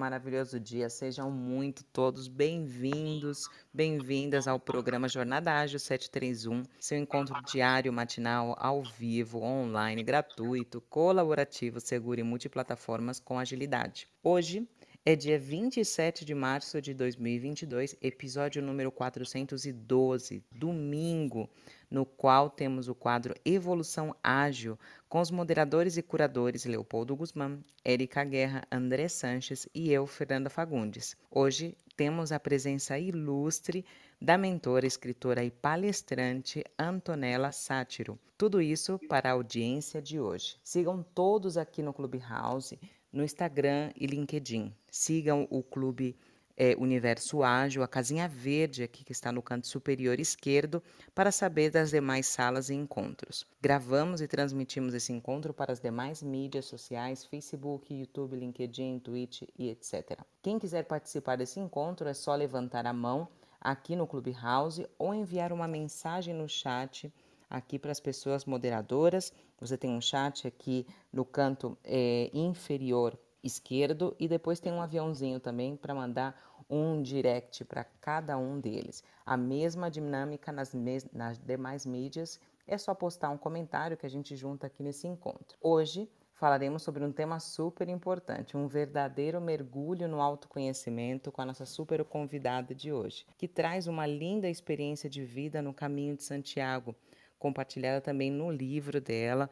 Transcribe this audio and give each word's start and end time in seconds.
maravilhoso 0.00 0.58
dia. 0.58 0.88
Sejam 0.88 1.30
muito 1.30 1.84
todos 1.84 2.26
bem-vindos, 2.26 3.50
bem-vindas 3.70 4.48
ao 4.48 4.58
programa 4.58 5.10
Jornada 5.10 5.52
Ágil 5.52 5.78
731, 5.78 6.62
seu 6.80 6.96
encontro 6.96 7.38
diário, 7.42 7.92
matinal, 7.92 8.56
ao 8.58 8.82
vivo, 8.82 9.42
online, 9.42 10.02
gratuito, 10.02 10.80
colaborativo, 10.88 11.78
seguro 11.80 12.18
e 12.18 12.22
multiplataformas 12.22 13.20
com 13.20 13.38
agilidade. 13.38 14.08
Hoje 14.24 14.66
é 15.06 15.16
dia 15.16 15.38
27 15.38 16.26
de 16.26 16.34
março 16.34 16.80
de 16.80 16.92
2022, 16.92 17.96
episódio 18.02 18.60
número 18.60 18.92
412, 18.92 20.44
domingo, 20.52 21.48
no 21.90 22.04
qual 22.04 22.50
temos 22.50 22.86
o 22.86 22.94
quadro 22.94 23.34
Evolução 23.42 24.14
Ágil, 24.22 24.78
com 25.08 25.18
os 25.18 25.30
moderadores 25.30 25.96
e 25.96 26.02
curadores 26.02 26.66
Leopoldo 26.66 27.16
Guzmán, 27.16 27.60
Érica 27.82 28.22
Guerra, 28.24 28.62
André 28.70 29.08
Sanches 29.08 29.66
e 29.74 29.90
eu, 29.90 30.06
Fernanda 30.06 30.50
Fagundes. 30.50 31.16
Hoje 31.30 31.74
temos 31.96 32.30
a 32.30 32.38
presença 32.38 32.98
ilustre 32.98 33.86
da 34.20 34.36
mentora, 34.36 34.86
escritora 34.86 35.42
e 35.42 35.50
palestrante 35.50 36.62
Antonella 36.78 37.52
Sátiro. 37.52 38.18
Tudo 38.36 38.60
isso 38.60 39.00
para 39.08 39.30
a 39.30 39.32
audiência 39.32 40.02
de 40.02 40.20
hoje. 40.20 40.56
Sigam 40.62 41.02
todos 41.02 41.56
aqui 41.56 41.82
no 41.82 41.94
Clubhouse, 41.94 42.78
no 43.10 43.24
Instagram 43.24 43.92
e 43.96 44.06
LinkedIn. 44.06 44.74
Sigam 44.90 45.46
o 45.50 45.62
Clube 45.62 46.16
é, 46.62 46.76
Universo 46.76 47.42
Ágil, 47.42 47.82
a 47.82 47.88
casinha 47.88 48.28
verde 48.28 48.82
aqui 48.82 49.02
que 49.02 49.12
está 49.12 49.32
no 49.32 49.40
canto 49.40 49.66
superior 49.66 50.20
esquerdo, 50.20 50.82
para 51.14 51.32
saber 51.32 51.70
das 51.70 51.88
demais 51.88 52.26
salas 52.26 52.68
e 52.68 52.74
encontros. 52.74 53.46
Gravamos 53.62 54.20
e 54.20 54.28
transmitimos 54.28 54.92
esse 54.92 55.10
encontro 55.10 55.54
para 55.54 55.72
as 55.72 55.80
demais 55.80 56.22
mídias 56.22 56.66
sociais, 56.66 57.24
Facebook, 57.24 57.94
YouTube, 57.94 58.36
LinkedIn, 58.36 58.98
Twitch 58.98 59.44
e 59.58 59.70
etc. 59.70 60.20
Quem 60.42 60.58
quiser 60.58 60.84
participar 60.84 61.36
desse 61.36 61.58
encontro 61.58 62.06
é 62.06 62.12
só 62.12 62.34
levantar 62.34 62.86
a 62.86 62.92
mão 62.92 63.26
aqui 63.58 63.96
no 63.96 64.06
Clubhouse 64.06 64.86
ou 64.98 65.14
enviar 65.14 65.54
uma 65.54 65.66
mensagem 65.66 66.34
no 66.34 66.46
chat 66.46 67.10
aqui 67.48 67.78
para 67.78 67.90
as 67.90 68.00
pessoas 68.00 68.44
moderadoras. 68.44 69.32
Você 69.58 69.78
tem 69.78 69.90
um 69.90 70.00
chat 70.00 70.46
aqui 70.46 70.86
no 71.10 71.24
canto 71.24 71.78
é, 71.82 72.30
inferior 72.34 73.18
esquerdo 73.42 74.14
e 74.18 74.28
depois 74.28 74.60
tem 74.60 74.72
um 74.72 74.82
aviãozinho 74.82 75.40
também 75.40 75.76
para 75.76 75.94
mandar 75.94 76.38
um 76.68 77.02
direct 77.02 77.64
para 77.64 77.84
cada 77.84 78.38
um 78.38 78.60
deles. 78.60 79.02
A 79.26 79.36
mesma 79.36 79.90
dinâmica 79.90 80.52
nas, 80.52 80.72
nas 81.12 81.38
demais 81.38 81.84
mídias, 81.84 82.40
é 82.66 82.78
só 82.78 82.94
postar 82.94 83.30
um 83.30 83.38
comentário 83.38 83.96
que 83.96 84.06
a 84.06 84.10
gente 84.10 84.36
junta 84.36 84.68
aqui 84.68 84.82
nesse 84.82 85.08
encontro. 85.08 85.58
Hoje 85.60 86.08
falaremos 86.34 86.82
sobre 86.82 87.04
um 87.04 87.12
tema 87.12 87.38
super 87.40 87.88
importante, 87.88 88.56
um 88.56 88.66
verdadeiro 88.66 89.40
mergulho 89.40 90.08
no 90.08 90.22
autoconhecimento 90.22 91.32
com 91.32 91.42
a 91.42 91.44
nossa 91.44 91.66
super 91.66 92.02
convidada 92.04 92.74
de 92.74 92.92
hoje, 92.92 93.26
que 93.36 93.48
traz 93.48 93.86
uma 93.86 94.06
linda 94.06 94.48
experiência 94.48 95.10
de 95.10 95.24
vida 95.24 95.60
no 95.60 95.74
caminho 95.74 96.16
de 96.16 96.22
Santiago, 96.22 96.94
compartilhada 97.38 98.00
também 98.00 98.30
no 98.30 98.50
livro 98.50 99.00
dela, 99.00 99.50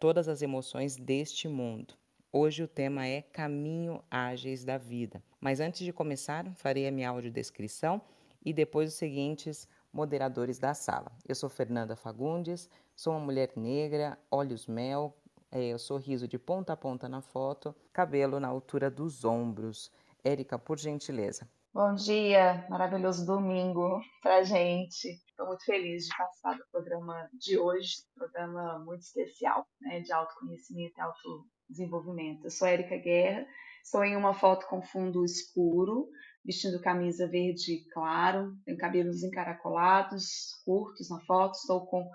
Todas 0.00 0.26
as 0.26 0.40
Emoções 0.40 0.96
deste 0.96 1.48
Mundo. 1.48 1.94
Hoje 2.38 2.62
o 2.62 2.68
tema 2.68 3.06
é 3.06 3.22
Caminho 3.22 4.04
Ágeis 4.10 4.62
da 4.62 4.76
Vida. 4.76 5.24
Mas 5.40 5.58
antes 5.58 5.86
de 5.86 5.90
começar, 5.90 6.44
farei 6.56 6.86
a 6.86 6.92
minha 6.92 7.08
audiodescrição 7.08 7.98
e 8.44 8.52
depois 8.52 8.90
os 8.90 8.98
seguintes 8.98 9.66
moderadores 9.90 10.58
da 10.58 10.74
sala. 10.74 11.10
Eu 11.26 11.34
sou 11.34 11.48
Fernanda 11.48 11.96
Fagundes, 11.96 12.68
sou 12.94 13.14
uma 13.14 13.24
mulher 13.24 13.52
negra, 13.56 14.18
olhos 14.30 14.66
mel, 14.66 15.16
é, 15.50 15.78
sorriso 15.78 16.28
de 16.28 16.38
ponta 16.38 16.74
a 16.74 16.76
ponta 16.76 17.08
na 17.08 17.22
foto, 17.22 17.74
cabelo 17.90 18.38
na 18.38 18.48
altura 18.48 18.90
dos 18.90 19.24
ombros. 19.24 19.90
Érica, 20.22 20.58
por 20.58 20.78
gentileza. 20.78 21.48
Bom 21.72 21.94
dia, 21.94 22.66
maravilhoso 22.68 23.24
domingo 23.24 23.98
pra 24.20 24.42
gente. 24.42 25.08
Estou 25.26 25.46
muito 25.46 25.64
feliz 25.64 26.04
de 26.04 26.14
passar 26.14 26.58
do 26.58 26.64
programa 26.70 27.30
de 27.32 27.58
hoje, 27.58 27.94
programa 28.14 28.78
muito 28.80 29.00
especial, 29.00 29.66
né, 29.80 30.00
de 30.00 30.12
autoconhecimento 30.12 30.92
e 30.98 31.00
auto 31.00 31.46
desenvolvimento. 31.68 32.44
Eu 32.44 32.50
sou 32.50 32.66
Érica 32.66 32.96
Guerra, 32.96 33.46
estou 33.82 34.04
em 34.04 34.16
uma 34.16 34.34
foto 34.34 34.66
com 34.68 34.82
fundo 34.82 35.24
escuro, 35.24 36.08
vestindo 36.44 36.80
camisa 36.80 37.28
verde 37.28 37.84
claro, 37.92 38.56
tenho 38.64 38.78
cabelos 38.78 39.22
encaracolados, 39.22 40.54
curtos 40.64 41.10
na 41.10 41.20
foto, 41.20 41.54
estou 41.54 41.86
com 41.86 42.08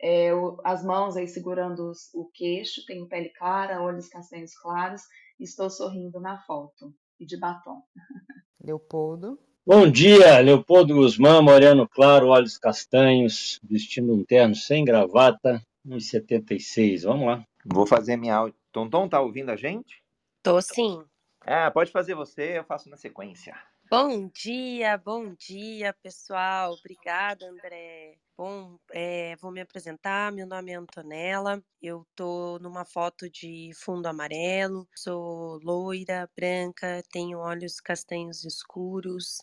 é, 0.00 0.30
as 0.64 0.84
mãos 0.84 1.16
aí 1.16 1.26
segurando 1.26 1.92
o 2.14 2.30
queixo, 2.32 2.84
tenho 2.86 3.08
pele 3.08 3.30
clara, 3.30 3.82
olhos 3.82 4.08
castanhos 4.08 4.54
claros, 4.54 5.02
e 5.38 5.44
estou 5.44 5.70
sorrindo 5.70 6.20
na 6.20 6.38
foto 6.38 6.94
e 7.18 7.26
de 7.26 7.38
batom. 7.38 7.82
Leopoldo. 8.62 9.38
Bom 9.66 9.90
dia, 9.90 10.40
Leopoldo 10.40 10.94
Guzmán, 10.94 11.42
moreno 11.42 11.86
claro, 11.86 12.28
olhos 12.28 12.56
castanhos, 12.56 13.60
vestindo 13.62 14.14
um 14.14 14.24
terno 14.24 14.54
sem 14.54 14.84
gravata, 14.84 15.62
1,76. 15.86 17.02
Vamos 17.02 17.26
lá. 17.26 17.44
Vou 17.66 17.86
fazer 17.86 18.16
minha 18.16 18.34
Tonton, 18.72 19.08
tá 19.08 19.20
ouvindo 19.20 19.50
a 19.50 19.56
gente? 19.56 20.02
Tô 20.42 20.60
sim. 20.60 21.02
Ah, 21.40 21.70
pode 21.70 21.90
fazer 21.90 22.14
você, 22.14 22.58
eu 22.58 22.64
faço 22.64 22.90
na 22.90 22.96
sequência. 22.96 23.56
Bom 23.90 24.28
dia, 24.28 24.98
bom 24.98 25.34
dia, 25.34 25.94
pessoal. 25.94 26.74
Obrigada, 26.74 27.48
André. 27.48 28.18
Bom, 28.36 28.78
é, 28.92 29.34
vou 29.36 29.50
me 29.50 29.62
apresentar. 29.62 30.30
Meu 30.30 30.46
nome 30.46 30.72
é 30.72 30.74
Antonella. 30.74 31.64
Eu 31.80 32.06
tô 32.14 32.58
numa 32.58 32.84
foto 32.84 33.30
de 33.30 33.70
fundo 33.74 34.06
amarelo. 34.06 34.86
Sou 34.94 35.58
loira, 35.62 36.30
branca, 36.36 37.02
tenho 37.10 37.38
olhos 37.38 37.80
castanhos 37.80 38.44
escuros. 38.44 39.38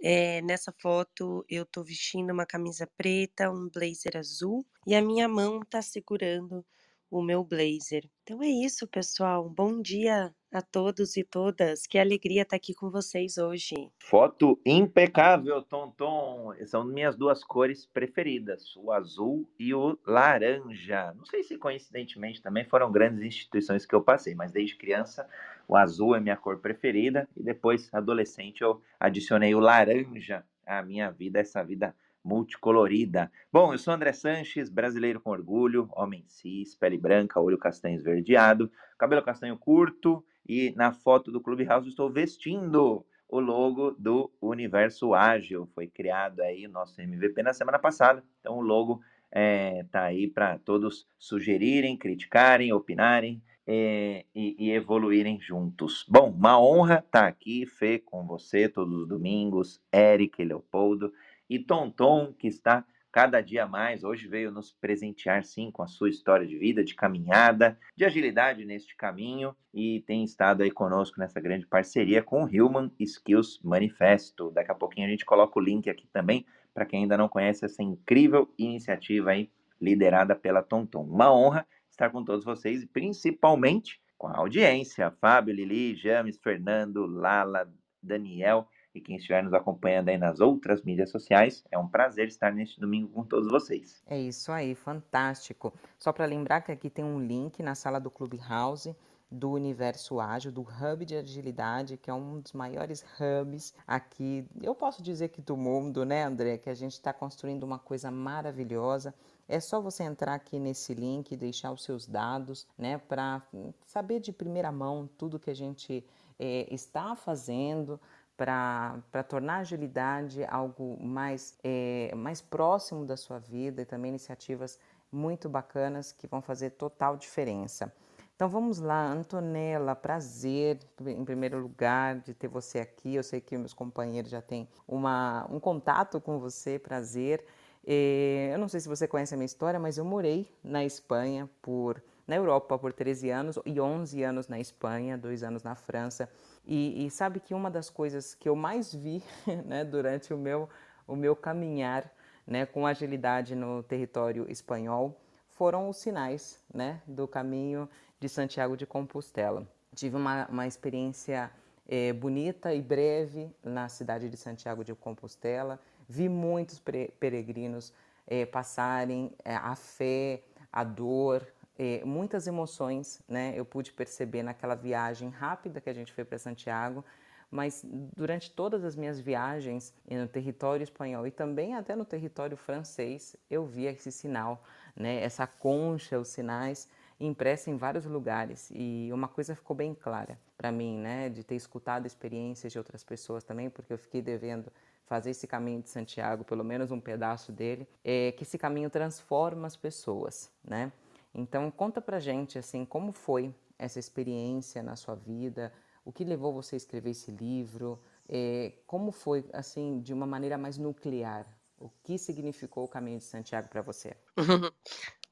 É, 0.00 0.40
nessa 0.42 0.72
foto 0.80 1.44
eu 1.48 1.66
tô 1.66 1.82
vestindo 1.82 2.32
uma 2.32 2.46
camisa 2.46 2.88
preta, 2.96 3.50
um 3.50 3.68
blazer 3.68 4.16
azul 4.16 4.64
e 4.86 4.94
a 4.94 5.02
minha 5.02 5.28
mão 5.28 5.58
tá 5.68 5.82
segurando 5.82 6.64
o 7.10 7.22
meu 7.22 7.42
blazer. 7.42 8.08
Então 8.22 8.42
é 8.42 8.48
isso, 8.48 8.86
pessoal. 8.86 9.48
Bom 9.48 9.80
dia 9.80 10.34
a 10.52 10.62
todos 10.62 11.16
e 11.16 11.24
todas. 11.24 11.86
Que 11.86 11.98
alegria 11.98 12.42
estar 12.42 12.56
aqui 12.56 12.74
com 12.74 12.90
vocês 12.90 13.38
hoje. 13.38 13.90
Foto 13.98 14.60
impecável, 14.64 15.62
Tonton. 15.62 16.52
São 16.66 16.84
minhas 16.84 17.16
duas 17.16 17.42
cores 17.44 17.86
preferidas, 17.86 18.74
o 18.76 18.92
azul 18.92 19.48
e 19.58 19.74
o 19.74 19.98
laranja. 20.06 21.12
Não 21.14 21.24
sei 21.24 21.42
se 21.42 21.56
coincidentemente 21.56 22.42
também 22.42 22.64
foram 22.64 22.92
grandes 22.92 23.22
instituições 23.22 23.86
que 23.86 23.94
eu 23.94 24.02
passei, 24.02 24.34
mas 24.34 24.52
desde 24.52 24.76
criança 24.76 25.28
o 25.66 25.76
azul 25.76 26.14
é 26.14 26.20
minha 26.20 26.36
cor 26.36 26.58
preferida 26.58 27.28
e 27.36 27.42
depois 27.42 27.92
adolescente 27.92 28.62
eu 28.62 28.80
adicionei 28.98 29.54
o 29.54 29.60
laranja 29.60 30.44
à 30.66 30.82
minha 30.82 31.10
vida, 31.10 31.40
essa 31.40 31.62
vida 31.62 31.94
multicolorida. 32.24 33.30
Bom, 33.52 33.72
eu 33.72 33.78
sou 33.78 33.94
André 33.94 34.12
Sanches, 34.12 34.68
brasileiro 34.68 35.20
com 35.20 35.30
orgulho, 35.30 35.88
homem 35.92 36.24
cis, 36.26 36.74
pele 36.74 36.98
branca, 36.98 37.40
olho 37.40 37.58
castanho 37.58 37.96
esverdeado, 37.96 38.70
cabelo 38.98 39.22
castanho 39.22 39.56
curto 39.56 40.24
e 40.48 40.72
na 40.76 40.92
foto 40.92 41.30
do 41.30 41.40
Clubhouse 41.40 41.88
estou 41.88 42.10
vestindo 42.10 43.04
o 43.28 43.40
logo 43.40 43.90
do 43.92 44.32
Universo 44.40 45.14
Ágil. 45.14 45.68
Foi 45.74 45.86
criado 45.86 46.40
aí 46.40 46.66
o 46.66 46.70
nosso 46.70 47.00
MVP 47.00 47.42
na 47.42 47.52
semana 47.52 47.78
passada, 47.78 48.24
então 48.40 48.58
o 48.58 48.62
logo 48.62 49.00
é, 49.30 49.84
tá 49.90 50.04
aí 50.04 50.26
para 50.26 50.58
todos 50.58 51.06
sugerirem, 51.18 51.96
criticarem, 51.96 52.72
opinarem 52.72 53.42
é, 53.66 54.24
e, 54.34 54.56
e, 54.58 54.70
evoluírem 54.70 55.38
juntos. 55.38 56.06
Bom, 56.08 56.30
uma 56.30 56.58
honra 56.58 57.04
estar 57.04 57.22
tá 57.22 57.26
aqui, 57.26 57.66
Fê, 57.66 57.98
com 57.98 58.26
você 58.26 58.66
todos 58.66 59.02
os 59.02 59.06
domingos, 59.06 59.78
Eric 59.92 60.42
Leopoldo 60.42 61.12
e 61.48 61.58
Tonton, 61.58 62.32
que 62.32 62.48
está 62.48 62.84
cada 63.10 63.40
dia 63.40 63.66
mais, 63.66 64.04
hoje 64.04 64.28
veio 64.28 64.50
nos 64.50 64.72
presentear 64.72 65.42
sim 65.42 65.70
com 65.70 65.82
a 65.82 65.86
sua 65.86 66.10
história 66.10 66.46
de 66.46 66.58
vida, 66.58 66.84
de 66.84 66.94
caminhada, 66.94 67.78
de 67.96 68.04
agilidade 68.04 68.64
neste 68.64 68.94
caminho 68.94 69.56
e 69.72 70.02
tem 70.06 70.22
estado 70.22 70.62
aí 70.62 70.70
conosco 70.70 71.18
nessa 71.18 71.40
grande 71.40 71.66
parceria 71.66 72.22
com 72.22 72.44
o 72.44 72.46
Human 72.46 72.92
Skills 73.00 73.60
Manifesto. 73.64 74.50
Daqui 74.50 74.70
a 74.70 74.74
pouquinho 74.74 75.06
a 75.06 75.10
gente 75.10 75.24
coloca 75.24 75.58
o 75.58 75.62
link 75.62 75.88
aqui 75.88 76.06
também 76.12 76.44
para 76.74 76.84
quem 76.84 77.02
ainda 77.02 77.16
não 77.16 77.28
conhece 77.28 77.64
essa 77.64 77.82
incrível 77.82 78.52
iniciativa 78.58 79.30
aí 79.30 79.50
liderada 79.80 80.36
pela 80.36 80.62
Tonton. 80.62 81.02
Uma 81.02 81.32
honra 81.32 81.66
estar 81.90 82.10
com 82.10 82.22
todos 82.22 82.44
vocês 82.44 82.82
e 82.82 82.86
principalmente 82.86 84.00
com 84.16 84.28
a 84.28 84.36
audiência, 84.36 85.10
Fábio, 85.20 85.54
Lili, 85.54 85.96
James, 85.96 86.38
Fernando, 86.38 87.06
Lala, 87.06 87.72
Daniel 88.02 88.68
e 88.94 89.00
quem 89.00 89.16
estiver 89.16 89.42
nos 89.42 89.54
acompanhando 89.54 90.08
aí 90.08 90.18
nas 90.18 90.40
outras 90.40 90.82
mídias 90.82 91.10
sociais. 91.10 91.64
É 91.70 91.78
um 91.78 91.88
prazer 91.88 92.28
estar 92.28 92.52
neste 92.52 92.80
domingo 92.80 93.08
com 93.08 93.24
todos 93.24 93.48
vocês. 93.50 94.02
É 94.06 94.18
isso 94.18 94.50
aí, 94.50 94.74
fantástico. 94.74 95.72
Só 95.98 96.12
para 96.12 96.26
lembrar 96.26 96.62
que 96.62 96.72
aqui 96.72 96.90
tem 96.90 97.04
um 97.04 97.20
link 97.20 97.62
na 97.62 97.74
sala 97.74 97.98
do 97.98 98.10
Clubhouse 98.10 98.94
do 99.30 99.50
Universo 99.50 100.20
Ágil, 100.20 100.50
do 100.50 100.62
Hub 100.62 101.04
de 101.04 101.14
Agilidade, 101.14 101.98
que 101.98 102.08
é 102.08 102.14
um 102.14 102.40
dos 102.40 102.52
maiores 102.52 103.04
hubs 103.20 103.74
aqui, 103.86 104.46
eu 104.62 104.74
posso 104.74 105.02
dizer 105.02 105.28
que 105.28 105.42
do 105.42 105.56
mundo, 105.56 106.04
né, 106.04 106.24
André? 106.24 106.56
Que 106.56 106.70
a 106.70 106.74
gente 106.74 106.92
está 106.92 107.12
construindo 107.12 107.62
uma 107.62 107.78
coisa 107.78 108.10
maravilhosa. 108.10 109.14
É 109.46 109.60
só 109.60 109.80
você 109.80 110.02
entrar 110.02 110.34
aqui 110.34 110.58
nesse 110.58 110.94
link 110.94 111.30
e 111.30 111.36
deixar 111.36 111.72
os 111.72 111.84
seus 111.84 112.06
dados, 112.06 112.66
né, 112.76 112.98
para 112.98 113.42
saber 113.86 114.20
de 114.20 114.32
primeira 114.32 114.72
mão 114.72 115.08
tudo 115.18 115.38
que 115.38 115.50
a 115.50 115.54
gente 115.54 116.04
é, 116.38 116.66
está 116.72 117.14
fazendo 117.14 118.00
para 118.38 119.24
tornar 119.28 119.56
a 119.56 119.58
agilidade 119.58 120.44
algo 120.44 120.96
mais, 121.02 121.58
é, 121.64 122.14
mais 122.14 122.40
próximo 122.40 123.04
da 123.04 123.16
sua 123.16 123.40
vida 123.40 123.82
e 123.82 123.84
também 123.84 124.10
iniciativas 124.10 124.78
muito 125.10 125.48
bacanas 125.48 126.12
que 126.12 126.28
vão 126.28 126.40
fazer 126.40 126.70
total 126.70 127.16
diferença. 127.16 127.92
Então 128.36 128.48
vamos 128.48 128.78
lá, 128.78 129.10
Antonella, 129.10 129.96
prazer 129.96 130.78
em 131.04 131.24
primeiro 131.24 131.58
lugar 131.58 132.20
de 132.20 132.32
ter 132.32 132.46
você 132.46 132.78
aqui. 132.78 133.16
Eu 133.16 133.24
sei 133.24 133.40
que 133.40 133.58
meus 133.58 133.74
companheiros 133.74 134.30
já 134.30 134.40
têm 134.40 134.68
uma, 134.86 135.44
um 135.50 135.58
contato 135.58 136.20
com 136.20 136.38
você, 136.38 136.78
prazer. 136.78 137.44
É, 137.84 138.50
eu 138.52 138.58
não 138.58 138.68
sei 138.68 138.78
se 138.78 138.88
você 138.88 139.08
conhece 139.08 139.34
a 139.34 139.36
minha 139.36 139.46
história, 139.46 139.80
mas 139.80 139.98
eu 139.98 140.04
morei 140.04 140.48
na 140.62 140.84
Espanha 140.84 141.50
por 141.60 142.00
na 142.28 142.36
Europa 142.36 142.78
por 142.78 142.92
13 142.92 143.30
anos 143.30 143.58
e 143.64 143.80
11 143.80 144.22
anos 144.22 144.48
na 144.48 144.60
Espanha, 144.60 145.16
dois 145.16 145.42
anos 145.42 145.62
na 145.62 145.74
França. 145.74 146.30
E, 146.66 147.06
e 147.06 147.10
sabe 147.10 147.40
que 147.40 147.54
uma 147.54 147.70
das 147.70 147.88
coisas 147.88 148.34
que 148.34 148.46
eu 148.46 148.54
mais 148.54 148.94
vi 148.94 149.22
né, 149.64 149.82
durante 149.82 150.34
o 150.34 150.36
meu, 150.36 150.68
o 151.06 151.16
meu 151.16 151.34
caminhar 151.34 152.12
né, 152.46 152.66
com 152.66 152.86
agilidade 152.86 153.54
no 153.54 153.82
território 153.82 154.44
espanhol 154.50 155.18
foram 155.48 155.88
os 155.88 155.96
sinais 155.96 156.62
né, 156.72 157.00
do 157.06 157.26
caminho 157.26 157.88
de 158.20 158.28
Santiago 158.28 158.76
de 158.76 158.84
Compostela. 158.84 159.66
Tive 159.94 160.16
uma, 160.16 160.46
uma 160.48 160.66
experiência 160.66 161.50
é, 161.88 162.12
bonita 162.12 162.74
e 162.74 162.82
breve 162.82 163.50
na 163.64 163.88
cidade 163.88 164.28
de 164.28 164.36
Santiago 164.36 164.84
de 164.84 164.94
Compostela. 164.94 165.80
Vi 166.06 166.28
muitos 166.28 166.78
peregrinos 167.18 167.92
é, 168.26 168.44
passarem 168.44 169.32
é, 169.42 169.56
a 169.56 169.74
fé, 169.74 170.42
a 170.70 170.84
dor, 170.84 171.42
é, 171.78 172.04
muitas 172.04 172.46
emoções, 172.46 173.22
né? 173.28 173.52
Eu 173.56 173.64
pude 173.64 173.92
perceber 173.92 174.42
naquela 174.42 174.74
viagem 174.74 175.28
rápida 175.28 175.80
que 175.80 175.88
a 175.88 175.94
gente 175.94 176.12
foi 176.12 176.24
para 176.24 176.36
Santiago, 176.36 177.04
mas 177.50 177.82
durante 178.16 178.50
todas 178.50 178.84
as 178.84 178.96
minhas 178.96 179.20
viagens 179.20 179.94
no 180.10 180.26
território 180.26 180.82
espanhol 180.82 181.26
e 181.26 181.30
também 181.30 181.74
até 181.74 181.94
no 181.94 182.04
território 182.04 182.56
francês, 182.56 183.36
eu 183.50 183.64
via 183.64 183.92
esse 183.92 184.10
sinal, 184.10 184.62
né? 184.94 185.22
Essa 185.22 185.46
concha, 185.46 186.18
os 186.18 186.28
sinais 186.28 186.88
impressa 187.20 187.70
em 187.70 187.76
vários 187.76 188.04
lugares 188.04 188.70
e 188.72 189.08
uma 189.12 189.28
coisa 189.28 189.54
ficou 189.54 189.74
bem 189.74 189.94
clara 189.94 190.38
para 190.56 190.70
mim, 190.72 190.98
né? 190.98 191.28
De 191.28 191.44
ter 191.44 191.54
escutado 191.54 192.06
experiências 192.06 192.72
de 192.72 192.78
outras 192.78 193.04
pessoas 193.04 193.44
também, 193.44 193.70
porque 193.70 193.92
eu 193.92 193.98
fiquei 193.98 194.20
devendo 194.20 194.70
fazer 195.06 195.30
esse 195.30 195.46
caminho 195.46 195.80
de 195.80 195.88
Santiago, 195.88 196.44
pelo 196.44 196.62
menos 196.62 196.90
um 196.90 197.00
pedaço 197.00 197.50
dele, 197.50 197.88
é 198.04 198.32
que 198.32 198.42
esse 198.42 198.58
caminho 198.58 198.90
transforma 198.90 199.66
as 199.66 199.76
pessoas, 199.76 200.50
né? 200.62 200.92
Então 201.34 201.70
conta 201.70 202.00
pra 202.00 202.20
gente 202.20 202.58
assim 202.58 202.84
como 202.84 203.12
foi 203.12 203.54
essa 203.78 203.98
experiência 203.98 204.82
na 204.82 204.96
sua 204.96 205.14
vida, 205.14 205.72
o 206.04 206.12
que 206.12 206.24
levou 206.24 206.52
você 206.52 206.74
a 206.74 206.78
escrever 206.78 207.10
esse 207.10 207.30
livro, 207.30 208.02
é, 208.28 208.72
como 208.86 209.12
foi 209.12 209.44
assim 209.52 210.00
de 210.00 210.12
uma 210.12 210.26
maneira 210.26 210.58
mais 210.58 210.78
nuclear, 210.78 211.46
o 211.78 211.90
que 212.02 212.18
significou 212.18 212.84
o 212.84 212.88
Caminho 212.88 213.18
de 213.18 213.24
Santiago 213.24 213.68
para 213.68 213.82
você? 213.82 214.16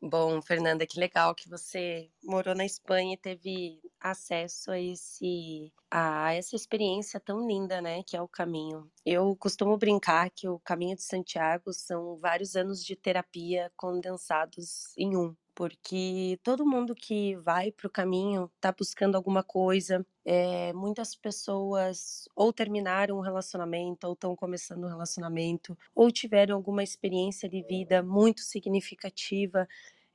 Bom, 0.00 0.42
Fernanda, 0.42 0.86
que 0.86 1.00
legal 1.00 1.34
que 1.34 1.48
você 1.48 2.10
morou 2.22 2.54
na 2.54 2.66
Espanha 2.66 3.14
e 3.14 3.16
teve 3.16 3.80
acesso 3.98 4.70
a 4.70 4.78
esse 4.78 5.72
a 5.90 6.34
essa 6.34 6.54
experiência 6.54 7.18
tão 7.18 7.46
linda, 7.46 7.80
né, 7.80 8.02
que 8.02 8.16
é 8.16 8.20
o 8.20 8.28
caminho. 8.28 8.90
Eu 9.04 9.34
costumo 9.36 9.78
brincar 9.78 10.30
que 10.30 10.48
o 10.48 10.58
Caminho 10.58 10.96
de 10.96 11.02
Santiago 11.02 11.72
são 11.72 12.18
vários 12.18 12.54
anos 12.56 12.84
de 12.84 12.94
terapia 12.94 13.72
condensados 13.76 14.92
em 14.98 15.16
um 15.16 15.34
porque 15.56 16.38
todo 16.42 16.66
mundo 16.66 16.94
que 16.94 17.34
vai 17.36 17.72
para 17.72 17.86
o 17.86 17.90
caminho 17.90 18.50
está 18.56 18.70
buscando 18.70 19.16
alguma 19.16 19.42
coisa. 19.42 20.06
É, 20.22 20.70
muitas 20.74 21.16
pessoas 21.16 22.28
ou 22.36 22.52
terminaram 22.52 23.16
um 23.16 23.22
relacionamento, 23.22 24.06
ou 24.06 24.12
estão 24.12 24.36
começando 24.36 24.84
um 24.84 24.88
relacionamento, 24.88 25.76
ou 25.94 26.10
tiveram 26.10 26.54
alguma 26.56 26.82
experiência 26.82 27.48
de 27.48 27.62
vida 27.62 28.02
muito 28.02 28.42
significativa 28.42 29.66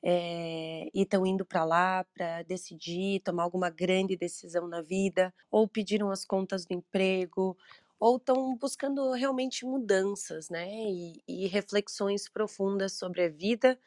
é, 0.04 0.88
e 0.94 1.02
estão 1.02 1.26
indo 1.26 1.44
para 1.44 1.64
lá 1.66 2.06
para 2.14 2.44
decidir, 2.44 3.22
tomar 3.22 3.42
alguma 3.44 3.72
grande 3.72 4.16
decisão 4.16 4.68
na 4.68 4.82
vida, 4.84 5.34
ou 5.50 5.68
pediram 5.68 6.12
as 6.12 6.24
contas 6.24 6.68
do 6.68 6.74
emprego, 6.76 7.58
ou 8.00 8.18
estão 8.18 8.56
buscando 8.58 9.12
realmente 9.14 9.66
mudanças, 9.66 10.50
né? 10.52 10.68
E, 10.72 11.24
e 11.28 11.48
reflexões 11.48 12.30
profundas 12.30 12.94
sobre 12.94 13.24
a 13.24 13.30
vida 13.30 13.80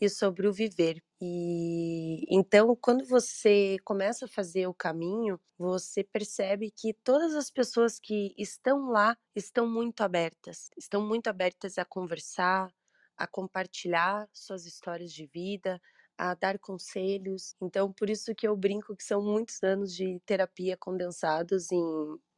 e 0.00 0.08
sobre 0.08 0.46
o 0.46 0.52
viver. 0.52 1.02
E 1.20 2.24
então, 2.30 2.76
quando 2.76 3.04
você 3.06 3.76
começa 3.84 4.26
a 4.26 4.28
fazer 4.28 4.66
o 4.68 4.74
caminho, 4.74 5.40
você 5.58 6.04
percebe 6.04 6.70
que 6.70 6.94
todas 7.04 7.34
as 7.34 7.50
pessoas 7.50 7.98
que 7.98 8.34
estão 8.38 8.90
lá 8.90 9.16
estão 9.34 9.68
muito 9.68 10.02
abertas, 10.02 10.70
estão 10.76 11.06
muito 11.06 11.28
abertas 11.28 11.78
a 11.78 11.84
conversar, 11.84 12.70
a 13.16 13.26
compartilhar 13.26 14.28
suas 14.32 14.64
histórias 14.66 15.12
de 15.12 15.26
vida, 15.26 15.80
a 16.16 16.34
dar 16.34 16.58
conselhos. 16.58 17.54
Então, 17.60 17.92
por 17.92 18.10
isso 18.10 18.34
que 18.34 18.46
eu 18.46 18.56
brinco 18.56 18.96
que 18.96 19.04
são 19.04 19.22
muitos 19.22 19.62
anos 19.62 19.94
de 19.94 20.20
terapia 20.26 20.76
condensados 20.76 21.70
em 21.72 21.82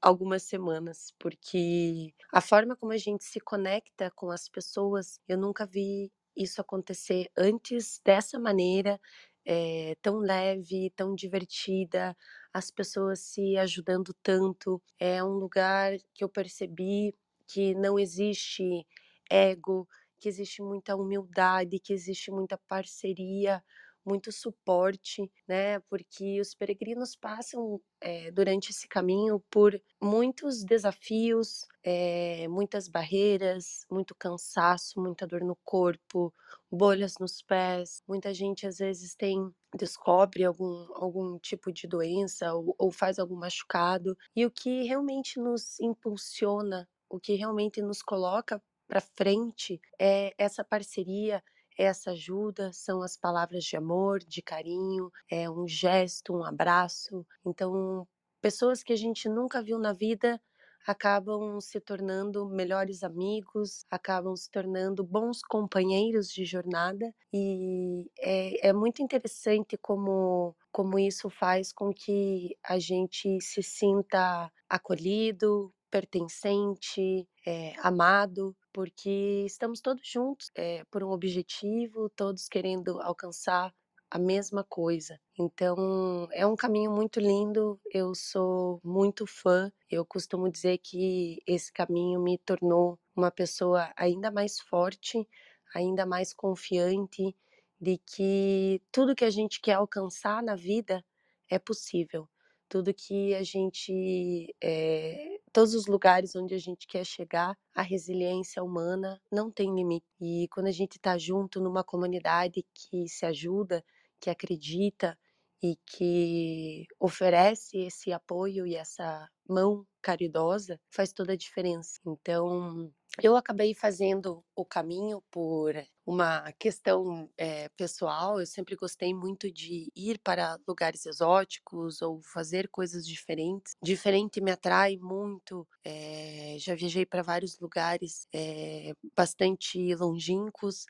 algumas 0.01 0.43
semanas, 0.45 1.13
porque 1.19 2.15
a 2.33 2.41
forma 2.41 2.77
como 2.77 2.93
a 2.93 2.97
gente 2.97 3.25
se 3.25 3.41
conecta 3.41 4.11
com 4.15 4.31
as 4.31 4.49
pessoas, 4.49 5.19
eu 5.29 5.37
nunca 5.39 5.67
vi 5.67 6.11
isso 6.37 6.61
acontecer 6.61 7.31
antes 7.37 8.01
dessa 8.05 8.39
maneira, 8.39 9.01
é, 9.45 9.97
tão 10.03 10.19
leve, 10.19 10.91
tão 10.97 11.15
divertida, 11.15 12.17
as 12.53 12.71
pessoas 12.71 13.21
se 13.21 13.57
ajudando 13.57 14.15
tanto. 14.23 14.83
É 14.99 15.23
um 15.25 15.33
lugar 15.35 15.93
que 16.15 16.23
eu 16.25 16.29
percebi 16.29 17.15
que 17.49 17.75
não 17.75 17.99
existe 17.99 18.87
ego, 19.31 19.89
que 20.19 20.29
existe 20.29 20.63
muita 20.63 20.95
humildade, 20.97 21.81
que 21.81 21.93
existe 21.93 22.31
muita 22.31 22.59
parceria, 22.69 23.63
muito 24.05 24.33
suporte, 24.33 25.31
né? 25.47 25.81
Porque 25.81 26.41
os 26.41 26.55
peregrinos 26.55 27.15
passam 27.15 27.81
é, 28.01 28.31
durante 28.31 28.71
esse 28.71 28.89
caminho 28.89 29.43
por 29.51 29.81
muitos 30.03 30.65
desafios, 30.65 31.67
é, 31.85 32.49
muitas 32.49 32.89
barreiras, 32.89 33.85
muito 33.91 34.15
cansaço, 34.15 35.01
muita 35.01 35.27
dor 35.27 35.43
no 35.43 35.57
corpo, 35.65 36.33
bolhas 36.71 37.15
nos 37.19 37.43
pés. 37.43 38.03
Muita 38.09 38.33
gente 38.33 38.67
às 38.67 38.79
vezes 38.79 39.15
tem 39.15 39.53
descobre 39.77 40.45
algum, 40.45 40.87
algum 40.95 41.39
tipo 41.39 41.73
de 41.73 41.87
doença 41.87 42.53
ou, 42.55 42.75
ou 42.79 42.91
faz 42.91 43.19
algum 43.19 43.37
machucado. 43.37 44.17
E 44.35 44.45
o 44.45 44.51
que 44.51 44.83
realmente 44.83 45.39
nos 45.39 45.79
impulsiona, 45.81 46.89
o 47.09 47.21
que 47.21 47.35
realmente 47.35 47.81
nos 47.83 48.03
coloca 48.03 48.63
para 48.89 49.01
frente 49.01 49.81
é 50.01 50.35
essa 50.37 50.65
parceria 50.65 51.43
essa 51.83 52.11
ajuda 52.13 52.73
são 52.73 53.03
as 53.03 53.17
palavras 53.17 53.65
de 53.65 53.77
amor, 53.77 54.21
de 54.21 54.43
carinho, 54.43 55.11
é 55.31 55.49
um 55.49 55.67
gesto, 55.67 56.35
um 56.35 56.45
abraço. 56.45 57.27
Então, 57.45 58.07
pessoas 58.41 58.83
que 58.83 58.93
a 58.93 58.97
gente 58.97 59.29
nunca 59.29 59.63
viu 59.63 59.79
na 59.79 59.93
vida 59.93 60.41
acabam 60.87 61.61
se 61.61 61.81
tornando 61.81 62.49
melhores 62.49 63.03
amigos, 63.03 63.85
acabam 63.91 64.35
se 64.35 64.51
tornando 64.51 65.05
bons 65.05 65.41
companheiros 65.43 66.29
de 66.29 66.45
jornada 66.45 67.15
e 67.33 68.11
é, 68.19 68.69
é, 68.69 68.73
muito 68.73 69.03
interessante 69.03 69.77
como, 69.77 70.57
como 70.73 70.99
isso 70.99 71.29
faz 71.29 71.73
com 71.73 71.93
que 71.93 72.57
a 72.65 72.79
gente 72.79 73.41
se 73.41 73.63
sinta 73.63 74.51
acolhido, 74.69 75.73
pertencente, 75.91 77.29
é, 77.47 77.75
amado 77.79 78.57
porque 78.73 79.45
estamos 79.47 79.81
todos 79.81 80.07
juntos 80.07 80.51
é, 80.55 80.85
por 80.91 81.03
um 81.03 81.11
objetivo, 81.11 82.09
todos 82.11 82.49
querendo 82.49 83.01
alcançar 83.01 83.75
a 84.11 84.19
mesma 84.19 84.65
coisa. 84.65 85.21
Então, 85.39 86.29
é 86.33 86.45
um 86.45 86.57
caminho 86.57 86.91
muito 86.91 87.21
lindo, 87.21 87.81
eu 87.93 88.15
sou 88.15 88.81
muito 88.83 89.27
fã. 89.27 89.73
Eu 89.89 90.05
costumo 90.05 90.51
dizer 90.51 90.79
que 90.79 91.41
esse 91.47 91.73
caminho 91.73 92.21
me 92.21 92.37
tornou 92.39 92.99
uma 93.15 93.31
pessoa 93.31 93.93
ainda 93.97 94.31
mais 94.31 94.61
forte, 94.61 95.29
ainda 95.75 96.05
mais 96.05 96.35
confiante 96.35 97.37
de 97.81 97.99
que 97.99 98.83
tudo 98.93 99.15
que 99.15 99.25
a 99.25 99.31
gente 99.31 99.61
quer 99.61 99.75
alcançar 99.75 100.43
na 100.43 100.57
vida 100.57 101.05
é 101.49 101.59
possível. 101.59 102.29
Tudo 102.69 102.95
que 102.95 103.35
a 103.35 103.43
gente 103.43 104.55
é, 104.61 105.40
todos 105.53 105.75
os 105.75 105.87
lugares 105.87 106.35
onde 106.37 106.55
a 106.55 106.59
gente 106.59 106.87
quer 106.87 107.05
chegar, 107.05 107.57
a 107.75 107.83
resiliência 107.83 108.63
humana 108.63 109.21
não 109.31 109.51
tem 109.51 109.75
limite. 109.75 110.07
E 110.21 110.49
quando 110.51 110.67
a 110.69 110.73
gente 110.73 110.97
está 110.97 111.19
junto 111.19 111.61
numa 111.61 111.85
comunidade 111.85 112.65
que 112.75 113.09
se 113.09 113.27
ajuda, 113.27 113.85
que 114.21 114.31
acredita 114.31 115.19
e 115.63 115.77
que 115.87 116.87
oferece 116.99 117.79
esse 117.79 118.13
apoio 118.13 118.67
e 118.67 118.75
essa 118.77 119.29
mão 119.49 119.87
caridosa, 120.03 120.81
faz 120.91 121.13
toda 121.13 121.33
a 121.35 121.37
diferença. 121.37 122.01
Então, 122.07 122.91
eu 123.23 123.37
acabei 123.37 123.75
fazendo 123.75 124.45
o 124.55 124.65
caminho 124.65 125.23
por 125.31 125.75
uma 126.07 126.53
questão 126.53 127.31
é, 127.37 127.69
pessoal. 127.71 128.41
Eu 128.41 128.47
sempre 128.47 128.77
gostei 128.77 129.13
muito 129.13 129.53
de 129.53 129.91
ir 129.95 130.19
para 130.21 130.59
lugares 130.67 131.05
exóticos 131.07 132.01
ou 132.03 132.21
fazer 132.23 132.69
coisas 132.69 133.07
diferentes. 133.07 133.75
Diferente 133.83 134.41
me 134.41 134.51
atrai 134.53 134.97
muito. 134.97 135.67
É, 135.85 136.57
já 136.59 136.75
viajei 136.75 137.05
para 137.05 137.23
vários 137.23 137.59
lugares 137.59 138.27
é, 138.33 138.93
bastante 139.17 139.95
longínquos. 139.97 140.87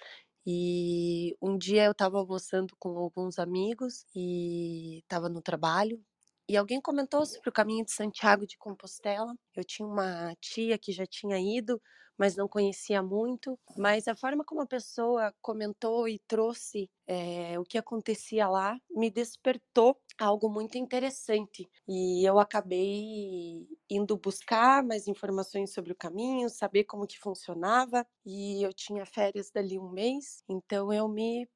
E 0.46 1.36
um 1.40 1.56
dia 1.58 1.84
eu 1.84 1.92
estava 1.92 2.18
almoçando 2.18 2.74
com 2.78 2.96
alguns 2.98 3.38
amigos 3.38 4.04
e 4.14 4.98
estava 5.00 5.28
no 5.28 5.42
trabalho 5.42 6.02
e 6.48 6.56
alguém 6.56 6.80
comentou 6.80 7.24
sobre 7.24 7.48
o 7.48 7.52
caminho 7.52 7.84
de 7.84 7.92
Santiago 7.92 8.46
de 8.46 8.58
Compostela. 8.58 9.32
Eu 9.54 9.64
tinha 9.64 9.86
uma 9.86 10.34
tia 10.40 10.76
que 10.78 10.90
já 10.92 11.06
tinha 11.06 11.38
ido, 11.38 11.80
mas 12.20 12.36
não 12.36 12.46
conhecia 12.46 13.02
muito. 13.02 13.58
Mas 13.78 14.06
a 14.06 14.14
forma 14.14 14.44
como 14.44 14.60
a 14.60 14.66
pessoa 14.66 15.34
comentou 15.40 16.06
e 16.06 16.18
trouxe 16.28 16.90
é, 17.06 17.58
o 17.58 17.64
que 17.64 17.78
acontecia 17.78 18.46
lá 18.46 18.78
me 18.90 19.10
despertou 19.10 19.98
algo 20.20 20.50
muito 20.50 20.76
interessante. 20.76 21.66
E 21.88 22.22
eu 22.28 22.38
acabei 22.38 23.66
indo 23.88 24.18
buscar 24.18 24.84
mais 24.84 25.08
informações 25.08 25.72
sobre 25.72 25.92
o 25.92 25.96
caminho, 25.96 26.50
saber 26.50 26.84
como 26.84 27.06
que 27.06 27.18
funcionava. 27.18 28.06
E 28.26 28.62
eu 28.62 28.74
tinha 28.74 29.06
férias 29.06 29.50
dali 29.50 29.78
um 29.78 29.88
mês, 29.90 30.44
então 30.50 30.92
eu 30.92 31.08
me 31.08 31.48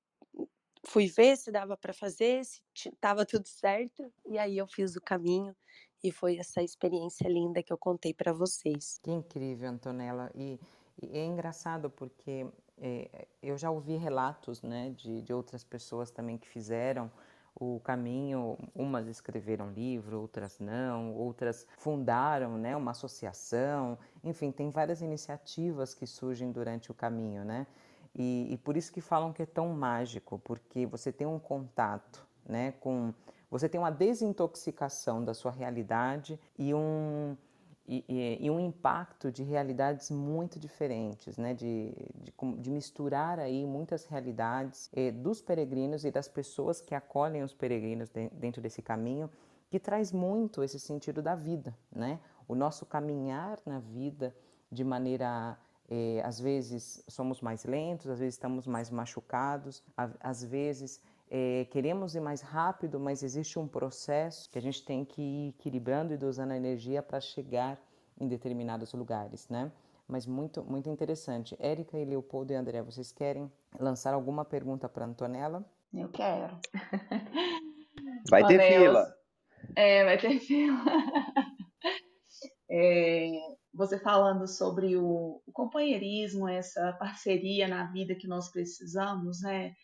fui 0.87 1.06
ver 1.09 1.37
se 1.37 1.50
dava 1.50 1.76
para 1.76 1.92
fazer, 1.92 2.44
se 2.44 2.61
estava 2.75 3.25
tudo 3.26 3.47
certo, 3.49 4.12
e 4.26 4.38
aí 4.38 4.59
eu 4.59 4.66
fiz 4.66 4.97
o 4.97 5.00
caminho 5.00 5.54
e 6.04 6.12
foi 6.12 6.37
essa 6.37 6.62
experiência 6.62 7.26
linda 7.26 7.62
que 7.62 7.73
eu 7.73 7.78
contei 7.78 8.12
para 8.12 8.30
vocês. 8.30 9.00
Que 9.02 9.11
incrível, 9.11 9.70
Antonella. 9.70 10.30
E, 10.34 10.61
e 11.02 11.18
é 11.18 11.25
engraçado 11.25 11.88
porque 11.88 12.46
é, 12.76 13.26
eu 13.42 13.56
já 13.56 13.70
ouvi 13.70 13.96
relatos 13.96 14.61
né, 14.62 14.90
de, 14.90 15.23
de 15.23 15.32
outras 15.32 15.64
pessoas 15.64 16.11
também 16.11 16.37
que 16.37 16.46
fizeram 16.46 17.11
o 17.58 17.80
caminho, 17.80 18.58
umas 18.75 19.06
escreveram 19.06 19.70
livro, 19.70 20.20
outras 20.20 20.58
não, 20.58 21.14
outras 21.14 21.66
fundaram 21.78 22.58
né, 22.58 22.76
uma 22.76 22.90
associação, 22.90 23.96
enfim, 24.23 24.50
tem 24.50 24.70
várias 24.70 25.00
iniciativas 25.00 25.94
que 25.94 26.06
surgem 26.06 26.50
durante 26.50 26.90
o 26.90 26.94
caminho, 26.94 27.44
né? 27.44 27.66
E, 28.12 28.49
e, 28.52 28.56
por 28.58 28.76
isso 28.76 28.92
que 28.92 29.00
falam 29.00 29.32
que 29.32 29.42
é 29.42 29.46
tão 29.46 29.68
mágico, 29.70 30.38
porque 30.40 30.87
você 30.87 31.12
tem 31.12 31.26
um 31.26 31.38
contato, 31.38 32.25
né, 32.46 32.73
com 32.73 33.12
você 33.54 33.68
tem 33.68 33.80
uma 33.80 33.90
desintoxicação 33.90 35.25
da 35.25 35.32
sua 35.32 35.52
realidade 35.52 36.40
e 36.58 36.75
um 36.75 37.37
e, 37.87 38.04
e, 38.08 38.46
e 38.46 38.50
um 38.50 38.58
impacto 38.58 39.30
de 39.30 39.44
realidades 39.44 40.11
muito 40.11 40.58
diferentes, 40.58 41.37
né, 41.37 41.54
de, 41.54 41.92
de, 42.16 42.32
de 42.58 42.70
misturar 42.70 43.38
aí 43.38 43.64
muitas 43.64 44.06
realidades 44.06 44.90
eh, 44.92 45.12
dos 45.12 45.40
peregrinos 45.40 46.04
e 46.04 46.11
das 46.11 46.26
pessoas 46.26 46.80
que 46.80 46.96
acolhem 46.96 47.44
os 47.44 47.54
peregrinos 47.54 48.08
de, 48.08 48.28
dentro 48.30 48.61
desse 48.61 48.82
caminho, 48.82 49.30
que 49.70 49.78
traz 49.78 50.11
muito 50.11 50.64
esse 50.64 50.80
sentido 50.80 51.23
da 51.23 51.37
vida, 51.37 51.76
né, 51.94 52.18
o 52.49 52.56
nosso 52.56 52.84
caminhar 52.87 53.61
na 53.64 53.78
vida 53.78 54.34
de 54.73 54.82
maneira 54.82 55.56
é, 55.88 56.23
às 56.25 56.40
vezes 56.40 57.04
somos 57.06 57.40
mais 57.40 57.64
lentos, 57.64 58.08
às 58.08 58.18
vezes 58.18 58.34
estamos 58.34 58.66
mais 58.66 58.90
machucados, 58.90 59.82
às 60.18 60.42
vezes 60.42 61.02
é, 61.37 61.64
queremos 61.64 62.14
ir 62.14 62.21
mais 62.21 62.41
rápido, 62.41 63.00
mas 63.00 63.25
existe 63.25 63.59
um 63.59 63.67
processo 63.67 64.49
que 64.49 64.57
a 64.57 64.62
gente 64.62 64.85
tem 64.85 65.05
que 65.05 65.21
ir 65.21 65.49
equilibrando 65.49 66.14
e 66.14 66.17
dosando 66.17 66.53
a 66.53 66.57
energia 66.57 67.03
para 67.03 67.21
chegar 67.21 67.76
em 68.21 68.29
determinados 68.29 68.93
lugares, 68.93 69.49
né? 69.49 69.73
Mas 70.07 70.26
muito, 70.26 70.62
muito 70.62 70.88
interessante. 70.88 71.57
Érica 71.59 71.99
e 71.99 72.05
Leopoldo 72.05 72.53
e 72.53 72.55
André, 72.55 72.81
vocês 72.83 73.11
querem 73.11 73.50
lançar 73.81 74.14
alguma 74.14 74.45
pergunta 74.45 74.88
para 74.88 75.07
Antonella? 75.07 75.69
Eu 75.93 76.09
quero. 76.09 76.57
Vai 78.31 78.47
ter 78.47 78.61
fila. 78.61 79.12
É, 79.75 80.05
vai 80.05 80.19
ter 80.19 80.38
fila. 80.38 80.85
É, 82.71 83.31
você 83.73 83.99
falando 83.99 84.47
sobre 84.47 84.97
o, 84.97 85.43
o, 85.47 85.53
companheirismo, 85.53 86.49
essa 86.49 86.93
parceria 86.93 87.69
na 87.69 87.91
vida 87.91 88.14
que 88.14 88.26
nós 88.26 88.50
precisamos, 88.50 89.43
né? 89.43 89.75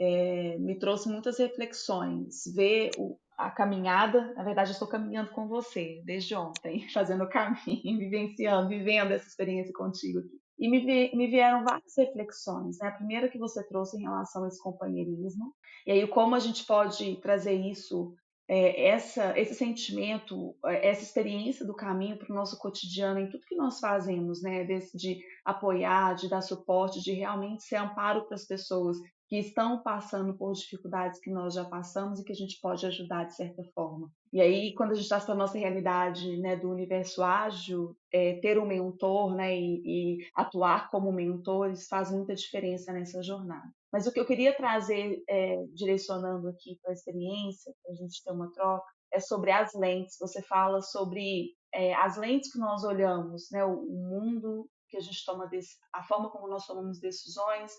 É, 0.00 0.56
me 0.58 0.78
trouxe 0.78 1.08
muitas 1.08 1.38
reflexões. 1.38 2.42
Ver 2.54 2.90
o, 2.96 3.18
a 3.36 3.50
caminhada, 3.50 4.32
na 4.34 4.42
verdade, 4.42 4.70
eu 4.70 4.72
estou 4.72 4.88
caminhando 4.88 5.30
com 5.30 5.46
você 5.46 6.02
desde 6.04 6.34
ontem, 6.34 6.88
fazendo 6.94 7.24
o 7.24 7.28
caminho, 7.28 7.98
vivenciando, 8.00 8.68
vivendo 8.68 9.12
essa 9.12 9.26
experiência 9.26 9.72
contigo 9.74 10.20
aqui. 10.20 10.40
E 10.58 10.68
me, 10.68 11.10
me 11.14 11.26
vieram 11.26 11.64
várias 11.64 11.96
reflexões. 11.96 12.78
Né? 12.78 12.88
A 12.88 12.92
primeira 12.92 13.28
que 13.28 13.38
você 13.38 13.66
trouxe 13.66 13.98
em 13.98 14.02
relação 14.02 14.44
a 14.44 14.48
esse 14.48 14.62
companheirismo, 14.62 15.54
e 15.86 15.92
aí 15.92 16.06
como 16.06 16.34
a 16.34 16.38
gente 16.38 16.64
pode 16.64 17.16
trazer 17.20 17.54
isso 17.54 18.14
é, 18.52 18.88
essa, 18.88 19.38
esse 19.38 19.54
sentimento, 19.54 20.56
é, 20.66 20.88
essa 20.88 21.04
experiência 21.04 21.64
do 21.64 21.72
caminho 21.72 22.18
para 22.18 22.32
o 22.32 22.34
nosso 22.34 22.58
cotidiano, 22.58 23.20
em 23.20 23.30
tudo 23.30 23.46
que 23.46 23.54
nós 23.54 23.78
fazemos, 23.78 24.42
né? 24.42 24.64
Desse, 24.64 24.98
de 24.98 25.22
apoiar, 25.44 26.16
de 26.16 26.28
dar 26.28 26.40
suporte, 26.40 27.00
de 27.00 27.12
realmente 27.12 27.62
ser 27.62 27.76
amparo 27.76 28.26
para 28.26 28.34
as 28.34 28.44
pessoas 28.44 28.96
que 29.30 29.38
estão 29.38 29.80
passando 29.80 30.36
por 30.36 30.52
dificuldades 30.54 31.20
que 31.20 31.30
nós 31.30 31.54
já 31.54 31.64
passamos 31.64 32.18
e 32.18 32.24
que 32.24 32.32
a 32.32 32.34
gente 32.34 32.58
pode 32.60 32.84
ajudar 32.84 33.26
de 33.26 33.36
certa 33.36 33.62
forma. 33.72 34.10
E 34.32 34.40
aí, 34.40 34.74
quando 34.74 34.90
a 34.90 34.94
gente 34.94 35.04
está 35.04 35.24
na 35.28 35.36
nossa 35.36 35.56
realidade 35.56 36.36
né, 36.38 36.56
do 36.56 36.68
universo 36.68 37.22
ágil, 37.22 37.96
é, 38.12 38.40
ter 38.40 38.58
um 38.58 38.66
mentor 38.66 39.36
né, 39.36 39.56
e, 39.56 39.82
e 39.86 40.18
atuar 40.34 40.90
como 40.90 41.12
mentores 41.12 41.86
faz 41.86 42.10
muita 42.10 42.34
diferença 42.34 42.92
nessa 42.92 43.22
jornada. 43.22 43.70
Mas 43.92 44.04
o 44.04 44.12
que 44.12 44.18
eu 44.18 44.26
queria 44.26 44.52
trazer, 44.52 45.22
é, 45.28 45.64
direcionando 45.74 46.48
aqui 46.48 46.80
para 46.82 46.90
a 46.90 46.94
experiência, 46.94 47.72
para 47.84 47.92
a 47.92 47.94
gente 47.94 48.24
ter 48.24 48.32
uma 48.32 48.50
troca, 48.50 48.84
é 49.12 49.20
sobre 49.20 49.52
as 49.52 49.72
lentes. 49.74 50.16
Você 50.18 50.42
fala 50.42 50.82
sobre 50.82 51.54
é, 51.72 51.94
as 51.94 52.16
lentes 52.16 52.52
que 52.52 52.58
nós 52.58 52.82
olhamos, 52.82 53.48
né, 53.52 53.64
o, 53.64 53.76
mundo 53.76 54.68
que 54.88 54.96
a 54.96 55.00
gente 55.00 55.24
toma, 55.24 55.48
a 55.92 56.02
forma 56.02 56.30
como 56.30 56.48
nós 56.48 56.66
tomamos 56.66 56.98
decisões, 56.98 57.72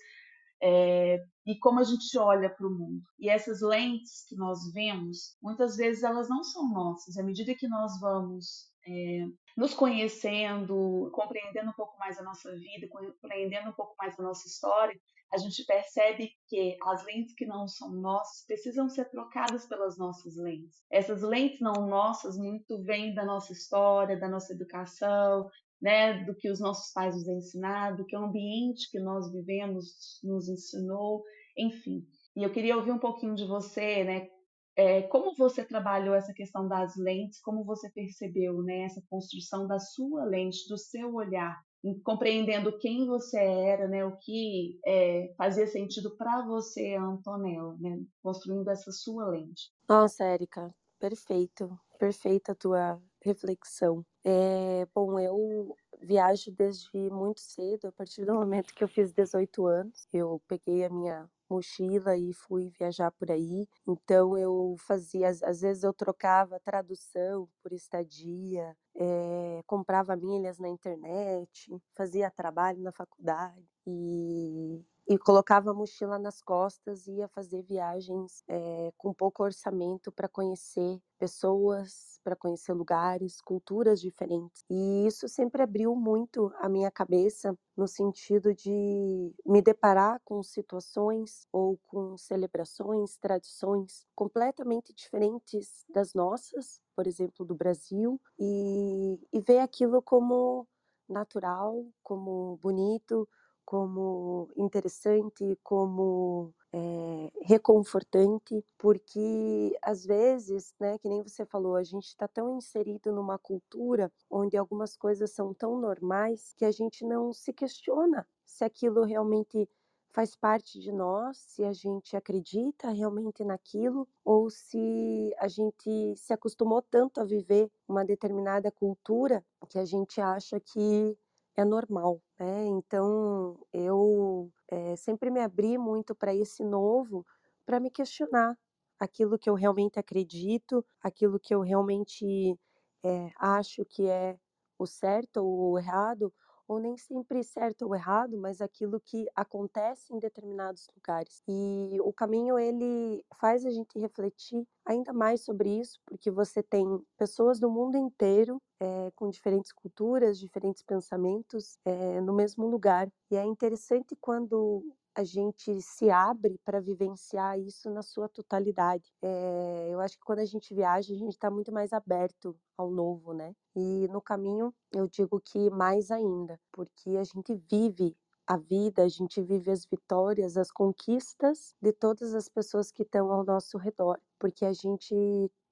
é, 0.61 1.23
e 1.45 1.57
como 1.57 1.79
a 1.79 1.83
gente 1.83 2.17
olha 2.17 2.49
para 2.49 2.67
o 2.67 2.71
mundo. 2.71 3.01
E 3.19 3.29
essas 3.29 3.61
lentes 3.61 4.25
que 4.27 4.35
nós 4.35 4.71
vemos, 4.73 5.35
muitas 5.41 5.75
vezes 5.75 6.03
elas 6.03 6.29
não 6.29 6.43
são 6.43 6.69
nossas. 6.69 7.17
À 7.17 7.23
medida 7.23 7.55
que 7.55 7.67
nós 7.67 7.99
vamos 7.99 8.71
é, 8.87 9.25
nos 9.57 9.73
conhecendo, 9.73 11.09
compreendendo 11.13 11.71
um 11.71 11.73
pouco 11.73 11.97
mais 11.97 12.17
a 12.19 12.23
nossa 12.23 12.51
vida, 12.55 12.87
compreendendo 12.89 13.69
um 13.69 13.73
pouco 13.73 13.95
mais 13.97 14.19
a 14.19 14.23
nossa 14.23 14.47
história, 14.47 14.95
a 15.33 15.37
gente 15.37 15.63
percebe 15.65 16.29
que 16.47 16.77
as 16.83 17.05
lentes 17.05 17.33
que 17.33 17.45
não 17.45 17.65
são 17.65 17.89
nossas 17.89 18.45
precisam 18.45 18.89
ser 18.89 19.09
trocadas 19.09 19.65
pelas 19.65 19.97
nossas 19.97 20.35
lentes. 20.35 20.83
Essas 20.91 21.21
lentes 21.21 21.61
não 21.61 21.87
nossas 21.87 22.37
muito 22.37 22.83
vêm 22.83 23.13
da 23.13 23.25
nossa 23.25 23.53
história, 23.53 24.19
da 24.19 24.27
nossa 24.27 24.53
educação, 24.53 25.49
né, 25.81 26.23
do 26.25 26.35
que 26.35 26.49
os 26.49 26.59
nossos 26.59 26.93
pais 26.93 27.15
nos 27.15 27.27
ensinaram, 27.27 27.97
do 27.97 28.05
que 28.05 28.15
o 28.15 28.23
ambiente 28.23 28.89
que 28.91 28.99
nós 28.99 29.31
vivemos 29.31 30.19
nos 30.23 30.47
ensinou, 30.47 31.23
enfim. 31.57 32.05
E 32.35 32.43
eu 32.43 32.51
queria 32.51 32.77
ouvir 32.77 32.91
um 32.91 32.99
pouquinho 32.99 33.35
de 33.35 33.45
você, 33.45 34.03
né, 34.03 34.27
é, 34.75 35.01
como 35.03 35.35
você 35.35 35.65
trabalhou 35.65 36.15
essa 36.15 36.33
questão 36.33 36.67
das 36.67 36.95
lentes, 36.95 37.41
como 37.41 37.63
você 37.65 37.89
percebeu 37.89 38.61
né, 38.63 38.83
essa 38.83 39.03
construção 39.09 39.67
da 39.67 39.79
sua 39.79 40.23
lente, 40.23 40.67
do 40.69 40.77
seu 40.77 41.13
olhar, 41.13 41.59
compreendendo 42.03 42.77
quem 42.77 43.05
você 43.05 43.37
era, 43.37 43.87
né, 43.87 44.05
o 44.05 44.15
que 44.17 44.79
é, 44.85 45.33
fazia 45.37 45.67
sentido 45.67 46.15
para 46.15 46.45
você, 46.45 46.95
Antonella, 46.95 47.75
né, 47.79 47.99
construindo 48.21 48.69
essa 48.69 48.91
sua 48.91 49.27
lente. 49.27 49.71
Nossa, 49.89 50.23
Érica, 50.23 50.73
perfeito, 50.99 51.77
perfeita 51.99 52.53
a 52.53 52.55
tua 52.55 53.01
reflexão. 53.21 54.05
É, 54.23 54.85
bom, 54.93 55.19
eu 55.19 55.75
viajo 56.01 56.51
desde 56.51 56.89
muito 57.09 57.39
cedo, 57.39 57.87
a 57.87 57.91
partir 57.91 58.25
do 58.25 58.33
momento 58.33 58.73
que 58.73 58.83
eu 58.83 58.87
fiz 58.87 59.13
18 59.13 59.65
anos, 59.65 60.07
eu 60.11 60.41
peguei 60.47 60.83
a 60.83 60.89
minha 60.89 61.29
mochila 61.49 62.15
e 62.15 62.33
fui 62.33 62.69
viajar 62.69 63.11
por 63.11 63.29
aí. 63.29 63.67
Então 63.87 64.37
eu 64.37 64.75
fazia, 64.79 65.29
às 65.29 65.61
vezes 65.61 65.83
eu 65.83 65.93
trocava 65.93 66.59
tradução 66.59 67.47
por 67.61 67.73
estadia, 67.73 68.75
é, 68.95 69.61
comprava 69.67 70.15
milhas 70.15 70.57
na 70.57 70.69
internet, 70.69 71.77
fazia 71.93 72.31
trabalho 72.31 72.81
na 72.81 72.91
faculdade 72.91 73.65
e 73.85 74.81
e 75.11 75.17
colocava 75.17 75.71
a 75.71 75.73
mochila 75.73 76.17
nas 76.17 76.41
costas 76.41 77.05
e 77.05 77.15
ia 77.15 77.27
fazer 77.27 77.61
viagens 77.63 78.45
é, 78.47 78.93
com 78.97 79.13
pouco 79.13 79.43
orçamento 79.43 80.09
para 80.09 80.29
conhecer 80.29 81.01
pessoas, 81.19 82.17
para 82.23 82.33
conhecer 82.33 82.71
lugares, 82.71 83.41
culturas 83.41 83.99
diferentes. 83.99 84.63
E 84.69 85.05
isso 85.05 85.27
sempre 85.27 85.61
abriu 85.61 85.93
muito 85.97 86.49
a 86.59 86.69
minha 86.69 86.89
cabeça 86.89 87.53
no 87.75 87.89
sentido 87.89 88.55
de 88.55 89.35
me 89.45 89.61
deparar 89.61 90.21
com 90.23 90.41
situações 90.41 91.45
ou 91.51 91.77
com 91.87 92.17
celebrações, 92.17 93.17
tradições 93.17 94.05
completamente 94.15 94.93
diferentes 94.93 95.83
das 95.93 96.13
nossas, 96.13 96.79
por 96.95 97.05
exemplo, 97.05 97.45
do 97.45 97.53
Brasil, 97.53 98.17
e, 98.39 99.19
e 99.33 99.41
ver 99.41 99.59
aquilo 99.59 100.01
como 100.01 100.65
natural, 101.09 101.85
como 102.01 102.57
bonito, 102.61 103.27
como 103.71 104.49
interessante, 104.57 105.57
como 105.63 106.53
é, 106.73 107.31
reconfortante, 107.43 108.65
porque 108.77 109.73
às 109.81 110.05
vezes, 110.05 110.75
né, 110.77 110.97
que 110.99 111.07
nem 111.07 111.23
você 111.23 111.45
falou, 111.45 111.77
a 111.77 111.83
gente 111.83 112.07
está 112.07 112.27
tão 112.27 112.57
inserido 112.57 113.13
numa 113.13 113.39
cultura 113.39 114.11
onde 114.29 114.57
algumas 114.57 114.97
coisas 114.97 115.31
são 115.31 115.53
tão 115.53 115.79
normais 115.79 116.53
que 116.57 116.65
a 116.65 116.71
gente 116.71 117.05
não 117.05 117.31
se 117.31 117.53
questiona 117.53 118.27
se 118.43 118.65
aquilo 118.65 119.05
realmente 119.05 119.69
faz 120.11 120.35
parte 120.35 120.77
de 120.77 120.91
nós, 120.91 121.37
se 121.37 121.63
a 121.63 121.71
gente 121.71 122.17
acredita 122.17 122.89
realmente 122.89 123.41
naquilo 123.45 124.05
ou 124.25 124.49
se 124.49 125.33
a 125.39 125.47
gente 125.47 126.13
se 126.17 126.33
acostumou 126.33 126.81
tanto 126.81 127.21
a 127.21 127.23
viver 127.23 127.71
uma 127.87 128.03
determinada 128.03 128.69
cultura 128.69 129.41
que 129.69 129.79
a 129.79 129.85
gente 129.85 130.19
acha 130.19 130.59
que 130.59 131.17
é 131.57 131.65
normal, 131.65 132.21
né? 132.39 132.65
Então 132.65 133.59
eu 133.73 134.51
é, 134.69 134.95
sempre 134.95 135.29
me 135.31 135.39
abri 135.41 135.77
muito 135.77 136.15
para 136.15 136.33
esse 136.35 136.63
novo, 136.63 137.25
para 137.65 137.79
me 137.79 137.91
questionar 137.91 138.57
aquilo 138.99 139.37
que 139.39 139.49
eu 139.49 139.55
realmente 139.55 139.99
acredito, 139.99 140.85
aquilo 141.01 141.39
que 141.39 141.53
eu 141.55 141.61
realmente 141.61 142.57
é, 143.03 143.29
acho 143.37 143.85
que 143.85 144.07
é 144.09 144.37
o 144.77 144.85
certo 144.87 145.37
ou 145.37 145.73
o 145.73 145.79
errado, 145.79 146.33
ou 146.71 146.79
nem 146.79 146.95
sempre 146.95 147.43
certo 147.43 147.81
ou 147.81 147.93
errado, 147.93 148.37
mas 148.37 148.61
aquilo 148.61 148.97
que 148.97 149.27
acontece 149.35 150.13
em 150.13 150.19
determinados 150.19 150.87
lugares. 150.95 151.43
E 151.45 151.99
o 151.99 152.13
caminho 152.13 152.57
ele 152.57 153.25
faz 153.41 153.65
a 153.65 153.69
gente 153.69 153.99
refletir 153.99 154.65
ainda 154.85 155.11
mais 155.11 155.41
sobre 155.41 155.69
isso, 155.81 155.99
porque 156.05 156.31
você 156.31 156.63
tem 156.63 156.85
pessoas 157.17 157.59
do 157.59 157.69
mundo 157.69 157.97
inteiro 157.97 158.61
é, 158.79 159.11
com 159.17 159.29
diferentes 159.29 159.73
culturas, 159.73 160.39
diferentes 160.39 160.81
pensamentos 160.81 161.77
é, 161.83 162.21
no 162.21 162.31
mesmo 162.31 162.65
lugar. 162.65 163.11
E 163.29 163.35
é 163.35 163.43
interessante 163.43 164.15
quando 164.15 164.81
a 165.15 165.23
gente 165.23 165.81
se 165.81 166.09
abre 166.09 166.57
para 166.63 166.79
vivenciar 166.79 167.59
isso 167.59 167.89
na 167.89 168.01
sua 168.01 168.29
totalidade. 168.29 169.11
É, 169.21 169.89
eu 169.91 169.99
acho 169.99 170.17
que 170.17 170.23
quando 170.23 170.39
a 170.39 170.45
gente 170.45 170.73
viaja, 170.73 171.13
a 171.13 171.17
gente 171.17 171.33
está 171.33 171.49
muito 171.49 171.71
mais 171.71 171.91
aberto 171.93 172.55
ao 172.77 172.89
novo, 172.89 173.33
né? 173.33 173.53
E 173.75 174.07
no 174.09 174.21
caminho, 174.21 174.73
eu 174.91 175.07
digo 175.07 175.39
que 175.39 175.69
mais 175.69 176.11
ainda, 176.11 176.59
porque 176.71 177.17
a 177.17 177.23
gente 177.23 177.55
vive 177.69 178.15
a 178.47 178.57
vida, 178.57 179.03
a 179.03 179.07
gente 179.07 179.41
vive 179.41 179.71
as 179.71 179.85
vitórias, 179.85 180.57
as 180.57 180.71
conquistas 180.71 181.73
de 181.81 181.93
todas 181.93 182.33
as 182.33 182.49
pessoas 182.49 182.91
que 182.91 183.03
estão 183.03 183.31
ao 183.31 183.43
nosso 183.43 183.77
redor, 183.77 184.19
porque 184.39 184.65
a 184.65 184.73
gente 184.73 185.15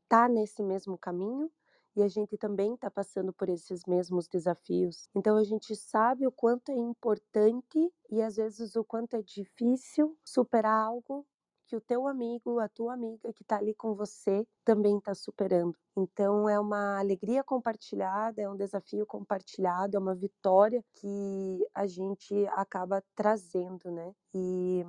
está 0.04 0.28
nesse 0.28 0.64
mesmo 0.64 0.98
caminho 0.98 1.52
e 2.00 2.04
a 2.04 2.08
gente 2.08 2.38
também 2.38 2.76
está 2.76 2.90
passando 2.90 3.34
por 3.34 3.50
esses 3.50 3.84
mesmos 3.86 4.26
desafios. 4.26 5.10
Então 5.14 5.36
a 5.36 5.44
gente 5.44 5.76
sabe 5.76 6.26
o 6.26 6.32
quanto 6.32 6.72
é 6.72 6.76
importante 6.76 7.92
e 8.10 8.22
às 8.22 8.38
vezes 8.38 8.78
o 8.78 8.86
quanto 8.86 9.16
é 9.16 9.22
difícil 9.22 10.18
superar 10.24 10.86
algo 10.86 11.28
que 11.70 11.76
o 11.76 11.82
teu 11.82 12.08
amigo, 12.08 12.60
a 12.60 12.68
tua 12.68 12.94
amiga 12.96 13.32
que 13.32 13.44
está 13.44 13.58
ali 13.58 13.76
com 13.76 13.94
você 13.94 14.44
também 14.66 14.98
está 14.98 15.14
superando. 15.14 15.78
Então 15.96 16.50
é 16.50 16.60
uma 16.60 16.98
alegria 16.98 17.44
compartilhada, 17.44 18.42
é 18.42 18.50
um 18.50 18.58
desafio 18.58 19.06
compartilhado, 19.06 19.96
é 19.96 20.00
uma 20.00 20.16
vitória 20.16 20.84
que 20.96 21.64
a 21.76 21.86
gente 21.86 22.34
acaba 22.54 23.04
trazendo, 23.16 23.92
né? 23.92 24.12
E 24.34 24.84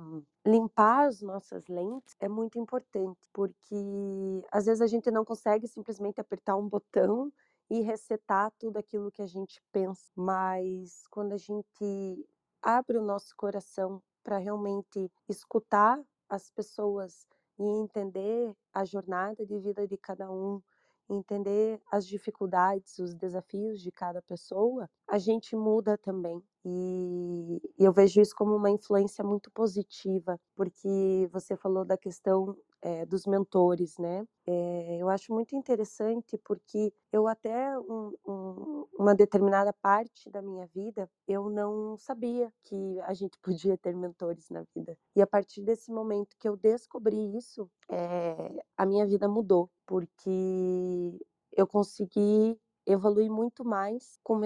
limpar 0.45 1.07
as 1.07 1.21
nossas 1.21 1.67
lentes 1.67 2.15
é 2.19 2.27
muito 2.27 2.57
importante, 2.57 3.29
porque 3.31 4.43
às 4.51 4.65
vezes 4.65 4.81
a 4.81 4.87
gente 4.87 5.11
não 5.11 5.23
consegue 5.23 5.67
simplesmente 5.67 6.19
apertar 6.19 6.55
um 6.55 6.67
botão 6.67 7.31
e 7.69 7.81
resetar 7.81 8.51
tudo 8.57 8.77
aquilo 8.77 9.11
que 9.11 9.21
a 9.21 9.27
gente 9.27 9.61
pensa, 9.71 10.11
mas 10.15 11.05
quando 11.11 11.33
a 11.33 11.37
gente 11.37 12.27
abre 12.59 12.97
o 12.97 13.03
nosso 13.03 13.35
coração 13.35 14.01
para 14.23 14.37
realmente 14.37 15.11
escutar 15.29 15.99
as 16.35 16.49
pessoas 16.51 17.27
e 17.59 17.63
entender 17.63 18.53
a 18.73 18.85
jornada 18.85 19.45
de 19.45 19.59
vida 19.59 19.87
de 19.87 19.97
cada 19.97 20.31
um, 20.31 20.61
entender 21.09 21.81
as 21.91 22.07
dificuldades, 22.07 22.97
os 22.99 23.13
desafios 23.13 23.81
de 23.81 23.91
cada 23.91 24.21
pessoa, 24.21 24.89
a 25.07 25.17
gente 25.17 25.55
muda 25.55 25.97
também. 25.97 26.41
E 26.65 27.61
eu 27.77 27.91
vejo 27.91 28.21
isso 28.21 28.33
como 28.35 28.55
uma 28.55 28.69
influência 28.71 29.23
muito 29.23 29.51
positiva, 29.51 30.39
porque 30.55 31.27
você 31.31 31.55
falou 31.57 31.83
da 31.85 31.97
questão 31.97 32.55
é, 32.81 33.05
dos 33.05 33.25
mentores, 33.25 33.97
né? 33.97 34.25
É, 34.45 34.97
eu 34.99 35.09
acho 35.09 35.33
muito 35.33 35.55
interessante 35.55 36.37
porque 36.43 36.93
eu 37.11 37.27
até 37.27 37.77
um, 37.79 38.13
um, 38.27 38.85
uma 38.97 39.13
determinada 39.13 39.71
parte 39.73 40.29
da 40.29 40.41
minha 40.41 40.65
vida 40.67 41.09
eu 41.27 41.49
não 41.49 41.95
sabia 41.97 42.51
que 42.63 42.99
a 43.01 43.13
gente 43.13 43.37
podia 43.43 43.77
ter 43.77 43.95
mentores 43.95 44.49
na 44.49 44.63
vida. 44.75 44.97
E 45.15 45.21
a 45.21 45.27
partir 45.27 45.61
desse 45.63 45.91
momento 45.91 46.35
que 46.39 46.49
eu 46.49 46.57
descobri 46.57 47.37
isso, 47.37 47.69
é, 47.89 48.63
a 48.77 48.85
minha 48.85 49.05
vida 49.05 49.27
mudou, 49.27 49.69
porque 49.85 51.19
eu 51.55 51.67
consegui 51.67 52.59
evolui 52.87 53.29
muito 53.29 53.63
mais 53.63 54.17
com 54.23 54.41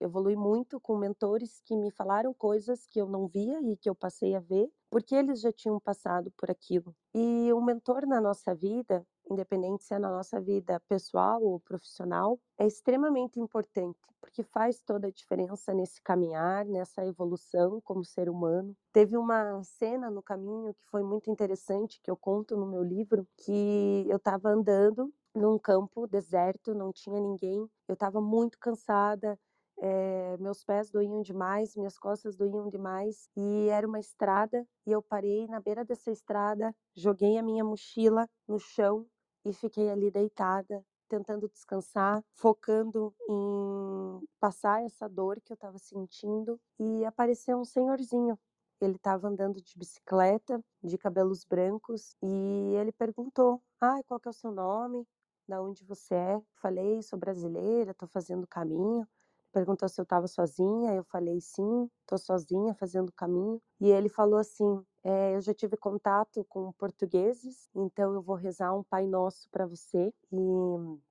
evolui 0.00 0.36
muito 0.36 0.80
com 0.80 0.96
mentores 0.96 1.60
que 1.64 1.76
me 1.76 1.90
falaram 1.90 2.32
coisas 2.32 2.86
que 2.86 2.98
eu 2.98 3.08
não 3.08 3.26
via 3.28 3.60
e 3.60 3.76
que 3.76 3.90
eu 3.90 3.94
passei 3.94 4.34
a 4.34 4.40
ver 4.40 4.70
porque 4.90 5.14
eles 5.14 5.40
já 5.40 5.52
tinham 5.52 5.78
passado 5.80 6.30
por 6.36 6.50
aquilo 6.50 6.94
e 7.14 7.52
o 7.52 7.60
mentor 7.60 8.06
na 8.06 8.20
nossa 8.20 8.54
vida 8.54 9.06
independente 9.30 9.84
se 9.84 9.94
é 9.94 9.98
na 9.98 10.10
nossa 10.10 10.40
vida 10.40 10.80
pessoal 10.88 11.42
ou 11.42 11.60
profissional 11.60 12.38
é 12.58 12.66
extremamente 12.66 13.38
importante 13.38 13.98
porque 14.20 14.42
faz 14.42 14.80
toda 14.80 15.06
a 15.06 15.12
diferença 15.12 15.72
nesse 15.72 16.02
caminhar 16.02 16.64
nessa 16.66 17.06
evolução 17.06 17.80
como 17.82 18.04
ser 18.04 18.28
humano 18.28 18.76
teve 18.92 19.16
uma 19.16 19.62
cena 19.62 20.10
no 20.10 20.22
caminho 20.22 20.74
que 20.74 20.84
foi 20.90 21.02
muito 21.02 21.30
interessante 21.30 22.00
que 22.02 22.10
eu 22.10 22.16
conto 22.16 22.56
no 22.56 22.66
meu 22.66 22.82
livro 22.82 23.26
que 23.36 24.04
eu 24.08 24.16
estava 24.16 24.50
andando 24.50 25.12
num 25.34 25.58
campo 25.58 26.06
deserto, 26.06 26.74
não 26.74 26.92
tinha 26.92 27.20
ninguém. 27.20 27.68
Eu 27.86 27.94
estava 27.94 28.20
muito 28.20 28.58
cansada, 28.58 29.38
é, 29.80 30.36
meus 30.38 30.64
pés 30.64 30.90
doíam 30.90 31.22
demais, 31.22 31.74
minhas 31.76 31.98
costas 31.98 32.36
doíam 32.36 32.68
demais 32.68 33.28
e 33.36 33.68
era 33.70 33.86
uma 33.86 33.98
estrada 34.00 34.66
e 34.86 34.92
eu 34.92 35.02
parei 35.02 35.46
na 35.48 35.60
beira 35.60 35.84
dessa 35.84 36.10
estrada, 36.10 36.74
joguei 36.94 37.38
a 37.38 37.42
minha 37.42 37.64
mochila 37.64 38.28
no 38.46 38.58
chão 38.58 39.06
e 39.44 39.52
fiquei 39.52 39.90
ali 39.90 40.10
deitada, 40.10 40.84
tentando 41.08 41.48
descansar, 41.48 42.22
focando 42.34 43.14
em 43.28 44.20
passar 44.38 44.82
essa 44.84 45.08
dor 45.08 45.40
que 45.42 45.52
eu 45.52 45.54
estava 45.54 45.78
sentindo 45.78 46.60
e 46.78 47.04
apareceu 47.04 47.58
um 47.58 47.64
senhorzinho. 47.64 48.38
Ele 48.80 48.96
estava 48.96 49.28
andando 49.28 49.60
de 49.62 49.76
bicicleta, 49.78 50.62
de 50.82 50.96
cabelos 50.98 51.44
brancos, 51.44 52.14
e 52.22 52.74
ele 52.76 52.92
perguntou: 52.92 53.62
"Ah, 53.80 54.00
qual 54.06 54.18
que 54.20 54.28
é 54.28 54.30
o 54.30 54.32
seu 54.34 54.50
nome?" 54.52 55.06
da 55.48 55.60
onde 55.60 55.84
você 55.84 56.14
é. 56.14 56.42
Falei, 56.54 57.02
sou 57.02 57.18
brasileira, 57.18 57.90
estou 57.90 58.08
fazendo 58.08 58.46
caminho. 58.46 59.06
Perguntou 59.52 59.88
se 59.88 60.00
eu 60.00 60.04
estava 60.04 60.28
sozinha, 60.28 60.94
eu 60.94 61.04
falei 61.04 61.40
sim, 61.40 61.88
estou 62.02 62.18
sozinha 62.18 62.74
fazendo 62.74 63.12
caminho. 63.12 63.60
E 63.80 63.90
ele 63.90 64.08
falou 64.08 64.38
assim: 64.38 64.84
é, 65.02 65.34
eu 65.34 65.40
já 65.40 65.52
tive 65.54 65.76
contato 65.76 66.44
com 66.48 66.72
portugueses, 66.72 67.68
então 67.74 68.14
eu 68.14 68.22
vou 68.22 68.36
rezar 68.36 68.74
um 68.74 68.84
Pai 68.84 69.06
Nosso 69.06 69.48
para 69.50 69.66
você. 69.66 70.12
E 70.32 70.36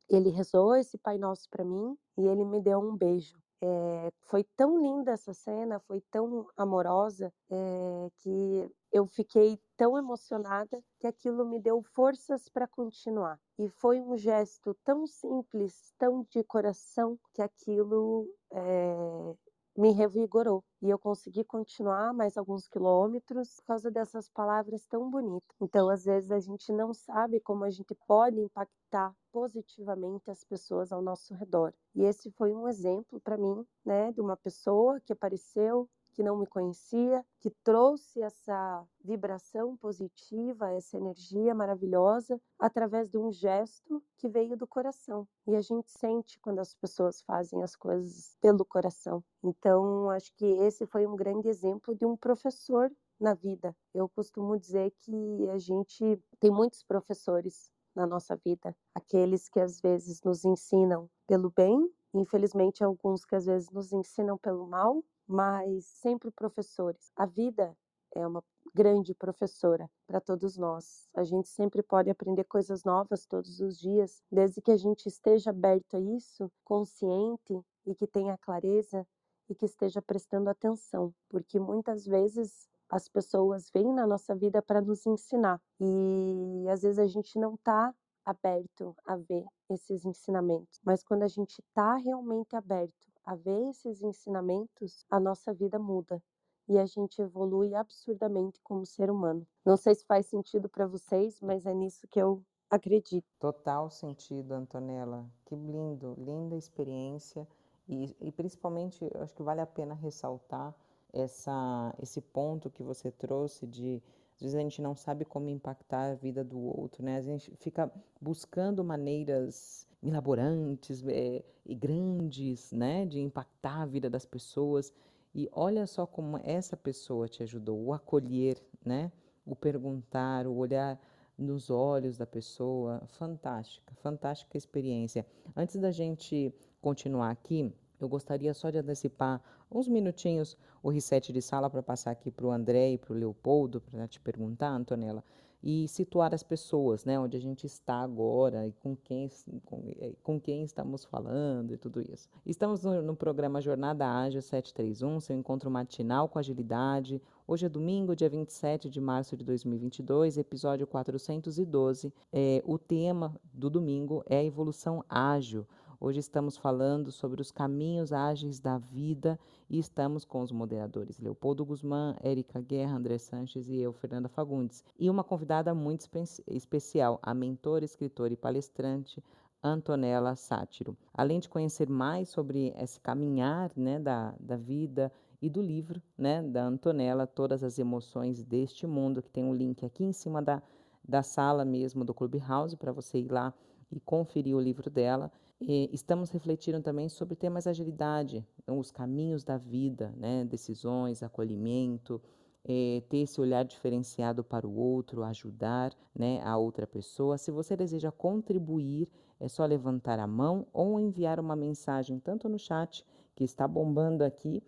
ele 0.10 0.30
rezou 0.30 0.76
esse 0.76 0.98
Pai 0.98 1.18
Nosso 1.18 1.50
para 1.50 1.66
mim 1.66 1.98
e 2.18 2.26
ele 2.28 2.46
me 2.46 2.62
deu 2.62 2.80
um 2.80 2.96
beijo. 2.96 3.38
É, 3.62 4.12
foi 4.22 4.44
tão 4.56 4.80
linda 4.82 5.12
essa 5.12 5.34
cena, 5.34 5.80
foi 5.82 6.02
tão 6.10 6.48
amorosa, 6.56 7.34
é, 7.52 8.10
que 8.20 8.72
eu 8.92 9.06
fiquei 9.06 9.60
tão 9.76 9.98
emocionada 9.98 10.82
que 11.00 11.08
aquilo 11.08 11.46
me 11.46 11.60
deu 11.60 11.82
forças 11.84 12.48
para 12.50 12.68
continuar. 12.68 13.40
E 13.58 13.68
foi 13.70 14.00
um 14.02 14.18
gesto 14.18 14.74
tão 14.84 15.06
simples, 15.06 15.94
tão 15.98 16.26
de 16.30 16.44
coração, 16.44 17.20
que 17.34 17.42
aquilo 17.42 18.28
é, 18.52 19.36
me 19.80 19.92
revigorou. 19.94 20.62
E 20.82 20.90
eu 20.90 21.00
consegui 21.00 21.44
continuar 21.44 22.14
mais 22.14 22.38
alguns 22.38 22.68
quilômetros 22.68 23.56
por 23.62 23.68
causa 23.68 23.90
dessas 23.90 24.30
palavras 24.30 24.86
tão 24.86 25.10
bonitas. 25.10 25.56
Então, 25.62 25.90
às 25.90 26.04
vezes, 26.04 26.32
a 26.32 26.40
gente 26.40 26.72
não 26.74 26.94
sabe 26.94 27.40
como 27.40 27.64
a 27.64 27.70
gente 27.70 27.96
pode 28.06 28.40
impactar 28.40 29.14
positivamente 29.32 30.30
as 30.30 30.44
pessoas 30.44 30.92
ao 30.92 31.02
nosso 31.02 31.34
redor. 31.34 31.74
E 31.96 32.04
esse 32.04 32.30
foi 32.32 32.54
um 32.54 32.68
exemplo 32.68 33.22
para 33.22 33.38
mim, 33.38 33.66
né, 33.86 34.12
de 34.12 34.20
uma 34.20 34.36
pessoa 34.36 35.00
que 35.00 35.14
apareceu 35.14 35.90
que 36.12 36.24
não 36.24 36.38
me 36.38 36.48
conhecia, 36.48 37.26
que 37.40 37.50
trouxe 37.64 38.22
essa 38.22 38.86
vibração 39.04 39.78
positiva, 39.78 40.72
essa 40.72 40.98
energia 40.98 41.54
maravilhosa 41.54 42.40
através 42.58 43.10
de 43.10 43.18
um 43.18 43.32
gesto 43.32 44.04
que 44.18 44.28
veio 44.28 44.58
do 44.58 44.68
coração. 44.68 45.28
E 45.48 45.56
a 45.56 45.62
gente 45.62 45.90
sente 45.92 46.40
quando 46.40 46.60
as 46.60 46.74
pessoas 46.74 47.22
fazem 47.22 47.64
as 47.64 47.76
coisas 47.76 48.38
pelo 48.42 48.66
coração. 48.66 49.24
Então, 49.44 50.10
acho 50.10 50.34
que 50.36 50.46
esse 50.46 50.86
foi 50.86 51.06
um 51.06 51.16
grande 51.16 51.48
exemplo 51.48 51.96
de 51.96 52.06
um 52.06 52.16
professor 52.18 52.92
na 53.20 53.34
vida. 53.34 53.76
Eu 53.94 54.08
costumo 54.10 54.58
dizer 54.58 54.92
que 55.00 55.50
a 55.50 55.58
gente 55.58 56.22
tem 56.40 56.52
muitos 56.52 56.84
professores 56.84 57.72
na 57.96 58.06
nossa 58.06 58.36
vida, 58.36 58.76
aqueles 58.94 59.50
que 59.50 59.60
às 59.60 59.82
vezes 59.82 60.22
nos 60.24 60.46
ensinam 60.46 61.10
pelo 61.28 61.50
bem 61.50 61.90
Infelizmente, 62.14 62.84
alguns 62.84 63.24
que 63.24 63.36
às 63.36 63.46
vezes 63.46 63.70
nos 63.70 63.94
ensinam 63.94 64.38
pelo 64.38 64.68
mal, 64.68 65.04
mas 65.30 65.86
sempre 65.86 66.32
professores. 66.32 67.12
A 67.16 67.28
vida 67.28 67.78
é 68.16 68.26
uma 68.26 68.44
grande 68.74 69.14
professora 69.14 69.90
para 70.08 70.20
todos 70.20 70.58
nós. 70.58 71.08
A 71.16 71.24
gente 71.24 71.48
sempre 71.48 71.84
pode 71.84 72.10
aprender 72.10 72.44
coisas 72.46 72.84
novas 72.84 73.28
todos 73.28 73.60
os 73.60 73.80
dias, 73.80 74.24
desde 74.32 74.60
que 74.60 74.72
a 74.72 74.78
gente 74.78 75.08
esteja 75.08 75.52
aberto 75.52 75.96
a 75.96 76.00
isso, 76.00 76.52
consciente 76.64 77.62
e 77.86 77.94
que 77.94 78.08
tenha 78.08 78.38
clareza 78.40 79.06
e 79.48 79.54
que 79.54 79.66
esteja 79.66 80.02
prestando 80.02 80.50
atenção, 80.50 81.14
porque 81.30 81.60
muitas 81.60 82.06
vezes 82.06 82.68
as 82.90 83.08
pessoas 83.08 83.70
vêm 83.72 83.94
na 83.94 84.08
nossa 84.08 84.36
vida 84.36 84.62
para 84.64 84.82
nos 84.82 85.06
ensinar 85.06 85.62
e 85.80 86.66
às 86.70 86.82
vezes 86.82 86.98
a 86.98 87.08
gente 87.08 87.38
não 87.38 87.54
está 87.54 87.94
aberto 88.26 88.96
a 89.06 89.16
ver 89.16 89.46
esses 89.70 90.06
ensinamentos, 90.06 90.80
mas 90.84 91.04
quando 91.04 91.24
a 91.24 91.28
gente 91.28 91.60
está 91.60 91.96
realmente 91.98 92.56
aberto 92.56 93.09
a 93.30 93.36
ver 93.36 93.70
esses 93.70 94.02
ensinamentos, 94.02 95.06
a 95.08 95.20
nossa 95.20 95.54
vida 95.54 95.78
muda 95.78 96.20
e 96.68 96.80
a 96.80 96.86
gente 96.88 97.22
evolui 97.22 97.76
absurdamente 97.76 98.60
como 98.64 98.84
ser 98.88 99.12
humano. 99.12 99.46
Não 99.64 99.78
sei 99.78 99.94
se 99.94 100.04
faz 100.04 100.26
sentido 100.26 100.68
para 100.68 100.88
vocês, 100.88 101.40
mas 101.40 101.68
é 101.68 101.72
nisso 101.72 102.08
que 102.08 102.20
eu 102.20 102.44
acredito. 102.72 103.28
Total 103.40 103.88
sentido, 103.92 104.54
Antonella. 104.54 105.30
Que 105.46 105.56
lindo, 105.56 106.16
linda 106.18 106.56
experiência 106.56 107.48
e, 107.88 108.18
e 108.20 108.32
principalmente 108.32 109.08
eu 109.14 109.22
acho 109.22 109.36
que 109.36 109.44
vale 109.44 109.62
a 109.62 109.68
pena 109.68 109.94
ressaltar 109.94 110.74
essa, 111.14 111.94
esse 112.02 112.22
ponto 112.22 112.68
que 112.72 112.82
você 112.82 113.12
trouxe 113.12 113.68
de 113.68 114.02
às 114.38 114.42
vezes 114.42 114.56
a 114.56 114.62
gente 114.62 114.82
não 114.82 114.96
sabe 114.96 115.24
como 115.24 115.50
impactar 115.50 116.12
a 116.12 116.16
vida 116.16 116.44
do 116.44 116.60
outro, 116.60 117.04
né? 117.04 117.18
A 117.18 117.22
gente 117.22 117.56
fica 117.58 117.92
buscando 118.20 118.84
maneiras 118.84 119.88
milaborantes 120.02 121.04
é, 121.08 121.44
e 121.66 121.76
grandes, 121.76 122.72
né, 122.72 123.06
de 123.06 123.20
impactar 123.20 123.82
a 123.82 123.86
vida 123.86 124.10
das 124.10 124.26
pessoas. 124.26 124.94
E 125.34 125.48
olha 125.52 125.86
só 125.86 126.06
como 126.06 126.40
essa 126.44 126.76
pessoa 126.76 127.28
te 127.28 127.44
ajudou, 127.44 127.80
o 127.86 127.94
acolher, 127.94 128.58
né? 128.84 129.12
O 129.46 129.56
perguntar, 129.56 130.48
o 130.48 130.56
olhar 130.56 131.00
nos 131.38 131.70
olhos 131.70 132.18
da 132.18 132.26
pessoa. 132.26 133.02
Fantástica, 133.08 133.94
fantástica 133.96 134.58
experiência. 134.58 135.26
Antes 135.56 135.76
da 135.76 135.92
gente 135.92 136.54
continuar 136.82 137.30
aqui, 137.30 137.72
eu 138.00 138.10
gostaria 138.10 138.54
só 138.54 138.70
de 138.70 138.78
antecipar 138.78 139.42
uns 139.72 139.88
minutinhos 139.88 140.58
o 140.82 140.90
reset 140.90 141.32
de 141.32 141.42
sala 141.42 141.70
para 141.70 141.84
passar 141.84 142.12
aqui 142.12 142.32
para 142.32 142.48
o 142.48 142.52
André 142.52 142.94
e 142.94 142.98
para 142.98 143.14
o 143.14 143.16
Leopoldo, 143.16 143.82
para 143.82 144.08
te 144.08 144.20
perguntar, 144.20 144.70
Antonella, 144.70 145.24
e 145.62 145.88
situar 145.88 146.34
as 146.34 146.44
pessoas, 146.44 147.04
né, 147.04 147.20
onde 147.20 147.36
a 147.36 147.40
gente 147.40 147.66
está 147.66 148.02
agora 148.02 148.66
e 148.66 148.72
com 148.72 148.96
quem, 148.96 149.30
com, 149.66 149.84
é, 150.00 150.14
com 150.24 150.40
quem 150.40 150.64
estamos 150.64 151.04
falando 151.04 151.74
e 151.74 151.78
tudo 151.78 152.02
isso. 152.02 152.30
Estamos 152.46 152.84
no, 152.84 153.02
no 153.02 153.16
programa 153.16 153.62
Jornada 153.62 154.08
Ágil 154.08 154.42
731, 154.42 155.20
seu 155.20 155.36
encontro 155.36 155.70
matinal 155.70 156.30
com 156.30 156.40
agilidade. 156.40 157.22
Hoje 157.46 157.66
é 157.66 157.70
domingo, 157.70 158.16
dia 158.16 158.30
27 158.30 158.90
de 158.90 159.02
março 159.02 159.36
de 159.36 159.44
2022, 159.44 160.38
episódio 160.38 160.88
412. 160.88 162.14
É, 162.32 162.64
o 162.66 162.78
tema 162.78 163.36
do 163.54 163.70
domingo 163.70 164.24
é 164.28 164.38
a 164.38 164.44
evolução 164.44 165.04
ágil. 165.10 165.66
Hoje 166.02 166.22
estamos 166.22 166.56
falando 166.56 167.12
sobre 167.12 167.42
os 167.42 167.52
caminhos 167.52 168.14
ágeis 168.14 168.58
da 168.58 168.78
vida 168.78 169.38
e 169.70 169.78
estamos 169.78 170.24
com 170.24 170.40
os 170.42 170.50
moderadores 170.50 171.20
Leopoldo 171.20 171.66
Guzmán, 171.66 172.16
Érica 172.24 172.62
Guerra, 172.62 172.96
André 172.96 173.18
Sanches 173.18 173.68
e 173.68 173.76
eu, 173.76 173.92
Fernanda 173.92 174.30
Fagundes. 174.30 174.82
E 174.98 175.10
uma 175.10 175.26
convidada 175.26 175.76
muito 175.76 176.04
espe 176.04 176.42
especial, 176.48 177.20
a 177.22 177.34
mentora, 177.34 177.84
escritora 177.84 178.32
e 178.32 178.38
palestrante 178.38 179.22
Antonella 179.62 180.38
Sátiro. 180.38 180.96
Além 181.14 181.38
de 181.38 181.50
conhecer 181.50 181.90
mais 181.90 182.30
sobre 182.30 182.74
esse 182.78 182.98
caminhar 183.02 183.70
né, 183.76 184.00
da, 184.00 184.34
da 184.40 184.56
vida 184.56 185.12
e 185.42 185.50
do 185.50 185.62
livro 185.62 186.02
né, 186.18 186.42
da 186.42 186.64
Antonella, 186.64 187.28
Todas 187.28 187.62
as 187.62 187.78
Emoções 187.78 188.42
deste 188.42 188.88
Mundo, 188.88 189.22
que 189.22 189.30
tem 189.30 189.44
um 189.44 189.54
link 189.54 189.86
aqui 189.86 190.06
em 190.06 190.14
cima 190.14 190.42
da, 190.42 190.64
da 191.06 191.22
sala 191.22 191.66
mesmo 191.66 192.06
do 192.06 192.14
Clubhouse 192.14 192.78
para 192.78 192.94
você 192.94 193.18
ir 193.18 193.30
lá 193.30 193.54
e 193.92 194.00
conferir 194.00 194.56
o 194.56 194.62
livro 194.62 194.90
dela. 194.90 195.30
E 195.62 195.90
estamos 195.92 196.30
refletindo 196.30 196.82
também 196.82 197.10
sobre 197.10 197.36
temas 197.36 197.66
de 197.66 197.70
agilidade, 197.70 198.48
então, 198.64 198.80
os 198.80 198.92
caminhos 198.92 199.44
da 199.44 199.58
vida, 199.58 200.14
né? 200.16 200.46
decisões, 200.46 201.22
acolhimento, 201.22 202.22
é, 202.64 203.02
ter 203.10 203.20
esse 203.20 203.40
olhar 203.42 203.66
diferenciado 203.66 204.44
para 204.44 204.68
o 204.68 204.76
outro, 204.76 205.24
ajudar 205.24 205.94
né, 206.16 206.42
a 206.44 206.58
outra 206.58 206.88
pessoa. 206.88 207.38
Se 207.38 207.52
você 207.52 207.76
deseja 207.76 208.12
contribuir, 208.12 209.10
é 209.40 209.48
só 209.48 209.66
levantar 209.66 210.20
a 210.20 210.28
mão 210.28 210.68
ou 210.74 211.00
enviar 211.00 211.40
uma 211.40 211.56
mensagem, 211.56 212.20
tanto 212.20 212.48
no 212.48 212.60
chat, 212.60 213.06
que 213.36 213.44
está 213.44 213.68
bombando 213.68 214.24
aqui, 214.24 214.62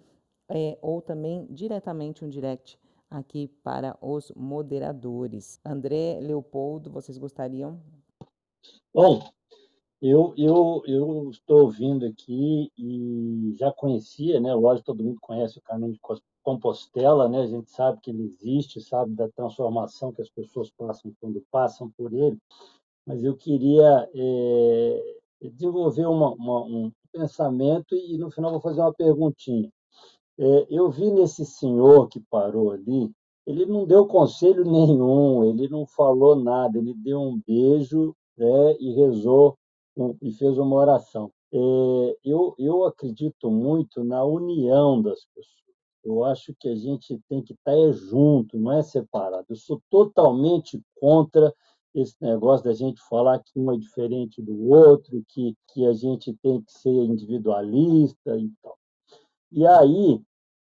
é, 0.50 0.78
ou 0.82 1.02
também 1.02 1.46
diretamente 1.50 2.24
um 2.24 2.30
direct 2.30 2.80
aqui 3.10 3.48
para 3.64 3.98
os 4.02 4.32
moderadores. 4.36 5.60
André, 5.66 6.20
Leopoldo, 6.22 6.90
vocês 6.90 7.18
gostariam? 7.18 7.80
Bom, 8.94 9.22
eu, 10.02 10.34
eu, 10.36 10.82
eu 10.88 11.30
estou 11.30 11.62
ouvindo 11.62 12.06
aqui 12.08 12.72
e 12.76 13.54
já 13.56 13.72
conhecia, 13.72 14.40
né? 14.40 14.54
Lógico, 14.56 14.88
todo 14.88 15.04
mundo 15.04 15.20
conhece 15.22 15.60
o 15.60 15.62
caminho 15.62 15.94
de 15.94 16.00
Compostela, 16.42 17.30
né? 17.30 17.42
A 17.42 17.48
gente 17.48 17.70
sabe 17.70 18.02
que 18.02 18.10
ele 18.10 18.24
existe, 18.24 18.82
sabe 18.82 19.14
da 19.14 19.30
transformação 19.30 20.12
que 20.12 20.22
as 20.22 20.30
pessoas 20.30 20.72
passam 20.72 21.14
quando 21.22 21.46
passam 21.52 21.92
por 21.96 22.12
ele. 22.14 22.38
Mas 23.06 23.24
eu 23.24 23.38
queria 23.38 24.10
é, 24.16 25.18
desenvolver 25.42 26.08
uma, 26.08 26.34
uma, 26.34 26.64
um 26.64 26.92
pensamento 27.12 27.96
e 27.96 28.18
no 28.18 28.32
final 28.32 28.52
vou 28.52 28.62
fazer 28.62 28.82
uma 28.82 28.94
perguntinha. 28.94 29.72
É, 30.40 30.68
eu 30.70 30.90
vi 30.90 31.12
nesse 31.12 31.46
senhor 31.46 32.08
que 32.08 32.20
parou 32.20 32.72
ali, 32.72 33.12
ele 33.46 33.68
não 33.68 33.86
deu 33.86 34.08
conselho 34.08 34.64
nenhum, 34.64 35.44
ele 35.44 35.68
não 35.68 35.86
falou 35.86 36.36
nada, 36.36 36.80
ele 36.80 36.96
deu 36.96 37.20
um 37.22 37.40
beijo 37.46 38.16
né, 38.36 38.76
e 38.80 38.94
rezou 38.94 39.58
e 40.22 40.32
fez 40.34 40.58
uma 40.58 40.76
oração. 40.76 41.32
É, 41.54 42.18
eu, 42.24 42.56
eu 42.58 42.86
acredito 42.86 43.52
muito 43.52 44.04
na 44.04 44.24
união 44.24 45.02
das 45.02 45.26
pessoas. 45.36 45.62
Eu 46.04 46.24
acho 46.24 46.56
que 46.60 46.68
a 46.68 46.76
gente 46.76 47.20
tem 47.30 47.44
que 47.44 47.54
estar 47.54 47.78
é 47.78 47.92
junto, 47.92 48.58
não 48.58 48.72
é 48.72 48.82
separado. 48.82 49.46
Eu 49.50 49.56
sou 49.56 49.82
totalmente 49.90 50.82
contra 51.00 51.54
esse 51.94 52.16
negócio 52.22 52.66
da 52.66 52.74
gente 52.74 53.02
falar 53.08 53.40
que 53.40 53.60
um 53.60 53.72
é 53.72 53.78
diferente 53.78 54.42
do 54.42 54.70
outro, 54.70 55.24
que, 55.28 55.56
que 55.74 55.86
a 55.86 55.94
gente 55.94 56.34
tem 56.42 56.62
que 56.62 56.72
ser 56.72 56.90
individualista 56.90 58.38
e 58.38 58.50
tal. 58.64 58.78
E 59.52 59.68
aí, 59.68 60.22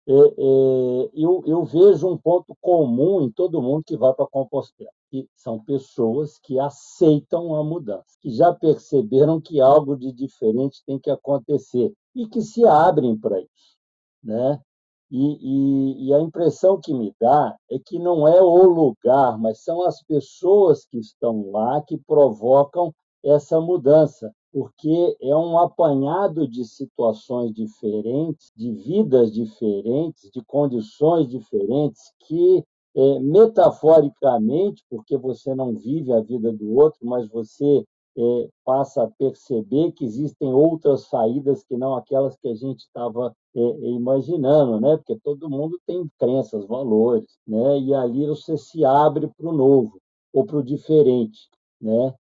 eu, 0.09 1.45
eu 1.47 1.65
vejo 1.65 2.09
um 2.09 2.17
ponto 2.17 2.57
comum 2.63 3.21
em 3.21 3.31
todo 3.31 3.61
mundo 3.61 3.85
que 3.85 3.97
vai 3.97 4.15
para 4.15 4.27
Compostela, 4.27 4.91
que 5.11 5.29
são 5.35 5.63
pessoas 5.63 6.39
que 6.39 6.59
aceitam 6.59 7.55
a 7.55 7.63
mudança, 7.63 8.17
que 8.23 8.31
já 8.31 8.55
perceberam 8.55 9.39
que 9.39 9.61
algo 9.61 9.97
de 9.97 10.11
diferente 10.13 10.83
tem 10.87 10.99
que 10.99 11.11
acontecer 11.11 11.93
e 12.15 12.27
que 12.27 12.41
se 12.41 12.65
abrem 12.65 13.19
para 13.19 13.39
isso, 13.39 13.77
né? 14.25 14.61
E, 15.11 15.21
e, 15.21 16.09
e, 16.09 16.15
a 16.15 16.21
impressão 16.21 16.79
que 16.79 16.93
me 16.93 17.15
dá 17.19 17.57
é 17.71 17.79
que 17.79 17.99
não 17.99 18.29
é 18.29 18.43
o 18.43 18.63
lugar, 18.65 19.39
mas 19.39 19.65
são 19.65 19.83
as 19.83 20.03
pessoas 20.03 20.85
que 20.85 20.99
estão 20.99 21.51
lá 21.51 21.81
que 21.83 21.97
provocam 21.97 22.95
essa 23.25 23.59
mudança 23.59 24.31
porque 24.53 25.17
é 25.21 25.37
um 25.37 25.59
apanhado 25.59 26.49
de 26.49 26.65
situações 26.65 27.53
diferentes, 27.53 28.53
de 28.57 28.73
vidas 28.73 29.33
diferentes, 29.33 30.31
de 30.31 30.43
condições 30.45 31.29
diferentes, 31.29 32.13
que 32.27 32.65
é, 32.97 33.21
metaforicamente, 33.21 34.83
porque 34.91 35.17
você 35.17 35.55
não 35.55 35.75
vive 35.75 36.13
a 36.13 36.21
vida 36.21 36.53
do 36.53 36.75
outro, 36.75 36.99
mas 37.03 37.29
você 37.29 37.85
é, 38.19 38.49
passa 38.65 39.05
a 39.05 39.11
perceber 39.11 39.93
que 39.93 40.05
existem 40.05 40.53
outras 40.53 41.03
saídas 41.03 41.63
que 41.63 41.77
não 41.77 41.95
aquelas 41.95 42.37
que 42.37 42.49
a 42.49 42.55
gente 42.55 42.81
estava 42.81 43.33
é, 43.55 43.61
imaginando, 43.61 44.81
né? 44.81 44.97
Porque 44.97 45.17
todo 45.23 45.49
mundo 45.49 45.79
tem 45.87 46.11
crenças, 46.19 46.67
valores, 46.67 47.39
né? 47.47 47.79
E 47.79 47.95
ali 47.95 48.27
você 48.27 48.57
se 48.57 48.85
abre 48.85 49.29
para 49.29 49.49
o 49.49 49.53
novo 49.53 50.01
ou 50.33 50.45
para 50.45 50.57
o 50.57 50.63
diferente, 50.63 51.49
né? 51.81 52.13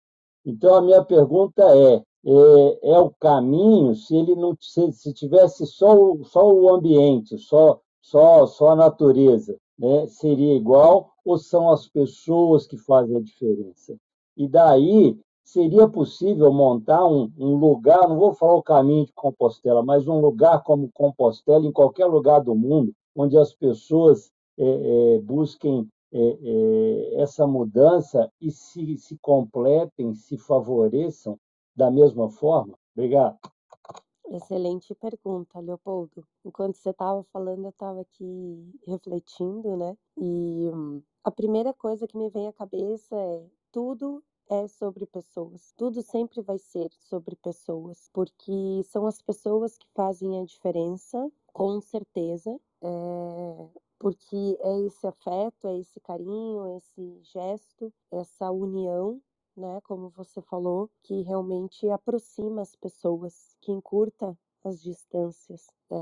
Então 0.46 0.76
a 0.76 0.82
minha 0.82 1.04
pergunta 1.04 1.64
é: 1.76 2.04
é, 2.28 2.92
é 2.92 3.00
o 3.00 3.10
caminho 3.10 3.96
se 3.96 4.14
ele 4.16 4.36
não 4.36 4.56
se, 4.60 4.92
se 4.92 5.14
tivesse 5.14 5.66
só 5.66 5.96
o, 5.96 6.26
só 6.26 6.52
o 6.52 6.70
ambiente, 6.70 7.38
só, 7.38 7.80
só, 8.02 8.46
só 8.46 8.72
a 8.72 8.76
natureza, 8.76 9.58
né? 9.80 10.06
seria 10.08 10.54
igual 10.54 11.12
ou 11.24 11.38
são 11.38 11.70
as 11.70 11.88
pessoas 11.88 12.68
que 12.68 12.78
fazem 12.78 13.16
a 13.16 13.22
diferença? 13.22 13.96
E 14.36 14.46
daí 14.46 15.18
seria 15.42 15.88
possível 15.88 16.52
montar 16.52 17.06
um, 17.06 17.32
um, 17.40 17.56
lugar, 17.56 18.10
não 18.10 18.20
vou 18.20 18.34
falar 18.34 18.56
o 18.56 18.64
caminho 18.64 19.06
de 19.06 19.14
Compostela, 19.14 19.82
mas 19.82 20.06
um 20.06 20.20
lugar 20.20 20.64
como 20.64 20.92
Compostela 20.92 21.66
em 21.66 21.72
qualquer 21.72 22.08
lugar 22.08 22.42
do 22.42 22.54
mundo, 22.54 22.92
onde 23.16 23.38
as 23.38 23.54
pessoas 23.54 24.30
é, 24.60 25.16
é, 25.16 25.20
busquem 25.22 25.88
é, 26.12 26.38
é 26.44 27.22
essa 27.22 27.48
mudança 27.48 28.30
e 28.42 28.52
se, 28.52 28.98
se 28.98 29.18
completem, 29.22 30.14
se 30.14 30.38
favoreçam 30.38 31.40
da 31.78 31.92
mesma 31.92 32.30
forma? 32.30 32.78
Obrigado. 32.96 33.38
Excelente 34.30 34.94
pergunta, 34.96 35.60
Leopoldo. 35.60 36.28
Enquanto 36.44 36.76
você 36.76 36.90
estava 36.90 37.24
falando, 37.32 37.64
eu 37.66 37.70
estava 37.70 38.02
aqui 38.02 38.74
refletindo, 38.86 39.78
né? 39.78 39.96
E 40.18 40.70
a 41.24 41.32
primeira 41.32 41.74
coisa 41.74 42.08
que 42.08 42.18
me 42.18 42.30
vem 42.30 42.48
à 42.48 42.54
cabeça 42.54 43.16
é 43.16 43.46
tudo 43.72 44.22
é 44.50 44.68
sobre 44.68 45.06
pessoas. 45.06 45.74
Tudo 45.78 46.02
sempre 46.02 46.42
vai 46.42 46.58
ser 46.58 46.90
sobre 47.00 47.36
pessoas, 47.36 48.10
porque 48.12 48.82
são 48.86 49.06
as 49.06 49.22
pessoas 49.22 49.78
que 49.78 49.88
fazem 49.94 50.40
a 50.40 50.46
diferença, 50.46 51.32
com 51.54 51.80
certeza. 51.80 52.60
É, 52.82 53.70
porque 54.00 54.58
é 54.62 54.80
esse 54.82 55.08
afeto, 55.08 55.68
é 55.68 55.78
esse 55.80 56.00
carinho, 56.00 56.78
esse 56.78 57.20
gesto, 57.24 57.94
essa 58.12 58.52
união 58.52 59.22
né, 59.58 59.82
como 59.82 60.10
você 60.10 60.42
falou, 60.44 60.90
que 61.04 61.22
realmente 61.24 61.90
aproxima 61.90 62.62
as 62.62 62.76
pessoas, 62.76 63.58
que 63.62 63.72
encurta 63.72 64.38
as 64.64 64.82
distâncias. 64.82 65.68
É, 65.90 65.98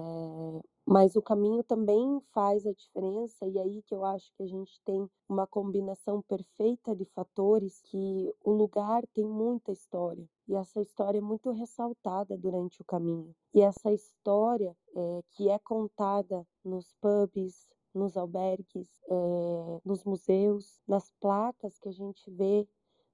mas 0.86 1.16
o 1.16 1.22
caminho 1.22 1.64
também 1.64 2.20
faz 2.34 2.66
a 2.66 2.74
diferença, 2.74 3.48
e 3.48 3.58
aí 3.58 3.82
que 3.84 3.96
eu 3.96 4.04
acho 4.04 4.32
que 4.36 4.44
a 4.44 4.48
gente 4.48 4.80
tem 4.84 5.10
uma 5.28 5.48
combinação 5.48 6.22
perfeita 6.22 6.96
de 6.96 7.06
fatores 7.06 7.82
que 7.82 8.34
o 8.44 8.52
lugar 8.52 9.06
tem 9.14 9.26
muita 9.26 9.72
história, 9.72 10.28
e 10.48 10.56
essa 10.56 10.82
história 10.82 11.20
é 11.20 11.22
muito 11.22 11.52
ressaltada 11.52 12.38
durante 12.38 12.82
o 12.82 12.86
caminho. 12.86 13.36
E 13.54 13.62
essa 13.62 13.92
história 13.92 14.76
é, 14.96 15.22
que 15.32 15.50
é 15.50 15.58
contada 15.60 16.46
nos 16.64 16.94
pubs, 17.02 17.68
nos 17.94 18.18
albergues, 18.18 18.90
é, 19.10 19.82
nos 19.86 20.04
museus, 20.04 20.82
nas 20.88 21.12
placas 21.20 21.80
que 21.80 21.88
a 21.88 21.94
gente 21.94 22.30
vê 22.30 22.68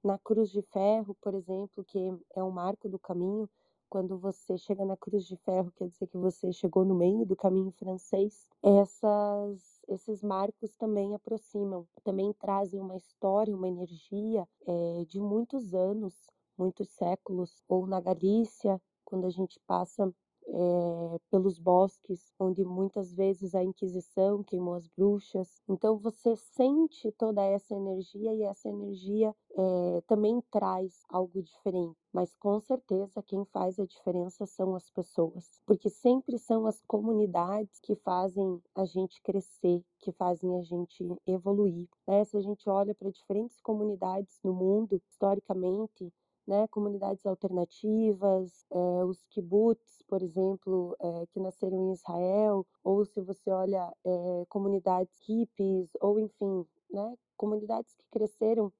na 0.04 0.18
Cruz 0.18 0.50
de 0.50 0.62
Ferro, 0.62 1.16
por 1.22 1.34
exemplo, 1.34 1.84
que 1.84 2.00
é 2.36 2.44
um 2.44 2.52
marco 2.52 2.90
do 2.90 3.00
caminho, 3.00 3.50
quando 3.92 4.18
você 4.18 4.58
chega 4.58 4.86
na 4.86 4.96
Cruz 4.96 5.26
de 5.26 5.36
Ferro, 5.36 5.70
quer 5.76 5.90
dizer 5.90 6.08
que 6.08 6.18
você 6.18 6.54
chegou 6.54 6.86
no 6.86 6.96
meio 6.96 7.26
do 7.26 7.36
caminho 7.36 7.72
francês. 7.72 8.48
Essas, 8.64 9.82
esses 9.86 10.24
marcos 10.24 10.78
também 10.78 11.14
aproximam, 11.14 11.86
também 12.02 12.32
trazem 12.40 12.80
uma 12.80 12.96
história, 12.96 13.54
uma 13.54 13.68
energia 13.68 14.48
é, 14.66 15.06
de 15.10 15.20
muitos 15.20 15.74
anos, 15.74 16.16
muitos 16.58 16.88
séculos. 16.92 17.62
Ou 17.68 17.86
na 17.86 18.00
Galícia, 18.00 18.82
quando 19.04 19.28
a 19.28 19.30
gente 19.30 19.60
passa 19.68 20.10
é, 20.48 21.18
pelos 21.30 21.60
bosques, 21.60 22.34
onde 22.40 22.64
muitas 22.64 23.14
vezes 23.14 23.56
a 23.56 23.64
Inquisição 23.64 24.44
queimou 24.44 24.76
as 24.76 24.88
bruxas. 24.88 25.62
Então 25.68 25.98
você 25.98 26.36
sente 26.36 27.12
toda 27.14 27.44
essa 27.44 27.74
energia 27.74 28.34
e 28.34 28.44
essa 28.44 28.70
energia 28.70 29.36
é, 29.56 30.02
também 30.08 30.42
traz 30.50 31.04
algo 31.10 31.42
diferente. 31.42 31.98
Mas 32.14 32.36
com 32.36 32.60
certeza 32.60 33.24
quem 33.24 33.46
faz 33.46 33.80
a 33.80 33.86
diferença 33.86 34.46
são 34.46 34.76
as 34.76 34.90
pessoas, 34.90 35.62
porque 35.66 35.90
sempre 35.90 36.38
são 36.38 36.66
as 36.66 36.82
comunidades 36.86 37.80
que 37.80 37.96
fazem 37.96 38.62
a 38.76 38.84
gente 38.84 39.22
crescer, 39.22 39.84
que 40.00 40.12
fazem 40.12 40.58
a 40.58 40.62
gente 40.62 41.08
evoluir. 41.26 41.88
Né? 42.08 42.24
Se 42.26 42.36
a 42.36 42.42
gente 42.42 42.70
olha 42.70 42.94
para 42.94 43.10
diferentes 43.10 43.62
comunidades 43.62 44.40
no 44.44 44.54
mundo, 44.54 45.02
historicamente, 45.08 46.12
né, 46.52 46.68
comunidades 46.68 47.26
alternativas, 47.26 48.66
é, 48.70 49.06
os 49.06 49.24
kibbutz, 49.30 50.04
por 50.06 50.22
exemplo, 50.22 50.94
é, 51.00 51.26
que 51.28 51.40
nasceram 51.40 51.78
em 51.78 51.94
Israel, 51.94 52.68
ou 52.84 53.06
se 53.06 53.22
você 53.22 53.50
olha 53.50 53.90
é, 54.04 54.46
comunidades 54.50 55.18
hippies, 55.26 55.90
ou 56.02 56.20
enfim, 56.20 56.66
né, 56.92 57.18
comunidades 57.38 57.94
que 57.94 58.06
cresceram 58.12 58.72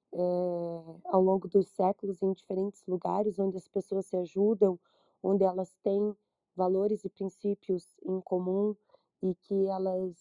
ao 1.06 1.22
longo 1.22 1.48
dos 1.48 1.70
séculos 1.70 2.22
em 2.22 2.34
diferentes 2.34 2.86
lugares, 2.86 3.40
onde 3.40 3.56
as 3.56 3.68
pessoas 3.70 4.06
se 4.06 4.18
ajudam, 4.18 4.78
onde 5.24 5.46
elas 5.46 5.74
têm 5.82 6.14
valores 6.54 7.06
e 7.06 7.10
princípios 7.10 7.98
em 8.06 8.20
comum 8.20 8.76
e 9.24 9.34
que 9.34 9.68
elas 9.68 10.14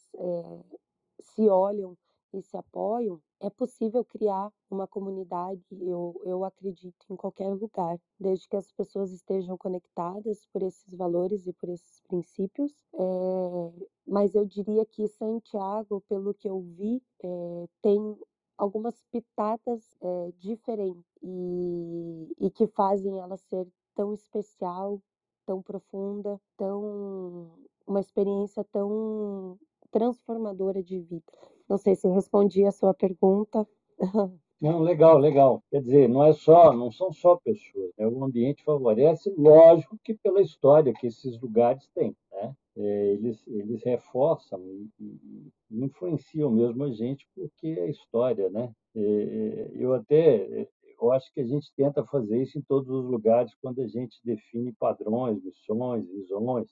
se 1.21 1.49
olham 1.49 1.99
e 2.33 2.43
se 2.43 2.57
apoiam, 2.57 3.21
é 3.41 3.51
possível 3.51 4.05
criar 4.05 4.53
uma 4.71 4.87
comunidade, 4.87 5.63
eu, 5.71 6.21
eu 6.25 6.45
acredito, 6.45 7.07
em 7.09 7.17
qualquer 7.17 7.49
lugar, 7.51 7.99
desde 8.19 8.49
que 8.49 8.57
as 8.57 8.71
pessoas 8.73 9.11
estejam 9.13 9.57
conectadas 9.57 10.47
por 10.53 10.63
esses 10.63 10.95
valores 10.95 11.47
e 11.47 11.53
por 11.53 11.69
esses 11.69 12.01
princípios. 12.03 12.73
É, 12.95 13.73
mas 14.07 14.35
eu 14.35 14.45
diria 14.45 14.85
que 14.85 15.09
Santiago, 15.09 16.03
pelo 16.09 16.35
que 16.35 16.49
eu 16.49 16.61
vi, 16.61 17.03
é, 17.23 17.69
tem 17.83 18.19
algumas 18.57 19.03
pitadas 19.11 19.97
é, 20.01 20.33
diferentes 20.39 21.05
e, 21.23 22.35
e 22.39 22.51
que 22.51 22.67
fazem 22.67 23.19
ela 23.19 23.37
ser 23.37 23.67
tão 23.95 24.13
especial, 24.13 25.01
tão 25.47 25.63
profunda, 25.63 26.41
tão 26.57 27.51
uma 27.87 28.01
experiência 28.01 28.63
tão 28.65 29.59
transformadora 29.91 30.83
de 30.83 31.01
vida. 31.01 31.33
Não 31.71 31.79
sei 31.79 31.95
se 31.95 32.09
respondi 32.09 32.65
a 32.65 32.73
sua 32.73 32.93
pergunta. 32.93 33.65
Não, 34.61 34.81
legal, 34.81 35.17
legal. 35.17 35.63
Quer 35.71 35.81
dizer, 35.81 36.07
não 36.07 36.23
é 36.23 36.35
só, 36.35 36.71
não 36.71 36.93
são 36.93 37.11
só 37.15 37.37
pessoas, 37.37 37.93
né? 37.97 38.07
O 38.07 38.23
ambiente 38.23 38.63
favorece, 38.63 39.33
lógico 39.39 39.99
que 40.05 40.13
pela 40.13 40.43
história 40.43 40.93
que 40.93 41.07
esses 41.07 41.41
lugares 41.41 41.89
têm, 41.95 42.15
né? 42.31 42.55
É, 42.77 43.13
eles, 43.13 43.43
eles 43.47 43.83
reforçam 43.83 44.61
e, 44.61 44.91
e, 45.01 45.51
influenciam 45.71 46.51
mesmo 46.51 46.85
a 46.85 46.91
gente 46.91 47.27
porque 47.35 47.69
é 47.69 47.89
história, 47.89 48.51
né? 48.51 48.71
É, 48.95 49.71
eu 49.77 49.95
até 49.95 50.69
eu 51.01 51.11
acho 51.11 51.33
que 51.33 51.41
a 51.41 51.47
gente 51.47 51.73
tenta 51.75 52.05
fazer 52.05 52.43
isso 52.43 52.59
em 52.59 52.63
todos 52.63 52.91
os 52.91 53.07
lugares 53.07 53.55
quando 53.63 53.81
a 53.81 53.87
gente 53.87 54.21
define 54.23 54.75
padrões, 54.75 55.43
missões, 55.43 56.07
visões, 56.07 56.69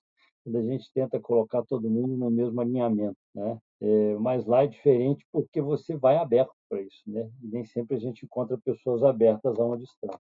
quando 0.48 0.56
a 0.56 0.62
gente 0.62 0.90
tenta 0.92 1.20
colocar 1.20 1.62
todo 1.62 1.90
mundo 1.90 2.16
no 2.16 2.30
mesmo 2.30 2.58
alinhamento, 2.61 3.16
né? 3.34 3.58
É, 3.80 4.14
mas 4.16 4.46
lá 4.46 4.64
é 4.64 4.66
diferente 4.66 5.24
porque 5.30 5.61
você 5.61 5.94
vai 5.96 6.16
aberto 6.16 6.52
para 6.68 6.80
isso, 6.80 7.02
né? 7.06 7.30
E 7.42 7.46
nem 7.46 7.64
sempre 7.64 7.96
a 7.96 8.00
gente 8.00 8.24
encontra 8.24 8.58
pessoas 8.58 9.02
abertas 9.02 9.58
aonde 9.61 9.84
estão. 9.84 10.11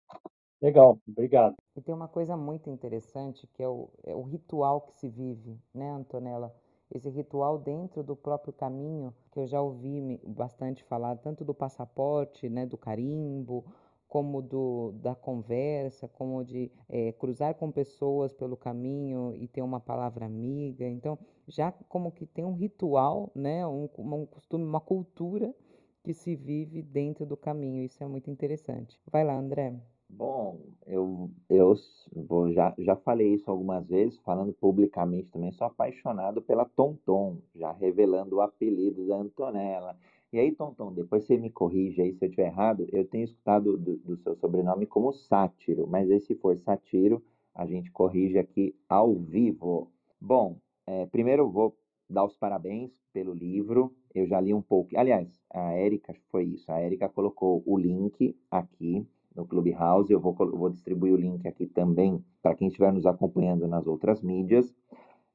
Legal, 0.60 0.98
obrigado. 1.08 1.54
E 1.74 1.80
tem 1.80 1.94
uma 1.94 2.08
coisa 2.08 2.36
muito 2.36 2.68
interessante 2.68 3.46
que 3.54 3.62
é 3.62 3.68
o, 3.68 3.88
é 4.04 4.14
o 4.14 4.22
ritual 4.22 4.82
que 4.82 4.94
se 4.94 5.08
vive, 5.08 5.58
né, 5.74 5.90
Antonella? 5.90 6.54
Esse 6.90 7.08
ritual 7.08 7.58
dentro 7.58 8.02
do 8.02 8.16
próprio 8.16 8.52
caminho, 8.52 9.14
que 9.30 9.38
eu 9.38 9.46
já 9.46 9.60
ouvi 9.60 10.20
bastante 10.26 10.82
falar, 10.84 11.16
tanto 11.16 11.44
do 11.44 11.54
passaporte, 11.54 12.48
né, 12.48 12.66
do 12.66 12.78
carimbo, 12.78 13.64
como 14.08 14.40
do, 14.40 14.92
da 15.02 15.14
conversa, 15.14 16.08
como 16.08 16.42
de 16.42 16.70
é, 16.88 17.12
cruzar 17.12 17.54
com 17.54 17.70
pessoas 17.70 18.32
pelo 18.32 18.56
caminho 18.56 19.34
e 19.36 19.46
ter 19.46 19.62
uma 19.62 19.78
palavra 19.78 20.24
amiga. 20.24 20.88
Então, 20.88 21.18
já 21.46 21.70
como 21.70 22.10
que 22.10 22.26
tem 22.26 22.44
um 22.44 22.54
ritual, 22.54 23.30
né, 23.34 23.66
um, 23.66 23.88
um 23.98 24.26
costume, 24.26 24.64
uma 24.64 24.80
cultura 24.80 25.54
que 26.02 26.14
se 26.14 26.34
vive 26.34 26.82
dentro 26.82 27.26
do 27.26 27.36
caminho. 27.36 27.84
Isso 27.84 28.02
é 28.02 28.06
muito 28.06 28.30
interessante. 28.30 28.98
Vai 29.10 29.24
lá, 29.24 29.36
André. 29.36 29.74
Bom, 30.08 30.58
eu, 30.86 31.30
eu 31.50 31.74
vou, 32.16 32.50
já, 32.50 32.74
já 32.78 32.96
falei 32.96 33.34
isso 33.34 33.50
algumas 33.50 33.86
vezes, 33.86 34.18
falando 34.20 34.54
publicamente 34.54 35.28
também, 35.28 35.52
sou 35.52 35.66
apaixonado 35.66 36.40
pela 36.40 36.64
Tonton, 36.64 37.36
já 37.54 37.72
revelando 37.72 38.36
o 38.36 38.40
apelido 38.40 39.06
da 39.06 39.16
Antonella. 39.16 39.98
E 40.30 40.38
aí, 40.38 40.52
Tonton, 40.52 40.92
depois 40.92 41.24
você 41.24 41.38
me 41.38 41.48
corrige 41.48 42.02
aí 42.02 42.12
se 42.12 42.22
eu 42.22 42.28
estiver 42.28 42.48
errado. 42.48 42.86
Eu 42.92 43.06
tenho 43.06 43.24
escutado 43.24 43.78
do, 43.78 43.96
do, 43.96 44.16
seu 44.18 44.36
sobrenome 44.36 44.86
como 44.86 45.12
Sátiro, 45.12 45.86
mas 45.86 46.10
aí, 46.10 46.20
se 46.20 46.34
for 46.34 46.56
Sátiro, 46.58 47.22
a 47.54 47.64
gente 47.64 47.90
corrige 47.90 48.38
aqui 48.38 48.74
ao 48.88 49.14
vivo. 49.14 49.90
Bom, 50.20 50.58
é, 50.86 51.06
primeiro 51.06 51.48
vou 51.50 51.74
dar 52.10 52.24
os 52.24 52.36
parabéns 52.36 52.92
pelo 53.10 53.32
livro. 53.32 53.94
Eu 54.14 54.26
já 54.26 54.38
li 54.38 54.52
um 54.52 54.60
pouco. 54.60 54.90
Aliás, 54.98 55.28
a 55.50 55.72
Érica 55.72 56.14
foi 56.30 56.44
isso. 56.44 56.70
A 56.70 56.78
Érica 56.78 57.08
colocou 57.08 57.62
o 57.64 57.78
link 57.78 58.36
aqui 58.50 59.06
no 59.34 59.46
Clubhouse. 59.46 60.12
Eu 60.12 60.20
vou, 60.20 60.34
vou 60.34 60.68
distribuir 60.68 61.14
o 61.14 61.16
link 61.16 61.48
aqui 61.48 61.66
também 61.66 62.22
para 62.42 62.54
quem 62.54 62.68
estiver 62.68 62.92
nos 62.92 63.06
acompanhando 63.06 63.66
nas 63.66 63.86
outras 63.86 64.20
mídias. 64.20 64.74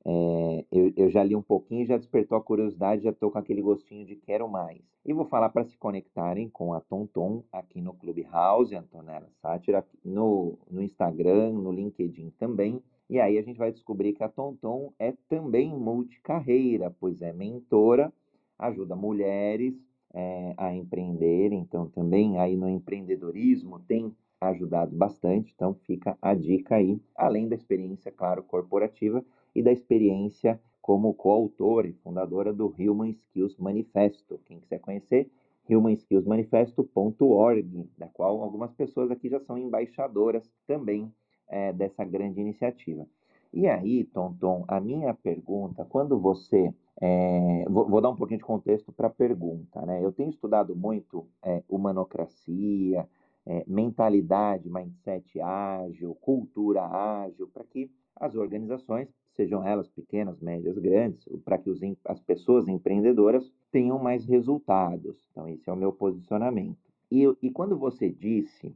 É, 0.06 0.66
eu, 0.70 0.92
eu, 0.98 1.10
já 1.10 1.24
li 1.24 1.36
um 1.36 1.42
pouquinho, 1.42 1.86
já 1.86 1.98
despertou 1.98 2.38
a 2.38 2.42
curiosidade, 2.42 3.04
já 3.04 3.12
estou 3.12 3.32
com 3.32 3.38
aquele 3.38 3.62
gostinho 3.62 4.06
de 4.06 4.16
quero 4.16 4.50
mais. 4.50 4.82
E 5.06 5.14
vou 5.14 5.26
falar 5.26 5.50
para 5.50 5.64
se 5.64 5.78
conectarem 5.78 6.50
com 6.50 6.74
a 6.74 6.82
Tonton 6.82 7.44
aqui 7.52 7.82
no 7.82 7.94
Clubhouse, 7.94 8.76
Antonella 8.76 9.30
Sátira, 9.42 9.86
no, 10.04 10.58
no 10.70 10.82
Instagram, 10.82 11.54
no 11.54 11.72
LinkedIn 11.72 12.32
também. 12.38 12.82
E 13.10 13.20
aí 13.20 13.38
a 13.38 13.42
gente 13.42 13.58
vai 13.58 13.72
descobrir 13.72 14.14
que 14.14 14.24
a 14.24 14.30
Tonton 14.30 14.92
é 15.00 15.14
também 15.30 15.70
multicarreira, 15.70 16.94
pois 17.00 17.22
é 17.22 17.32
mentora, 17.32 18.12
ajuda 18.60 18.96
mulheres 18.96 19.74
é, 20.14 20.54
a 20.58 20.74
empreender, 20.74 21.54
então 21.54 21.88
também 21.88 22.38
aí 22.40 22.56
no 22.56 22.70
empreendedorismo 22.70 23.80
tem 23.80 24.14
ajudado 24.40 24.96
bastante, 24.96 25.54
então 25.56 25.74
fica 25.74 26.18
a 26.22 26.34
dica 26.34 26.76
aí, 26.76 27.02
além 27.16 27.48
da 27.48 27.56
experiência, 27.56 28.12
claro, 28.12 28.44
corporativa, 28.44 29.24
e 29.56 29.62
da 29.62 29.72
experiência 29.72 30.60
como 30.82 31.14
coautora 31.14 31.88
e 31.88 31.94
fundadora 31.94 32.52
do 32.52 32.74
Human 32.78 33.12
Skills 33.12 33.56
Manifesto. 33.58 34.42
Quem 34.46 34.60
quiser 34.60 34.80
conhecer, 34.80 35.30
humanskillsmanifesto.org, 35.70 37.90
da 37.98 38.08
qual 38.08 38.44
algumas 38.44 38.74
pessoas 38.74 39.10
aqui 39.10 39.30
já 39.30 39.40
são 39.40 39.58
embaixadoras 39.58 40.52
também 40.68 41.10
é, 41.48 41.72
dessa 41.72 42.04
grande 42.04 42.42
iniciativa. 42.42 43.08
E 43.54 43.68
aí, 43.68 44.04
Tonton, 44.06 44.66
a 44.68 44.82
minha 44.82 45.14
pergunta, 45.14 45.86
quando 45.86 46.20
você. 46.20 46.74
É, 47.00 47.66
vou, 47.70 47.88
vou, 47.88 48.02
dar 48.02 48.10
um 48.10 48.16
pouquinho 48.16 48.40
de 48.40 48.46
contexto 48.46 48.92
para 48.92 49.08
a 49.08 49.12
pergunta. 49.12 49.86
Né? 49.86 50.04
Eu 50.04 50.12
tenho 50.12 50.30
estudado 50.30 50.76
muito 50.76 51.26
é, 51.42 51.64
humanocracia, 51.70 53.08
é, 53.46 53.64
mentalidade, 53.68 54.70
mindset 54.70 55.40
ágil, 55.40 56.16
cultura 56.16 56.84
ágil, 56.84 57.48
para 57.48 57.64
que 57.64 57.92
as 58.16 58.36
organizações, 58.36 59.08
sejam 59.36 59.66
elas 59.66 59.90
pequenas, 59.90 60.40
médias, 60.40 60.78
grandes, 60.78 61.28
para 61.44 61.58
que 61.58 61.70
os, 61.70 61.80
as 62.06 62.20
pessoas 62.22 62.68
empreendedoras 62.68 63.52
tenham 63.72 64.00
mais 64.00 64.26
resultados. 64.26 65.28
Então, 65.32 65.48
esse 65.48 65.70
é 65.70 65.74
o 65.74 65.78
meu 65.78 65.92
posicionamento. 65.92 66.78
E, 67.12 67.24
e 67.42 67.50
quando 67.50 67.78
você 67.78 68.10
disse 68.10 68.76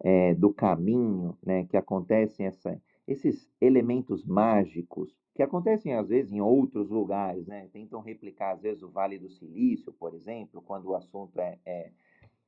é, 0.00 0.34
do 0.34 0.52
caminho 0.52 1.36
né, 1.44 1.64
que 1.66 1.76
acontecem 1.76 2.46
essa, 2.46 2.80
esses 3.06 3.48
elementos 3.60 4.24
mágicos, 4.24 5.14
que 5.34 5.42
acontecem 5.42 5.94
às 5.94 6.08
vezes 6.08 6.32
em 6.32 6.40
outros 6.40 6.90
lugares, 6.90 7.46
né? 7.46 7.68
tentam 7.72 8.00
replicar 8.00 8.52
às 8.52 8.60
vezes 8.60 8.82
o 8.82 8.90
Vale 8.90 9.18
do 9.18 9.30
Silício, 9.30 9.92
por 9.92 10.14
exemplo, 10.14 10.62
quando 10.62 10.86
o 10.86 10.94
assunto 10.94 11.38
é, 11.38 11.58
é 11.64 11.90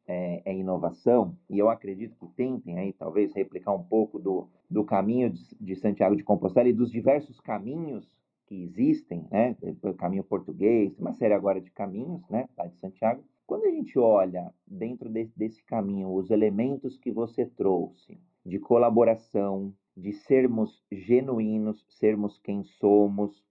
é, 0.06 0.42
é, 0.44 0.54
inovação, 0.54 1.36
e 1.48 1.58
eu 1.58 1.70
acredito 1.70 2.16
que 2.16 2.26
tentem 2.34 2.78
aí 2.78 2.92
talvez 2.92 3.32
replicar 3.34 3.72
um 3.72 3.82
pouco 3.82 4.18
do, 4.18 4.48
do 4.68 4.84
caminho 4.84 5.30
de, 5.30 5.42
de 5.60 5.76
Santiago 5.76 6.16
de 6.16 6.24
Compostela 6.24 6.68
e 6.68 6.72
dos 6.72 6.90
diversos 6.90 7.40
caminhos 7.40 8.16
que 8.46 8.62
existem, 8.62 9.26
né? 9.30 9.56
O 9.82 9.94
caminho 9.94 10.24
português, 10.24 10.98
uma 10.98 11.12
série 11.12 11.34
agora 11.34 11.60
de 11.60 11.70
caminhos, 11.70 12.28
né? 12.28 12.48
Lá 12.58 12.66
de 12.66 12.76
Santiago. 12.76 13.22
Quando 13.46 13.64
a 13.64 13.70
gente 13.70 13.98
olha 13.98 14.52
dentro 14.66 15.08
de, 15.08 15.30
desse 15.36 15.62
caminho 15.62 16.12
os 16.12 16.30
elementos 16.30 16.98
que 16.98 17.10
você 17.10 17.46
trouxe 17.46 18.18
de 18.44 18.58
colaboração, 18.58 19.72
de 19.96 20.12
sermos 20.12 20.82
genuínos, 20.90 21.84
sermos 21.88 22.38
quem 22.38 22.64
somos, 22.64 23.44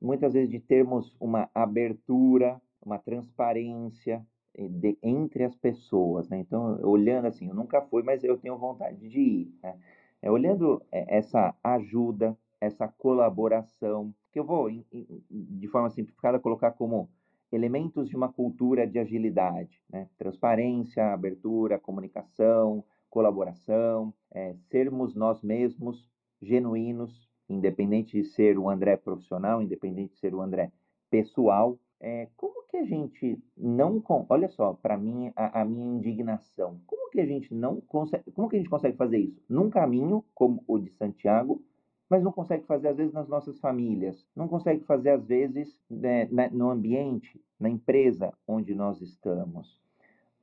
muitas 0.00 0.32
vezes 0.32 0.50
de 0.50 0.60
termos 0.60 1.14
uma 1.20 1.50
abertura, 1.54 2.60
uma 2.80 2.98
transparência, 2.98 4.24
de, 4.56 4.98
entre 5.02 5.44
as 5.44 5.54
pessoas, 5.54 6.28
né? 6.28 6.38
Então, 6.38 6.78
olhando 6.82 7.26
assim, 7.26 7.48
eu 7.48 7.54
nunca 7.54 7.80
fui, 7.82 8.02
mas 8.02 8.24
eu 8.24 8.36
tenho 8.36 8.56
vontade 8.58 9.08
de 9.08 9.20
ir, 9.20 9.54
né? 9.62 9.78
É, 10.20 10.30
olhando 10.30 10.82
é, 10.90 11.16
essa 11.16 11.54
ajuda, 11.62 12.36
essa 12.60 12.88
colaboração, 12.88 14.12
que 14.32 14.38
eu 14.38 14.44
vou, 14.44 14.68
de 14.70 15.68
forma 15.68 15.90
simplificada, 15.90 16.40
colocar 16.40 16.72
como 16.72 17.08
elementos 17.52 18.08
de 18.08 18.16
uma 18.16 18.32
cultura 18.32 18.86
de 18.86 18.98
agilidade, 18.98 19.80
né? 19.88 20.08
Transparência, 20.18 21.12
abertura, 21.12 21.78
comunicação, 21.78 22.84
colaboração, 23.08 24.12
é, 24.32 24.54
sermos 24.70 25.14
nós 25.14 25.40
mesmos 25.42 26.10
genuínos, 26.42 27.28
independente 27.48 28.20
de 28.20 28.28
ser 28.28 28.58
o 28.58 28.68
André 28.68 28.96
profissional, 28.96 29.62
independente 29.62 30.14
de 30.14 30.18
ser 30.18 30.34
o 30.34 30.42
André 30.42 30.70
pessoal, 31.10 31.78
é, 32.00 32.28
como 32.36 32.57
que 32.68 32.76
a 32.76 32.84
gente 32.84 33.42
não. 33.56 34.02
Olha 34.28 34.48
só, 34.48 34.74
para 34.74 34.96
mim, 34.96 35.32
a, 35.34 35.62
a, 35.62 35.64
minha 35.64 35.96
indignação. 35.96 36.80
Como 36.86 37.10
que 37.10 37.20
a 37.20 37.26
gente 37.26 37.52
não 37.54 37.80
consegue. 37.80 38.30
Como 38.32 38.48
que 38.48 38.56
a 38.56 38.58
gente 38.58 38.70
consegue 38.70 38.96
fazer 38.96 39.18
isso? 39.18 39.42
Num 39.48 39.70
caminho 39.70 40.24
como 40.34 40.62
o 40.66 40.78
de 40.78 40.90
Santiago, 40.92 41.62
mas 42.08 42.22
não 42.22 42.32
consegue 42.32 42.64
fazer, 42.66 42.88
às 42.88 42.96
vezes, 42.96 43.12
nas 43.12 43.28
nossas 43.28 43.58
famílias. 43.58 44.26
Não 44.36 44.48
consegue 44.48 44.84
fazer, 44.84 45.10
às 45.10 45.24
vezes, 45.26 45.80
né, 45.90 46.28
no 46.52 46.70
ambiente, 46.70 47.40
na 47.58 47.68
empresa 47.68 48.32
onde 48.46 48.74
nós 48.74 49.00
estamos. 49.00 49.78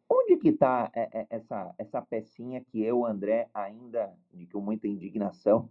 Onde 0.10 0.38
que 0.38 0.50
está 0.50 0.92
é, 0.94 1.10
é, 1.12 1.28
essa, 1.30 1.74
essa 1.78 2.02
pecinha 2.02 2.62
que 2.62 2.84
eu, 2.84 3.06
André, 3.06 3.48
ainda, 3.54 4.14
de 4.34 4.46
com 4.48 4.62
muita 4.62 4.88
indignação, 4.88 5.70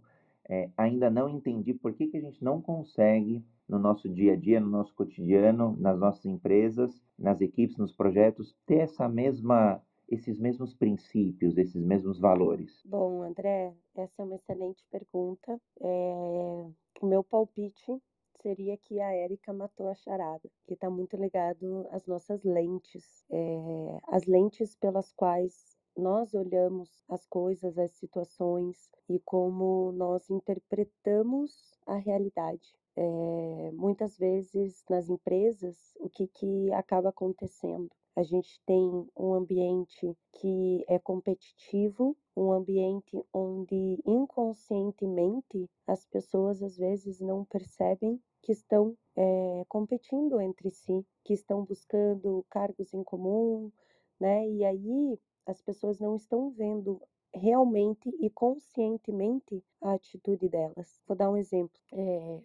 é, 0.49 0.69
ainda 0.77 1.09
não 1.09 1.29
entendi 1.29 1.73
por 1.73 1.93
que, 1.93 2.07
que 2.07 2.17
a 2.17 2.21
gente 2.21 2.43
não 2.43 2.61
consegue 2.61 3.43
no 3.67 3.79
nosso 3.79 4.07
dia 4.07 4.33
a 4.33 4.35
dia, 4.35 4.59
no 4.59 4.69
nosso 4.69 4.93
cotidiano, 4.93 5.75
nas 5.79 5.97
nossas 5.97 6.25
empresas, 6.25 7.01
nas 7.17 7.41
equipes, 7.41 7.77
nos 7.77 7.91
projetos, 7.91 8.55
ter 8.65 8.79
essa 8.79 9.07
mesma 9.09 9.81
esses 10.07 10.37
mesmos 10.37 10.73
princípios, 10.73 11.57
esses 11.57 11.81
mesmos 11.83 12.19
valores? 12.19 12.81
Bom, 12.85 13.23
André, 13.23 13.73
essa 13.95 14.21
é 14.21 14.25
uma 14.25 14.35
excelente 14.35 14.85
pergunta. 14.91 15.59
É... 15.81 16.67
O 17.01 17.07
meu 17.07 17.23
palpite 17.23 18.01
seria 18.41 18.77
que 18.77 18.99
a 18.99 19.11
Érica 19.11 19.51
matou 19.51 19.89
a 19.89 19.95
charada, 19.95 20.47
que 20.67 20.75
está 20.75 20.89
muito 20.89 21.17
ligado 21.17 21.87
às 21.89 22.05
nossas 22.05 22.43
lentes, 22.43 23.25
é... 23.31 23.99
as 24.07 24.25
lentes 24.25 24.75
pelas 24.75 25.11
quais 25.13 25.74
nós 25.97 26.33
olhamos 26.33 26.89
as 27.09 27.25
coisas, 27.25 27.77
as 27.77 27.91
situações 27.91 28.89
e 29.09 29.19
como 29.19 29.91
nós 29.93 30.29
interpretamos 30.29 31.51
a 31.85 31.95
realidade. 31.95 32.75
É, 32.97 33.71
muitas 33.73 34.17
vezes 34.17 34.83
nas 34.89 35.09
empresas, 35.09 35.75
o 35.99 36.09
que, 36.09 36.27
que 36.27 36.71
acaba 36.71 37.09
acontecendo? 37.09 37.89
A 38.15 38.23
gente 38.23 38.61
tem 38.65 39.05
um 39.17 39.33
ambiente 39.33 40.17
que 40.39 40.85
é 40.87 40.97
competitivo, 40.97 42.15
um 42.35 42.53
ambiente 42.53 43.21
onde 43.33 44.01
inconscientemente 44.05 45.69
as 45.85 46.05
pessoas 46.05 46.63
às 46.63 46.77
vezes 46.77 47.19
não 47.19 47.43
percebem 47.43 48.21
que 48.41 48.53
estão 48.53 48.95
é, 49.17 49.65
competindo 49.67 50.39
entre 50.39 50.71
si, 50.71 51.05
que 51.25 51.33
estão 51.33 51.65
buscando 51.65 52.45
cargos 52.49 52.93
em 52.93 53.03
comum, 53.03 53.69
né? 54.17 54.47
E 54.47 54.63
aí 54.63 55.19
as 55.45 55.61
pessoas 55.61 55.99
não 55.99 56.15
estão 56.15 56.49
vendo 56.51 57.01
realmente 57.33 58.09
e 58.19 58.29
conscientemente 58.29 59.63
a 59.81 59.93
atitude 59.93 60.47
delas. 60.49 61.01
Vou 61.07 61.15
dar 61.15 61.29
um 61.29 61.37
exemplo. 61.37 61.79
É, 61.91 62.41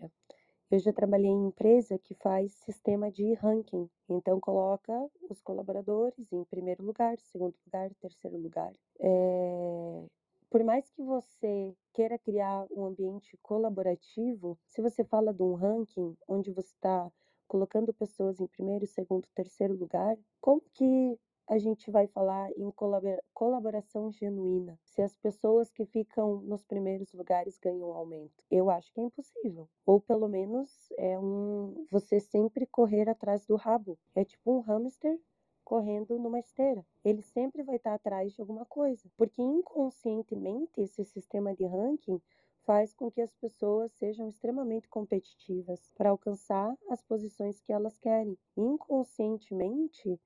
eu 0.70 0.78
já 0.78 0.92
trabalhei 0.92 1.30
em 1.30 1.48
empresa 1.48 1.98
que 1.98 2.14
faz 2.14 2.52
sistema 2.52 3.10
de 3.10 3.34
ranking, 3.34 3.90
então 4.08 4.38
coloca 4.38 4.92
os 5.28 5.40
colaboradores 5.40 6.32
em 6.32 6.44
primeiro 6.44 6.84
lugar, 6.84 7.18
segundo 7.18 7.56
lugar, 7.66 7.90
terceiro 8.00 8.38
lugar. 8.38 8.72
É... 9.00 10.06
Por 10.48 10.62
mais 10.62 10.88
que 10.90 11.02
você 11.02 11.74
queira 11.92 12.16
criar 12.18 12.66
um 12.70 12.84
ambiente 12.84 13.36
colaborativo, 13.42 14.56
se 14.68 14.80
você 14.80 15.04
fala 15.04 15.34
de 15.34 15.42
um 15.42 15.54
ranking 15.54 16.16
onde 16.28 16.52
você 16.52 16.72
está 16.72 17.10
colocando 17.48 17.92
pessoas 17.92 18.38
em 18.38 18.46
primeiro, 18.46 18.86
segundo, 18.86 19.26
terceiro 19.34 19.74
lugar, 19.74 20.16
como 20.40 20.62
que 20.72 21.18
a 21.50 21.58
gente 21.58 21.90
vai 21.90 22.06
falar 22.06 22.48
em 22.52 22.72
colaboração 23.34 24.12
genuína, 24.12 24.78
se 24.84 25.02
as 25.02 25.16
pessoas 25.16 25.68
que 25.68 25.84
ficam 25.84 26.40
nos 26.42 26.62
primeiros 26.62 27.12
lugares 27.12 27.58
ganham 27.58 27.92
aumento. 27.92 28.44
Eu 28.48 28.70
acho 28.70 28.92
que 28.92 29.00
é 29.00 29.02
impossível. 29.02 29.68
Ou 29.84 30.00
pelo 30.00 30.28
menos 30.28 30.70
é 30.96 31.18
um 31.18 31.84
você 31.90 32.20
sempre 32.20 32.66
correr 32.66 33.08
atrás 33.08 33.44
do 33.46 33.56
rabo. 33.56 33.98
É 34.14 34.24
tipo 34.24 34.52
um 34.52 34.60
hamster 34.60 35.18
correndo 35.64 36.20
numa 36.20 36.38
esteira. 36.38 36.86
Ele 37.04 37.20
sempre 37.20 37.64
vai 37.64 37.76
estar 37.76 37.94
atrás 37.94 38.32
de 38.32 38.40
alguma 38.40 38.64
coisa, 38.64 39.10
porque 39.16 39.42
inconscientemente 39.42 40.80
esse 40.80 41.04
sistema 41.04 41.52
de 41.52 41.66
ranking 41.66 42.22
faz 42.62 42.94
com 42.94 43.10
que 43.10 43.20
as 43.20 43.34
pessoas 43.34 43.90
sejam 43.94 44.28
extremamente 44.28 44.88
competitivas 44.88 45.90
para 45.96 46.10
alcançar 46.10 46.72
as 46.88 47.02
posições 47.02 47.60
que 47.60 47.72
elas 47.72 47.98
querem. 47.98 48.38
Inconscientemente, 48.56 50.20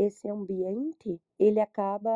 esse 0.00 0.28
ambiente 0.28 1.20
ele 1.38 1.60
acaba 1.60 2.10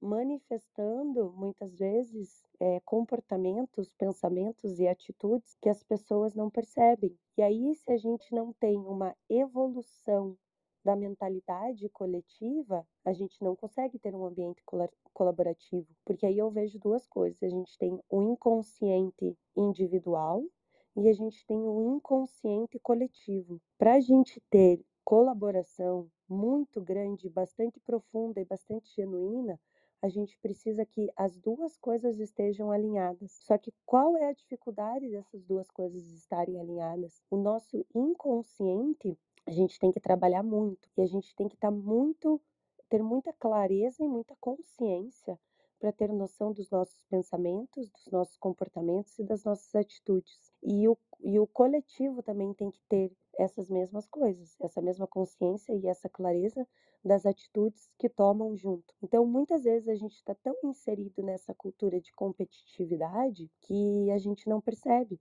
manifestando 0.00 1.32
muitas 1.36 1.78
vezes 1.78 2.42
é, 2.58 2.80
comportamentos, 2.80 3.92
pensamentos 3.94 4.80
e 4.80 4.88
atitudes 4.88 5.56
que 5.60 5.68
as 5.68 5.84
pessoas 5.84 6.34
não 6.34 6.50
percebem. 6.50 7.16
E 7.36 7.42
aí, 7.42 7.74
se 7.76 7.92
a 7.92 7.96
gente 7.96 8.34
não 8.34 8.52
tem 8.52 8.76
uma 8.76 9.14
evolução 9.30 10.36
da 10.84 10.96
mentalidade 10.96 11.88
coletiva, 11.90 12.84
a 13.04 13.12
gente 13.12 13.40
não 13.40 13.54
consegue 13.54 14.00
ter 14.00 14.14
um 14.16 14.26
ambiente 14.26 14.60
colaborativo, 15.12 15.86
porque 16.04 16.26
aí 16.26 16.38
eu 16.38 16.50
vejo 16.50 16.76
duas 16.80 17.06
coisas: 17.06 17.40
a 17.40 17.48
gente 17.48 17.78
tem 17.78 18.00
o 18.10 18.20
inconsciente 18.20 19.38
individual 19.56 20.42
e 20.96 21.08
a 21.08 21.12
gente 21.12 21.46
tem 21.46 21.56
o 21.56 21.96
inconsciente 21.96 22.80
coletivo. 22.80 23.60
Para 23.78 23.94
a 23.94 24.00
gente 24.00 24.42
ter 24.50 24.84
colaboração 25.04 26.08
muito 26.32 26.80
grande, 26.80 27.28
bastante 27.28 27.78
profunda 27.80 28.40
e 28.40 28.44
bastante 28.44 28.92
genuína, 28.94 29.60
a 30.00 30.08
gente 30.08 30.36
precisa 30.38 30.84
que 30.84 31.12
as 31.16 31.38
duas 31.38 31.76
coisas 31.76 32.18
estejam 32.18 32.72
alinhadas. 32.72 33.30
Só 33.44 33.56
que 33.56 33.72
qual 33.86 34.16
é 34.16 34.28
a 34.28 34.32
dificuldade 34.32 35.08
dessas 35.08 35.44
duas 35.44 35.70
coisas 35.70 36.04
estarem 36.12 36.58
alinhadas? 36.60 37.22
O 37.30 37.36
nosso 37.36 37.86
inconsciente, 37.94 39.16
a 39.46 39.52
gente 39.52 39.78
tem 39.78 39.92
que 39.92 40.00
trabalhar 40.00 40.42
muito 40.42 40.88
e 40.96 41.02
a 41.02 41.06
gente 41.06 41.34
tem 41.36 41.48
que 41.48 41.54
estar 41.54 41.70
tá 41.70 41.76
muito 41.76 42.40
ter 42.92 43.02
muita 43.02 43.32
clareza 43.32 44.04
e 44.04 44.08
muita 44.08 44.36
consciência 44.38 45.38
para 45.80 45.90
ter 45.90 46.12
noção 46.12 46.52
dos 46.52 46.70
nossos 46.70 47.02
pensamentos, 47.08 47.88
dos 47.88 48.12
nossos 48.12 48.36
comportamentos 48.36 49.18
e 49.18 49.24
das 49.24 49.44
nossas 49.44 49.74
atitudes. 49.74 50.52
E 50.62 50.86
o, 50.86 50.98
e 51.24 51.40
o 51.40 51.46
coletivo 51.46 52.22
também 52.22 52.52
tem 52.52 52.70
que 52.70 52.82
ter 52.90 53.10
essas 53.38 53.68
mesmas 53.70 54.06
coisas, 54.06 54.56
essa 54.60 54.80
mesma 54.80 55.06
consciência 55.06 55.74
e 55.74 55.86
essa 55.86 56.08
clareza 56.08 56.66
das 57.04 57.26
atitudes 57.26 57.90
que 57.98 58.08
tomam 58.08 58.56
junto. 58.56 58.94
Então, 59.02 59.26
muitas 59.26 59.64
vezes 59.64 59.88
a 59.88 59.94
gente 59.94 60.14
está 60.14 60.34
tão 60.34 60.54
inserido 60.64 61.22
nessa 61.22 61.54
cultura 61.54 62.00
de 62.00 62.12
competitividade 62.12 63.50
que 63.60 64.10
a 64.10 64.18
gente 64.18 64.48
não 64.48 64.60
percebe. 64.60 65.20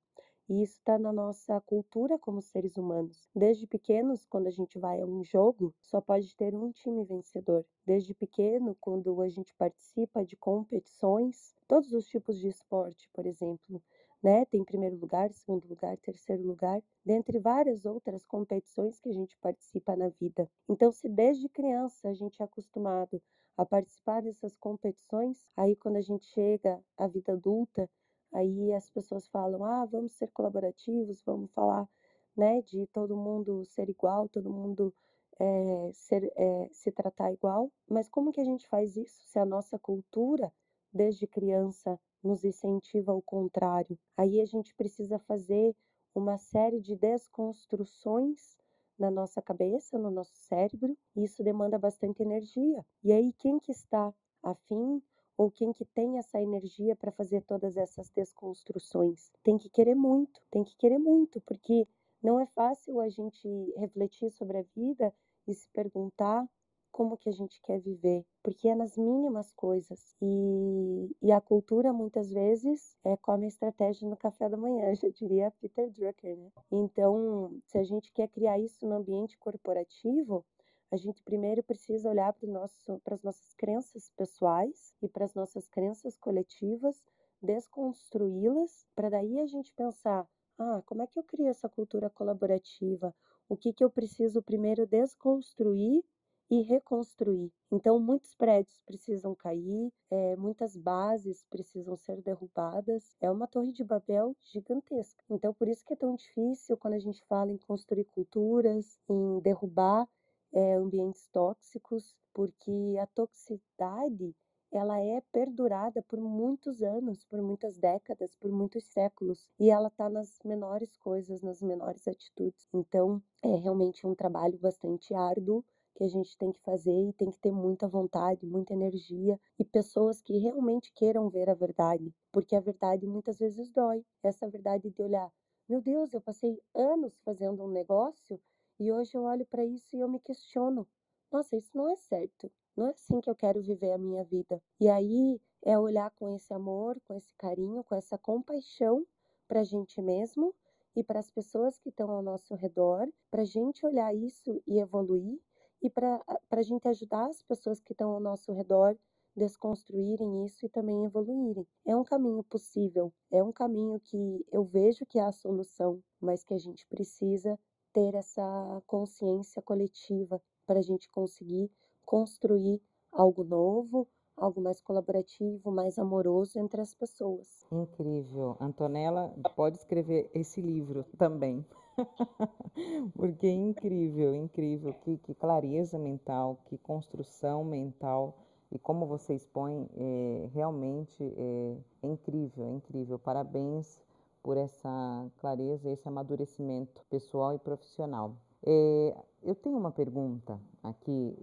E 0.50 0.62
isso 0.62 0.74
está 0.74 1.00
na 1.00 1.14
nossa 1.14 1.62
cultura 1.62 2.20
como 2.20 2.42
seres 2.42 2.76
humanos. 2.76 3.30
Desde 3.34 3.66
pequenos, 3.66 4.26
quando 4.26 4.48
a 4.48 4.52
gente 4.52 4.78
vai 4.78 5.00
a 5.00 5.06
um 5.06 5.24
jogo, 5.24 5.74
só 5.82 6.02
pode 6.02 6.36
ter 6.36 6.54
um 6.54 6.72
time 6.72 7.06
vencedor. 7.06 7.66
Desde 7.86 8.14
pequeno, 8.14 8.76
quando 8.82 9.22
a 9.22 9.30
gente 9.30 9.56
participa 9.56 10.26
de 10.26 10.36
competições, 10.36 11.56
todos 11.70 11.94
os 11.94 12.06
tipos 12.06 12.38
de 12.38 12.50
esporte, 12.50 13.10
por 13.14 13.26
exemplo, 13.26 13.82
né? 14.22 14.46
Tem 14.46 14.64
primeiro 14.64 14.98
lugar, 14.98 15.32
segundo 15.34 15.68
lugar, 15.68 15.98
terceiro 15.98 16.44
lugar, 16.44 16.82
dentre 17.04 17.40
várias 17.40 17.86
outras 17.86 18.26
competições 18.26 19.00
que 19.00 19.10
a 19.10 19.14
gente 19.14 19.38
participa 19.40 19.96
na 19.96 20.10
vida. 20.10 20.50
Então, 20.70 20.92
se 20.92 21.10
desde 21.10 21.50
criança 21.50 22.10
a 22.10 22.14
gente 22.14 22.42
é 22.42 22.46
acostumado 22.46 23.22
a 23.58 23.66
participar 23.66 24.22
dessas 24.22 24.56
competições, 24.58 25.46
aí 25.58 25.76
quando 25.76 25.98
a 25.98 26.02
gente 26.02 26.26
chega 26.28 26.84
à 26.98 27.08
vida 27.08 27.34
adulta, 27.34 27.90
aí 28.34 28.74
as 28.74 28.90
pessoas 28.90 29.28
falam: 29.28 29.64
"Ah, 29.64 29.86
vamos 29.86 30.14
ser 30.14 30.30
colaborativos, 30.32 31.22
vamos 31.26 31.52
falar, 31.52 31.88
né, 32.36 32.62
de 32.62 32.88
todo 32.88 33.18
mundo 33.18 33.66
ser 33.66 33.90
igual, 33.90 34.30
todo 34.30 34.50
mundo 34.52 34.94
é, 35.40 35.92
ser, 35.94 36.32
é, 36.36 36.70
se 36.72 36.92
tratar 36.92 37.32
igual". 37.34 37.72
Mas 37.90 38.08
como 38.10 38.32
que 38.32 38.42
a 38.42 38.46
gente 38.46 38.68
faz 38.68 38.96
isso 38.98 39.24
se 39.28 39.40
a 39.40 39.46
nossa 39.46 39.78
cultura 39.80 40.54
desde 40.94 41.28
criança 41.28 42.00
nos 42.24 42.44
incentiva 42.44 43.12
ao 43.12 43.22
contrário? 43.22 43.98
Aí 44.18 44.42
a 44.42 44.46
gente 44.46 44.74
precisa 44.76 45.20
fazer 45.20 45.76
uma 46.14 46.38
série 46.38 46.80
de 46.80 46.96
desconstruções 46.96 48.58
na 48.98 49.10
nossa 49.10 49.42
cabeça, 49.42 49.98
no 49.98 50.12
nosso 50.12 50.36
cérebro, 50.36 50.98
e 51.16 51.24
isso 51.24 51.44
demanda 51.44 51.80
bastante 51.80 52.22
energia. 52.22 52.86
E 53.04 53.12
aí 53.12 53.34
quem 53.34 53.60
que 53.60 53.72
está 53.72 54.14
afim 54.44 55.02
ou 55.38 55.50
quem 55.50 55.74
que 55.74 55.86
tem 55.86 56.20
essa 56.20 56.40
energia 56.40 56.96
para 56.96 57.12
fazer 57.12 57.42
todas 57.42 57.78
essas 57.78 58.10
desconstruções? 58.12 59.32
Tem 59.42 59.58
que 59.58 59.70
querer 59.70 59.96
muito, 59.96 60.40
tem 60.52 60.64
que 60.64 60.76
querer 60.78 61.00
muito, 61.00 61.42
porque 61.42 61.88
não 62.22 62.40
é 62.40 62.46
fácil 62.46 63.00
a 63.00 63.10
gente 63.10 63.48
refletir 63.78 64.30
sobre 64.30 64.60
a 64.60 64.66
vida 64.76 65.12
e 65.48 65.54
se 65.54 65.68
perguntar 65.70 66.48
como 66.92 67.18
que 67.18 67.30
a 67.30 67.32
gente 67.32 67.62
quer 67.62 67.80
viver, 67.80 68.26
porque 68.44 68.68
é 68.68 68.76
nas 68.76 68.98
mínimas 68.98 69.52
coisas. 69.54 70.16
E, 70.22 71.16
e 71.22 71.32
a 71.32 71.42
cultura, 71.42 71.94
muitas 71.94 72.30
vezes, 72.32 72.98
é 73.04 73.16
come 73.18 73.46
a 73.46 73.48
estratégia 73.48 74.08
no 74.08 74.18
café 74.18 74.50
da 74.50 74.58
manhã, 74.58 74.94
já 74.96 75.10
diria 75.10 75.52
Peter 75.60 75.90
Drucker, 75.90 76.38
né? 76.38 76.52
Então, 76.72 77.60
se 77.66 77.78
a 77.78 77.84
gente 77.84 78.12
quer 78.12 78.28
criar 78.28 78.60
isso 78.60 78.86
no 78.86 78.96
ambiente 78.96 79.38
corporativo, 79.38 80.46
a 80.92 80.98
gente 80.98 81.24
primeiro 81.24 81.64
precisa 81.64 82.10
olhar 82.10 82.34
para 82.34 83.16
as 83.16 83.24
nossas 83.24 83.54
crenças 83.54 84.12
pessoais 84.18 84.94
e 85.02 85.08
para 85.08 85.24
as 85.24 85.34
nossas 85.34 85.66
crenças 85.68 86.18
coletivas, 86.18 87.02
desconstruí-las, 87.42 88.86
para 88.94 89.10
daí 89.10 89.40
a 89.40 89.46
gente 89.46 89.74
pensar, 89.74 90.28
ah, 90.60 90.84
como 90.86 91.02
é 91.02 91.08
que 91.08 91.18
eu 91.18 91.24
crio 91.24 91.48
essa 91.48 91.70
cultura 91.70 92.10
colaborativa? 92.10 93.16
O 93.48 93.56
que, 93.56 93.74
que 93.74 93.84
eu 93.84 93.90
preciso 93.90 94.42
primeiro 94.42 94.86
desconstruir 94.86 96.04
e 96.52 96.62
reconstruir. 96.64 97.50
Então, 97.72 97.98
muitos 97.98 98.36
prédios 98.36 98.78
precisam 98.86 99.34
cair, 99.34 99.90
é, 100.10 100.36
muitas 100.36 100.76
bases 100.76 101.46
precisam 101.50 101.96
ser 101.96 102.22
derrubadas. 102.22 103.16
É 103.22 103.32
uma 103.32 103.48
torre 103.48 103.72
de 103.72 103.86
Babel 103.86 104.36
gigantesca. 104.52 105.24
Então, 105.30 105.54
por 105.54 105.70
isso 105.70 105.86
que 105.86 105.94
é 105.94 105.96
tão 105.96 106.14
difícil 106.14 106.76
quando 106.76 106.96
a 106.96 107.00
gente 107.00 107.24
fala 107.24 107.54
em 107.54 107.58
construir 107.58 108.04
culturas, 108.04 109.00
em 109.10 109.40
derrubar 109.40 110.06
é, 110.52 110.74
ambientes 110.74 111.26
tóxicos, 111.30 112.14
porque 112.34 112.98
a 113.02 113.08
toxicidade 113.08 114.36
ela 114.74 115.00
é 115.00 115.22
perdurada 115.32 116.02
por 116.04 116.20
muitos 116.20 116.82
anos, 116.82 117.24
por 117.24 117.42
muitas 117.42 117.78
décadas, 117.78 118.36
por 118.36 118.52
muitos 118.52 118.86
séculos, 118.86 119.48
e 119.58 119.70
ela 119.70 119.88
está 119.88 120.10
nas 120.10 120.38
menores 120.44 120.98
coisas, 120.98 121.42
nas 121.42 121.62
menores 121.62 122.06
atitudes. 122.10 122.68
Então, 122.74 123.22
é 123.42 123.56
realmente 123.56 124.06
um 124.06 124.14
trabalho 124.14 124.58
bastante 124.60 125.14
árduo 125.14 125.64
que 125.96 126.04
a 126.04 126.08
gente 126.08 126.38
tem 126.38 126.52
que 126.52 126.60
fazer 126.62 127.10
e 127.10 127.14
tem 127.14 127.30
que 127.30 127.40
ter 127.40 127.52
muita 127.52 127.88
vontade, 127.88 128.46
muita 128.46 128.74
energia 128.74 129.40
e 129.60 129.66
pessoas 129.66 130.22
que 130.22 130.38
realmente 130.38 130.92
queiram 130.94 131.30
ver 131.30 131.50
a 131.50 131.54
verdade, 131.54 132.14
porque 132.32 132.56
a 132.56 132.60
verdade 132.60 133.06
muitas 133.06 133.40
vezes 133.40 133.70
dói. 133.70 134.06
Essa 134.24 134.50
verdade 134.50 134.90
de 134.90 135.02
olhar, 135.02 135.32
meu 135.68 135.82
Deus, 135.82 136.14
eu 136.14 136.22
passei 136.22 136.62
anos 136.74 137.18
fazendo 137.24 137.64
um 137.64 137.70
negócio 137.70 138.40
e 138.80 138.92
hoje 138.92 139.16
eu 139.16 139.24
olho 139.24 139.46
para 139.46 139.64
isso 139.64 139.96
e 139.96 140.00
eu 140.00 140.10
me 140.10 140.20
questiono. 140.20 140.88
Nossa, 141.32 141.56
isso 141.56 141.72
não 141.74 141.88
é 141.88 141.96
certo. 141.96 142.52
Não 142.76 142.88
é 142.88 142.92
assim 142.92 143.22
que 143.22 143.30
eu 143.30 143.36
quero 143.36 143.62
viver 143.62 143.92
a 143.94 143.98
minha 143.98 144.24
vida. 144.24 144.62
E 144.80 144.90
aí 144.90 145.40
é 145.62 145.78
olhar 145.78 146.12
com 146.12 146.28
esse 146.36 146.54
amor, 146.54 147.00
com 147.02 147.14
esse 147.14 147.34
carinho, 147.36 147.84
com 147.84 147.96
essa 147.96 148.18
compaixão 148.18 149.06
para 149.48 149.62
a 149.62 149.64
gente 149.64 150.02
mesmo 150.02 150.54
e 150.96 151.04
para 151.04 151.20
as 151.20 151.30
pessoas 151.30 151.78
que 151.78 151.90
estão 151.90 152.10
ao 152.12 152.22
nosso 152.22 152.56
redor, 152.56 153.08
para 153.30 153.44
a 153.44 153.46
gente 153.46 153.86
olhar 153.86 154.14
isso 154.14 154.62
e 154.68 154.80
evoluir 154.80 155.40
e 155.82 155.90
para 155.90 156.22
a 156.52 156.62
gente 156.62 156.88
ajudar 156.88 157.28
as 157.28 157.42
pessoas 157.44 157.80
que 157.80 157.94
estão 157.94 158.12
ao 158.12 158.20
nosso 158.20 158.52
redor 158.52 158.98
desconstruírem 159.36 160.46
isso 160.46 160.66
e 160.66 160.70
também 160.70 161.06
evoluírem. 161.06 161.66
É 161.86 161.96
um 161.96 162.04
caminho 162.04 162.44
possível, 162.44 163.14
é 163.32 163.42
um 163.42 163.52
caminho 163.52 164.00
que 164.00 164.46
eu 164.52 164.64
vejo 164.64 165.06
que 165.06 165.20
há 165.20 165.28
a 165.28 165.32
solução, 165.32 166.04
mas 166.20 166.44
que 166.44 166.54
a 166.54 166.58
gente 166.58 166.86
precisa 166.88 167.58
ter 167.94 168.14
essa 168.16 168.84
consciência 168.86 169.62
coletiva 169.62 170.42
para 170.66 170.80
a 170.80 170.82
gente 170.82 171.10
conseguir 171.10 171.72
construir 172.06 172.82
algo 173.12 173.44
novo, 173.44 174.08
algo 174.42 174.60
mais 174.60 174.82
colaborativo, 174.82 175.72
mais 175.72 176.00
amoroso 176.00 176.60
entre 176.60 176.82
as 176.82 176.96
pessoas. 176.96 177.48
Incrível. 177.72 178.58
Antonella 178.60 179.34
pode 179.56 179.78
escrever 179.78 180.30
esse 180.34 180.62
livro 180.62 181.06
também. 181.18 181.66
Porque 183.16 183.46
é 183.46 183.52
incrível, 183.52 184.34
incrível. 184.36 184.94
Que, 184.94 185.18
que, 185.18 185.36
clareza 185.36 186.00
mental, 186.00 186.60
que 186.66 186.78
construção 186.78 187.64
mental. 187.64 188.38
E 188.72 188.80
como 188.80 189.06
você 189.06 189.36
expõe, 189.36 189.88
é, 189.96 190.50
realmente 190.54 191.22
é, 191.22 191.78
é 192.04 192.08
incrível, 192.08 192.66
é 192.66 192.72
incrível. 192.72 193.20
Parabéns 193.20 194.02
por 194.42 194.58
essa 194.58 195.30
clareza, 195.40 195.92
esse 195.92 196.08
amadurecimento 196.08 197.04
pessoal 197.10 197.54
e 197.54 197.60
profissional. 197.60 198.36
É, 198.66 199.16
eu 199.44 199.56
tenho 199.56 199.78
uma 199.78 199.92
pergunta 199.92 200.60
aqui, 200.84 201.36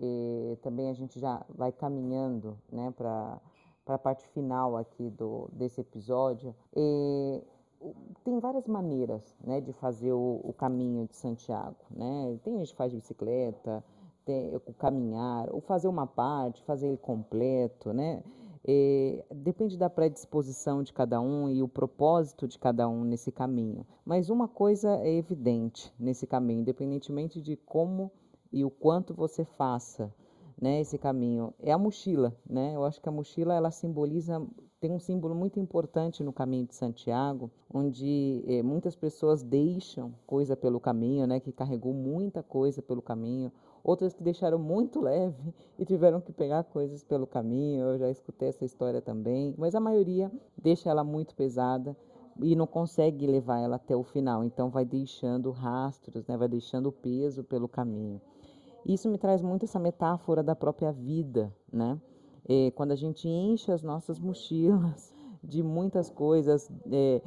também 0.63 0.91
a 0.91 0.95
gente 0.95 1.19
já 1.19 1.45
vai 1.49 1.73
caminhando 1.73 2.57
né, 2.71 2.93
para 2.97 3.41
a 3.87 3.99
parte 3.99 4.27
final 4.29 4.77
aqui 4.77 5.11
do, 5.11 5.49
desse 5.53 5.81
episódio. 5.81 6.55
É, 6.75 7.43
tem 8.25 8.39
várias 8.41 8.67
maneiras 8.67 9.23
né, 9.45 9.61
de 9.61 9.73
fazer 9.73 10.13
o, 10.13 10.41
o, 10.45 10.53
caminho 10.53 11.07
de 11.07 11.17
Santiago. 11.17 11.77
Né? 11.91 12.39
Tem 12.43 12.57
gente 12.59 12.71
que 12.71 12.77
faz 12.77 12.91
de 12.91 12.99
bicicleta, 12.99 13.85
tem, 14.25 14.55
o 14.55 14.73
caminhar, 14.75 15.49
ou 15.53 15.61
fazer 15.61 15.89
uma 15.89 16.07
parte, 16.07 16.63
fazer 16.65 16.89
ele 16.89 16.97
completo. 16.99 17.93
Né? 17.93 18.23
É, 18.67 19.25
depende 19.31 19.77
da 19.77 19.89
predisposição 19.89 20.83
de 20.83 20.93
cada 20.93 21.21
um 21.21 21.49
e 21.49 21.63
o 21.63 21.69
propósito 21.69 22.47
de 22.47 22.59
cada 22.59 22.89
um 22.89 23.05
nesse 23.05 23.31
caminho. 23.31 23.87
Mas 24.05 24.31
uma 24.31 24.49
coisa 24.49 24.97
é 24.97 25.15
evidente 25.15 25.93
nesse 25.99 26.27
caminho, 26.27 26.61
independentemente 26.61 27.41
de 27.41 27.57
como 27.57 28.11
e 28.53 28.65
o 28.65 28.71
quanto 28.71 29.15
você 29.15 29.45
faça 29.45 30.13
né, 30.61 30.81
esse 30.81 30.99
caminho, 30.99 31.55
é 31.61 31.73
a 31.73 31.79
mochila. 31.79 32.37
Né? 32.49 32.75
Eu 32.75 32.85
acho 32.85 33.01
que 33.01 33.09
a 33.09 33.13
mochila 33.13 33.55
ela 33.55 33.71
simboliza 33.71 34.45
tem 34.81 34.93
um 34.93 35.01
símbolo 35.01 35.35
muito 35.35 35.59
importante 35.59 36.23
no 36.23 36.33
caminho 36.33 36.67
de 36.67 36.75
Santiago, 36.75 37.51
onde 37.73 38.45
eh, 38.47 38.63
muitas 38.63 38.95
pessoas 38.95 39.43
deixam 39.43 40.15
coisa 40.25 40.57
pelo 40.57 40.79
caminho, 40.79 41.27
né, 41.27 41.41
que 41.41 41.53
carregou 41.53 41.93
muita 41.93 42.45
coisa 42.45 42.81
pelo 42.81 43.03
caminho, 43.03 43.51
outras 43.89 44.13
que 44.13 44.23
deixaram 44.23 44.59
muito 44.59 45.01
leve 45.01 45.55
e 45.79 45.85
tiveram 45.85 46.21
que 46.21 46.33
pegar 46.33 46.65
coisas 46.65 47.03
pelo 47.03 47.27
caminho. 47.27 47.87
Eu 47.87 47.99
já 47.99 48.11
escutei 48.11 48.49
essa 48.49 48.65
história 48.65 49.01
também, 49.01 49.55
mas 49.57 49.75
a 49.75 49.81
maioria 49.81 50.31
deixa 50.57 50.91
ela 50.91 51.03
muito 51.03 51.35
pesada 51.35 51.97
e 52.41 52.55
não 52.55 52.67
consegue 52.67 53.27
levar 53.27 53.61
ela 53.61 53.77
até 53.77 53.97
o 53.97 54.03
final, 54.03 54.45
então 54.45 54.69
vai 54.69 54.85
deixando 54.85 55.51
rastros, 55.51 56.27
né, 56.27 56.37
vai 56.37 56.49
deixando 56.49 56.93
peso 56.93 57.43
pelo 57.43 57.67
caminho. 57.67 58.21
Isso 58.87 59.09
me 59.09 59.19
traz 59.19 59.43
muito 59.43 59.65
essa 59.65 59.79
metáfora 59.79 60.43
da 60.43 60.55
própria 60.55 60.93
vida, 60.93 61.53
né? 61.73 62.01
é, 62.49 62.71
quando 62.71 62.93
a 62.93 62.97
gente 62.97 63.29
enche 63.29 63.71
as 63.71 63.83
nossas 63.83 64.19
mochilas 64.19 65.15
de 65.43 65.63
muitas 65.63 66.11
coisas, 66.11 66.71
é, 66.91 67.23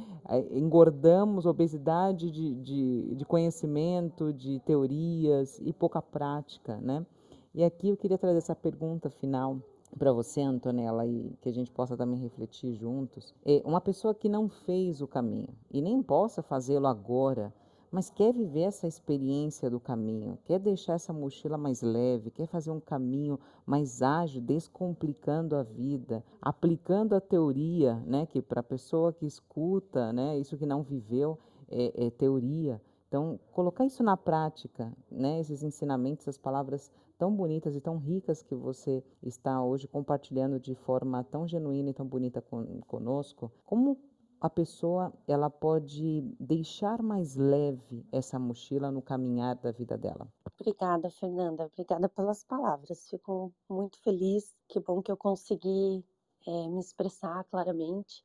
engordamos 0.52 1.46
obesidade 1.46 2.30
de, 2.32 2.56
de, 2.56 3.16
de, 3.16 3.26
conhecimento, 3.26 4.34
de 4.34 4.60
teorias 4.62 5.60
e 5.60 5.72
pouca 5.74 6.02
prática, 6.02 6.78
né? 6.78 7.06
E 7.54 7.64
aqui 7.64 7.90
eu 7.90 7.98
queria 7.98 8.18
trazer 8.18 8.38
essa 8.38 8.56
pergunta 8.56 9.10
final 9.10 9.60
para 9.98 10.14
você, 10.14 10.42
Antonella, 10.42 11.06
e 11.06 11.36
que 11.42 11.50
a 11.50 11.54
gente 11.54 11.72
possa 11.72 11.98
também 11.98 12.20
refletir 12.20 12.74
juntos. 12.76 13.34
É 13.46 13.62
uma 13.66 13.82
pessoa 13.82 14.16
que 14.16 14.30
não 14.30 14.48
fez 14.48 15.02
o 15.02 15.08
caminho 15.08 15.50
e 15.70 15.82
nem 15.82 16.02
possa 16.02 16.42
fazê-lo 16.42 16.88
agora, 16.88 17.54
mas 17.92 18.10
quer 18.10 18.34
viver 18.34 18.62
essa 18.62 18.88
experiência 18.88 19.70
do 19.70 19.80
caminho, 19.80 20.38
quer 20.46 20.60
deixar 20.60 20.94
essa 20.94 21.12
mochila 21.12 21.58
mais 21.58 21.82
leve, 21.82 22.32
quer 22.32 22.48
fazer 22.48 22.72
um 22.72 22.80
caminho 22.80 23.38
mais 23.66 24.02
ágil, 24.02 24.42
descomplicando 24.42 25.58
a 25.58 25.64
vida, 25.64 26.24
aplicando 26.42 27.14
a 27.14 27.20
teoria, 27.20 27.96
né, 28.06 28.26
que 28.26 28.42
para 28.42 28.62
a 28.62 28.64
pessoa 28.64 29.12
que 29.12 29.26
escuta, 29.26 30.14
né, 30.14 30.38
isso 30.40 30.58
que 30.58 30.66
não 30.66 30.82
viveu, 30.82 31.38
é, 31.70 32.08
é 32.08 32.10
teoria. 32.10 32.82
Então, 33.10 33.38
colocar 33.52 33.86
isso 33.86 34.02
na 34.02 34.16
prática, 34.16 34.94
né, 35.12 35.42
esses 35.42 35.62
ensinamentos, 35.64 36.24
essas 36.24 36.38
palavras 36.38 36.90
tão 37.18 37.36
bonitas 37.36 37.76
e 37.76 37.82
tão 37.82 37.98
ricas 37.98 38.42
que 38.42 38.56
você 38.56 39.04
está 39.22 39.62
hoje 39.62 39.88
compartilhando 39.88 40.60
de 40.60 40.74
forma 40.74 41.24
tão 41.26 41.46
genuína 41.46 41.90
e 41.90 41.94
tão 41.94 42.06
bonita 42.06 42.42
conosco, 42.88 43.52
como 43.66 43.98
a 44.42 44.50
pessoa 44.50 45.14
ela 45.28 45.52
pode 45.52 46.22
deixar 46.40 47.04
mais 47.04 47.36
leve 47.36 48.04
essa 48.12 48.40
mochila 48.40 48.92
no 48.92 49.02
caminhar 49.02 49.56
da 49.56 49.72
vida 49.72 49.96
dela? 49.96 50.28
Obrigada, 50.60 51.12
Fernanda. 51.12 51.66
Obrigada 51.66 52.10
pelas 52.10 52.44
palavras. 52.44 53.08
Fico 53.08 53.54
muito 53.70 54.02
feliz. 54.02 54.56
Que 54.68 54.80
bom 54.80 55.00
que 55.02 55.12
eu 55.12 55.18
consegui 55.18 56.04
é, 56.48 56.68
me 56.70 56.80
expressar 56.80 57.44
claramente. 57.46 58.24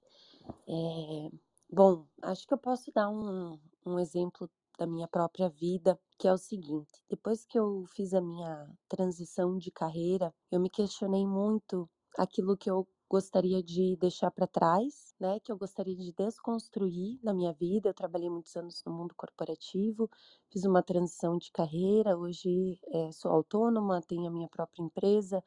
É, 0.67 1.31
bom, 1.71 2.07
acho 2.23 2.47
que 2.47 2.55
eu 2.55 2.59
posso 2.59 2.91
dar 2.93 3.11
um, 3.11 3.59
um 3.85 3.99
exemplo 3.99 4.51
da 4.79 4.87
minha 4.87 5.09
própria 5.09 5.51
vida, 5.51 5.99
que 6.19 6.27
é 6.27 6.33
o 6.33 6.39
seguinte: 6.39 7.03
depois 7.11 7.45
que 7.45 7.59
eu 7.59 7.85
fiz 7.89 8.14
a 8.14 8.21
minha 8.21 8.67
transição 8.89 9.59
de 9.59 9.71
carreira, 9.71 10.35
eu 10.51 10.61
me 10.61 10.71
questionei 10.71 11.27
muito 11.27 11.89
aquilo 12.17 12.57
que 12.57 12.71
eu 12.71 12.87
gostaria 13.09 13.62
de 13.62 13.96
deixar 13.96 14.30
para 14.30 14.46
trás, 14.46 15.14
né? 15.20 15.38
Que 15.40 15.52
eu 15.52 15.57
gostaria 15.57 15.94
de 15.96 16.12
desconstruir 16.12 17.18
na 17.22 17.32
minha 17.32 17.52
vida. 17.52 17.88
Eu 17.88 17.94
trabalhei 17.94 18.28
muitos 18.28 18.54
anos 18.57 18.82
no 18.84 18.92
mundo 18.92 19.14
corporativo, 19.16 20.11
fiz 20.50 20.64
uma 20.64 20.82
transição 20.82 21.38
de 21.38 21.50
carreira. 21.52 22.18
Hoje 22.18 22.78
é, 22.92 23.12
sou 23.12 23.30
autônoma, 23.30 24.02
tenho 24.02 24.26
a 24.26 24.30
minha 24.30 24.48
própria 24.48 24.82
empresa, 24.82 25.42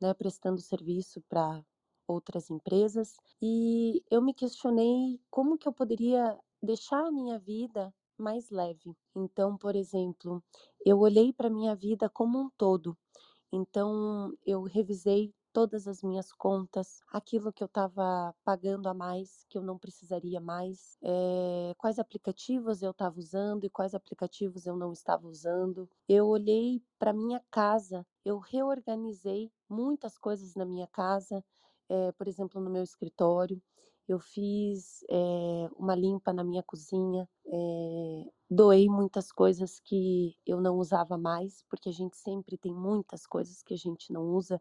né? 0.00 0.14
Prestando 0.14 0.60
serviço 0.60 1.22
para 1.28 1.64
outras 2.06 2.50
empresas 2.50 3.16
e 3.40 4.02
eu 4.10 4.20
me 4.20 4.34
questionei 4.34 5.18
como 5.30 5.56
que 5.58 5.66
eu 5.66 5.72
poderia 5.72 6.38
deixar 6.62 7.06
a 7.06 7.10
minha 7.10 7.38
vida 7.38 7.92
mais 8.18 8.50
leve. 8.50 8.94
Então, 9.14 9.56
por 9.56 9.74
exemplo, 9.74 10.42
eu 10.84 10.98
olhei 10.98 11.32
para 11.32 11.50
minha 11.50 11.74
vida 11.74 12.08
como 12.08 12.38
um 12.38 12.50
todo. 12.56 12.96
Então, 13.52 14.32
eu 14.44 14.62
revisei 14.62 15.32
todas 15.54 15.86
as 15.86 16.02
minhas 16.02 16.32
contas, 16.32 17.00
aquilo 17.12 17.52
que 17.52 17.62
eu 17.62 17.66
estava 17.66 18.34
pagando 18.44 18.88
a 18.88 18.92
mais, 18.92 19.46
que 19.48 19.56
eu 19.56 19.62
não 19.62 19.78
precisaria 19.78 20.40
mais, 20.40 20.98
é, 21.00 21.72
quais 21.78 22.00
aplicativos 22.00 22.82
eu 22.82 22.90
estava 22.90 23.16
usando 23.20 23.64
e 23.64 23.70
quais 23.70 23.94
aplicativos 23.94 24.66
eu 24.66 24.76
não 24.76 24.92
estava 24.92 25.28
usando. 25.28 25.88
Eu 26.08 26.26
olhei 26.26 26.82
para 26.98 27.12
minha 27.12 27.40
casa, 27.52 28.04
eu 28.24 28.40
reorganizei 28.40 29.52
muitas 29.70 30.18
coisas 30.18 30.56
na 30.56 30.64
minha 30.64 30.88
casa, 30.88 31.42
é, 31.88 32.10
por 32.12 32.26
exemplo, 32.26 32.60
no 32.60 32.68
meu 32.68 32.82
escritório. 32.82 33.62
Eu 34.08 34.18
fiz 34.18 35.04
é, 35.08 35.68
uma 35.76 35.94
limpa 35.94 36.32
na 36.32 36.42
minha 36.42 36.64
cozinha, 36.64 37.28
é, 37.46 38.24
doei 38.50 38.88
muitas 38.88 39.30
coisas 39.30 39.78
que 39.78 40.36
eu 40.44 40.60
não 40.60 40.78
usava 40.78 41.16
mais, 41.16 41.62
porque 41.70 41.88
a 41.88 41.92
gente 41.92 42.16
sempre 42.16 42.58
tem 42.58 42.74
muitas 42.74 43.24
coisas 43.24 43.62
que 43.62 43.72
a 43.72 43.78
gente 43.78 44.12
não 44.12 44.24
usa 44.24 44.60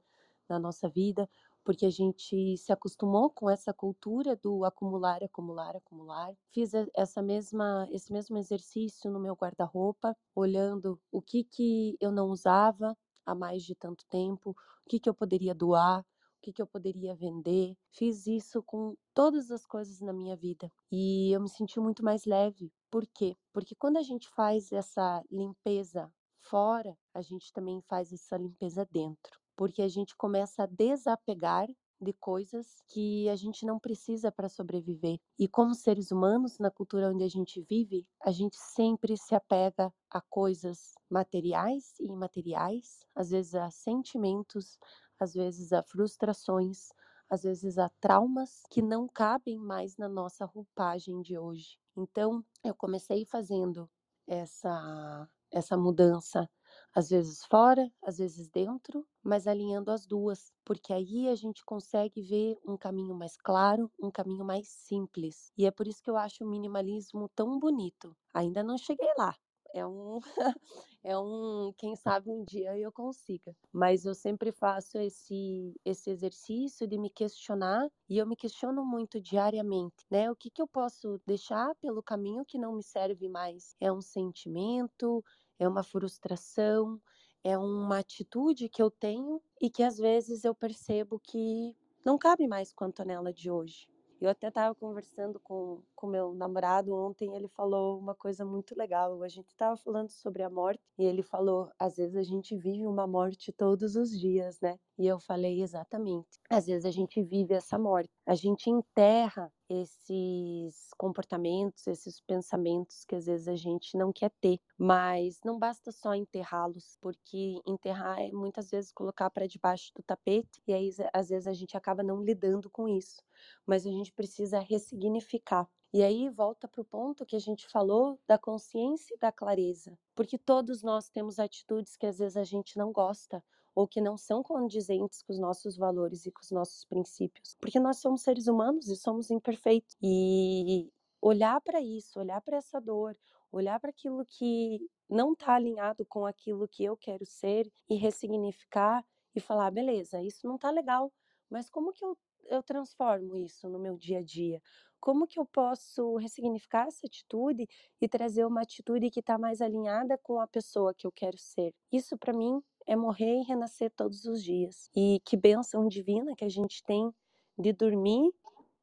na 0.50 0.60
nossa 0.60 0.90
vida, 0.90 1.30
porque 1.64 1.86
a 1.86 1.90
gente 1.90 2.58
se 2.58 2.72
acostumou 2.72 3.30
com 3.30 3.50
essa 3.50 3.74
cultura 3.74 4.36
do 4.36 4.66
acumular, 4.66 5.24
acumular, 5.24 5.76
acumular. 5.76 6.34
Fiz 6.52 6.72
essa 6.96 7.22
mesma, 7.22 7.88
esse 7.92 8.12
mesmo 8.12 8.38
exercício 8.38 9.10
no 9.10 9.20
meu 9.20 9.34
guarda-roupa, 9.34 10.16
olhando 10.36 11.00
o 11.12 11.22
que 11.22 11.44
que 11.44 11.98
eu 12.02 12.12
não 12.12 12.28
usava 12.30 12.98
há 13.26 13.34
mais 13.34 13.64
de 13.64 13.76
tanto 13.76 14.06
tempo, 14.08 14.52
o 14.52 14.90
que 14.90 15.00
que 15.00 15.10
eu 15.10 15.14
poderia 15.14 15.56
doar, 15.56 16.06
que, 16.44 16.52
que 16.52 16.62
eu 16.62 16.68
poderia 16.68 17.16
vender. 17.16 17.76
Fiz 17.90 18.28
isso 18.28 18.62
com 18.62 18.96
todas 19.14 19.50
as 19.50 19.66
coisas 19.66 20.02
na 20.02 20.12
minha 20.12 20.36
vida 20.36 20.70
e 20.92 21.32
eu 21.32 21.42
me 21.42 21.50
senti 21.50 21.80
muito 21.80 22.04
mais 22.04 22.26
leve. 22.26 22.72
Por 22.92 23.08
quê? 23.08 23.36
Porque 23.54 23.74
quando 23.76 23.98
a 23.98 24.04
gente 24.04 24.30
faz 24.30 24.72
essa 24.72 25.24
limpeza 25.32 26.12
fora, 26.42 26.98
a 27.14 27.22
gente 27.22 27.54
também 27.54 27.82
faz 27.88 28.12
essa 28.12 28.36
limpeza 28.38 28.86
dentro. 28.92 29.43
Porque 29.56 29.82
a 29.82 29.88
gente 29.88 30.16
começa 30.16 30.64
a 30.64 30.68
desapegar 30.68 31.68
de 32.02 32.14
coisas 32.14 32.82
que 32.90 33.30
a 33.30 33.36
gente 33.36 33.66
não 33.66 33.80
precisa 33.80 34.32
para 34.32 34.50
sobreviver. 34.50 35.20
E 35.40 35.48
como 35.48 35.74
seres 35.74 36.12
humanos, 36.12 36.60
na 36.60 36.70
cultura 36.70 37.10
onde 37.10 37.24
a 37.24 37.30
gente 37.30 37.62
vive, 37.62 38.06
a 38.22 38.32
gente 38.32 38.58
sempre 38.58 39.16
se 39.18 39.34
apega 39.36 39.94
a 40.10 40.20
coisas 40.22 40.94
materiais 41.10 41.94
e 42.00 42.08
imateriais, 42.08 43.06
às 43.16 43.30
vezes 43.30 43.56
a 43.56 43.70
sentimentos, 43.72 44.78
às 45.20 45.34
vezes 45.34 45.72
a 45.72 45.82
frustrações, 45.84 46.90
às 47.30 47.44
vezes 47.44 47.78
a 47.78 47.90
traumas 48.02 48.64
que 48.70 48.82
não 48.82 49.08
cabem 49.08 49.58
mais 49.58 49.96
na 49.98 50.10
nossa 50.10 50.46
roupagem 50.46 51.22
de 51.22 51.38
hoje. 51.38 51.78
Então, 51.96 52.44
eu 52.64 52.76
comecei 52.76 53.26
fazendo 53.26 53.90
essa 54.28 55.28
essa 55.52 55.78
mudança, 55.78 56.50
às 56.96 57.10
vezes 57.10 57.44
fora, 57.46 57.92
às 58.04 58.18
vezes 58.18 58.48
dentro, 58.50 59.06
mas 59.24 59.48
alinhando 59.48 59.92
as 59.92 60.06
duas, 60.06 60.52
porque 60.66 60.94
aí 60.94 61.28
a 61.30 61.36
gente 61.36 61.64
consegue 61.66 62.22
ver 62.22 62.58
um 62.68 62.78
caminho 62.78 63.16
mais 63.16 63.36
claro, 63.38 63.92
um 64.02 64.12
caminho 64.12 64.46
mais 64.46 64.68
simples. 64.70 65.52
E 65.58 65.66
é 65.66 65.72
por 65.72 65.88
isso 65.88 66.02
que 66.04 66.10
eu 66.10 66.18
acho 66.18 66.44
o 66.44 66.50
minimalismo 66.50 67.30
tão 67.36 67.60
bonito. 67.60 68.16
Ainda 68.34 68.64
não 68.64 68.78
cheguei 68.78 69.10
lá, 69.18 69.36
é 69.74 69.86
um, 69.86 70.20
é 71.04 71.18
um, 71.18 71.74
quem 71.78 71.96
sabe 71.96 72.30
um 72.30 72.44
dia 72.44 72.78
eu 72.78 72.92
consiga. 72.92 73.56
Mas 73.72 74.06
eu 74.06 74.14
sempre 74.14 74.52
faço 74.52 74.98
esse, 75.00 75.74
esse 75.84 76.10
exercício 76.10 76.88
de 76.88 76.98
me 76.98 77.10
questionar 77.10 77.90
e 78.10 78.18
eu 78.18 78.28
me 78.28 78.36
questiono 78.36 78.86
muito 78.86 79.20
diariamente, 79.20 80.06
né? 80.12 80.30
O 80.32 80.36
que, 80.36 80.50
que 80.52 80.62
eu 80.62 80.68
posso 80.68 81.20
deixar 81.26 81.74
pelo 81.82 82.04
caminho 82.04 82.46
que 82.46 82.58
não 82.60 82.76
me 82.76 82.84
serve 82.84 83.28
mais? 83.30 83.76
É 83.80 83.92
um 83.92 84.02
sentimento? 84.02 85.24
É 85.60 85.68
uma 85.68 85.84
frustração? 85.84 87.02
É 87.44 87.58
uma 87.58 88.00
atitude 88.00 88.70
que 88.70 88.82
eu 88.82 88.90
tenho 88.90 89.42
e 89.62 89.70
que 89.70 89.84
às 89.84 89.98
vezes 89.98 90.44
eu 90.46 90.56
percebo 90.56 91.20
que 91.20 91.76
não 92.06 92.18
cabe 92.18 92.48
mais 92.48 92.74
com 92.74 92.84
a 92.84 92.88
Antonella 92.88 93.34
de 93.34 93.52
hoje. 93.52 93.88
Eu 94.24 94.30
até 94.30 94.48
estava 94.48 94.74
conversando 94.74 95.38
com 95.38 95.84
o 96.02 96.08
meu 96.08 96.34
namorado 96.34 96.96
ontem, 96.96 97.36
ele 97.36 97.50
falou 97.50 98.00
uma 98.00 98.16
coisa 98.16 98.46
muito 98.46 98.74
legal. 98.74 99.22
A 99.22 99.28
gente 99.28 99.50
estava 99.50 99.76
falando 99.76 100.10
sobre 100.12 100.44
a 100.44 100.50
morte 100.50 100.82
e 100.98 101.04
ele 101.04 101.22
falou: 101.22 101.70
às 101.78 101.98
vezes 101.98 102.16
a 102.16 102.24
gente 102.24 102.56
vive 102.56 102.88
uma 102.88 103.06
morte 103.06 103.52
todos 103.52 103.98
os 103.98 104.18
dias, 104.18 104.62
né? 104.62 104.80
E 104.98 105.08
eu 105.08 105.20
falei 105.20 105.62
exatamente. 105.62 106.40
Às 106.50 106.68
vezes 106.68 106.86
a 106.86 106.92
gente 106.92 107.22
vive 107.24 107.54
essa 107.56 107.80
morte. 107.80 108.10
A 108.28 108.36
gente 108.36 108.70
enterra 108.70 109.52
esses 109.68 110.90
comportamentos, 110.98 111.88
esses 111.88 112.22
pensamentos 112.22 113.04
que 113.06 113.16
às 113.16 113.26
vezes 113.26 113.48
a 113.48 113.56
gente 113.56 113.98
não 113.98 114.14
quer 114.14 114.32
ter, 114.40 114.60
mas 114.78 115.40
não 115.44 115.58
basta 115.58 115.92
só 115.92 116.14
enterrá-los, 116.14 116.96
porque 117.02 117.56
enterrar 117.66 118.22
é 118.22 118.32
muitas 118.32 118.70
vezes 118.70 118.92
colocar 118.92 119.30
para 119.32 119.48
debaixo 119.48 119.92
do 119.96 120.04
tapete 120.04 120.62
e 120.68 120.74
aí 120.74 120.92
às 121.12 121.30
vezes 121.30 121.48
a 121.48 121.54
gente 121.54 121.76
acaba 121.76 122.04
não 122.04 122.22
lidando 122.24 122.70
com 122.70 122.88
isso, 122.88 123.24
mas 123.66 123.88
a 123.88 123.90
gente 123.90 124.12
precisa 124.14 124.60
ressignificar. 124.60 125.68
E 125.92 126.04
aí 126.04 126.30
volta 126.30 126.68
para 126.68 126.82
o 126.82 126.86
ponto 126.86 127.26
que 127.26 127.36
a 127.36 127.40
gente 127.40 127.68
falou 127.68 128.20
da 128.28 128.38
consciência 128.38 129.16
e 129.16 129.20
da 129.20 129.32
clareza, 129.32 129.98
porque 130.16 130.38
todos 130.38 130.84
nós 130.84 131.10
temos 131.10 131.40
atitudes 131.40 131.96
que 131.98 132.06
às 132.06 132.18
vezes 132.20 132.38
a 132.38 132.44
gente 132.44 132.78
não 132.78 132.92
gosta 132.92 133.44
ou 133.76 133.88
que 133.88 134.02
não 134.02 134.18
são 134.18 134.44
condizentes 134.44 135.22
com 135.24 135.34
os 135.34 135.40
nossos 135.40 135.76
valores 135.78 136.26
e 136.26 136.32
com 136.32 136.42
os 136.42 136.52
nossos 136.52 136.86
princípios, 136.86 137.56
porque 137.60 137.80
nós 137.80 137.98
somos 137.98 138.22
seres 138.22 138.48
humanos 138.48 138.88
e 138.88 138.96
somos 138.96 139.32
imperfeitos. 139.32 139.96
E 140.02 140.92
olhar 141.22 141.60
para 141.62 141.82
isso, 141.82 142.20
olhar 142.20 142.42
para 142.42 142.58
essa 142.58 142.80
dor, 142.80 143.18
olhar 143.52 143.80
para 143.80 143.90
aquilo 143.92 144.26
que 144.26 144.90
não 145.10 145.34
está 145.34 145.56
alinhado 145.56 146.06
com 146.06 146.26
aquilo 146.26 146.68
que 146.68 146.84
eu 146.84 146.98
quero 146.98 147.26
ser 147.26 147.72
e 147.90 147.96
ressignificar 147.96 149.06
e 149.36 149.40
falar, 149.40 149.72
beleza, 149.72 150.22
isso 150.22 150.46
não 150.48 150.56
está 150.56 150.70
legal, 150.70 151.12
mas 151.50 151.70
como 151.70 151.94
que 151.94 152.04
eu, 152.04 152.18
eu 152.46 152.62
transformo 152.64 153.38
isso 153.38 153.70
no 153.70 153.80
meu 153.80 153.98
dia 153.98 154.20
a 154.20 154.24
dia? 154.24 154.62
Como 155.00 155.28
que 155.28 155.40
eu 155.40 155.46
posso 155.46 156.16
ressignificar 156.16 156.88
essa 156.88 157.06
atitude 157.06 157.68
e 158.02 158.08
trazer 158.08 158.46
uma 158.46 158.62
atitude 158.62 159.12
que 159.12 159.20
está 159.20 159.38
mais 159.38 159.62
alinhada 159.62 160.18
com 160.18 160.40
a 160.40 160.48
pessoa 160.48 160.94
que 160.94 161.06
eu 161.06 161.12
quero 161.12 161.38
ser? 161.38 161.74
Isso 161.92 162.18
para 162.18 162.34
mim 162.34 162.62
é 162.88 162.96
morrer 162.96 163.42
e 163.42 163.44
renascer 163.44 163.92
todos 163.92 164.26
os 164.26 164.44
dias. 164.44 164.90
E 164.96 165.22
que 165.26 165.38
bênção 165.38 165.88
divina 165.88 166.36
que 166.36 166.46
a 166.46 166.50
gente 166.50 166.84
tem 166.84 167.12
de 167.58 167.74
dormir 167.74 168.32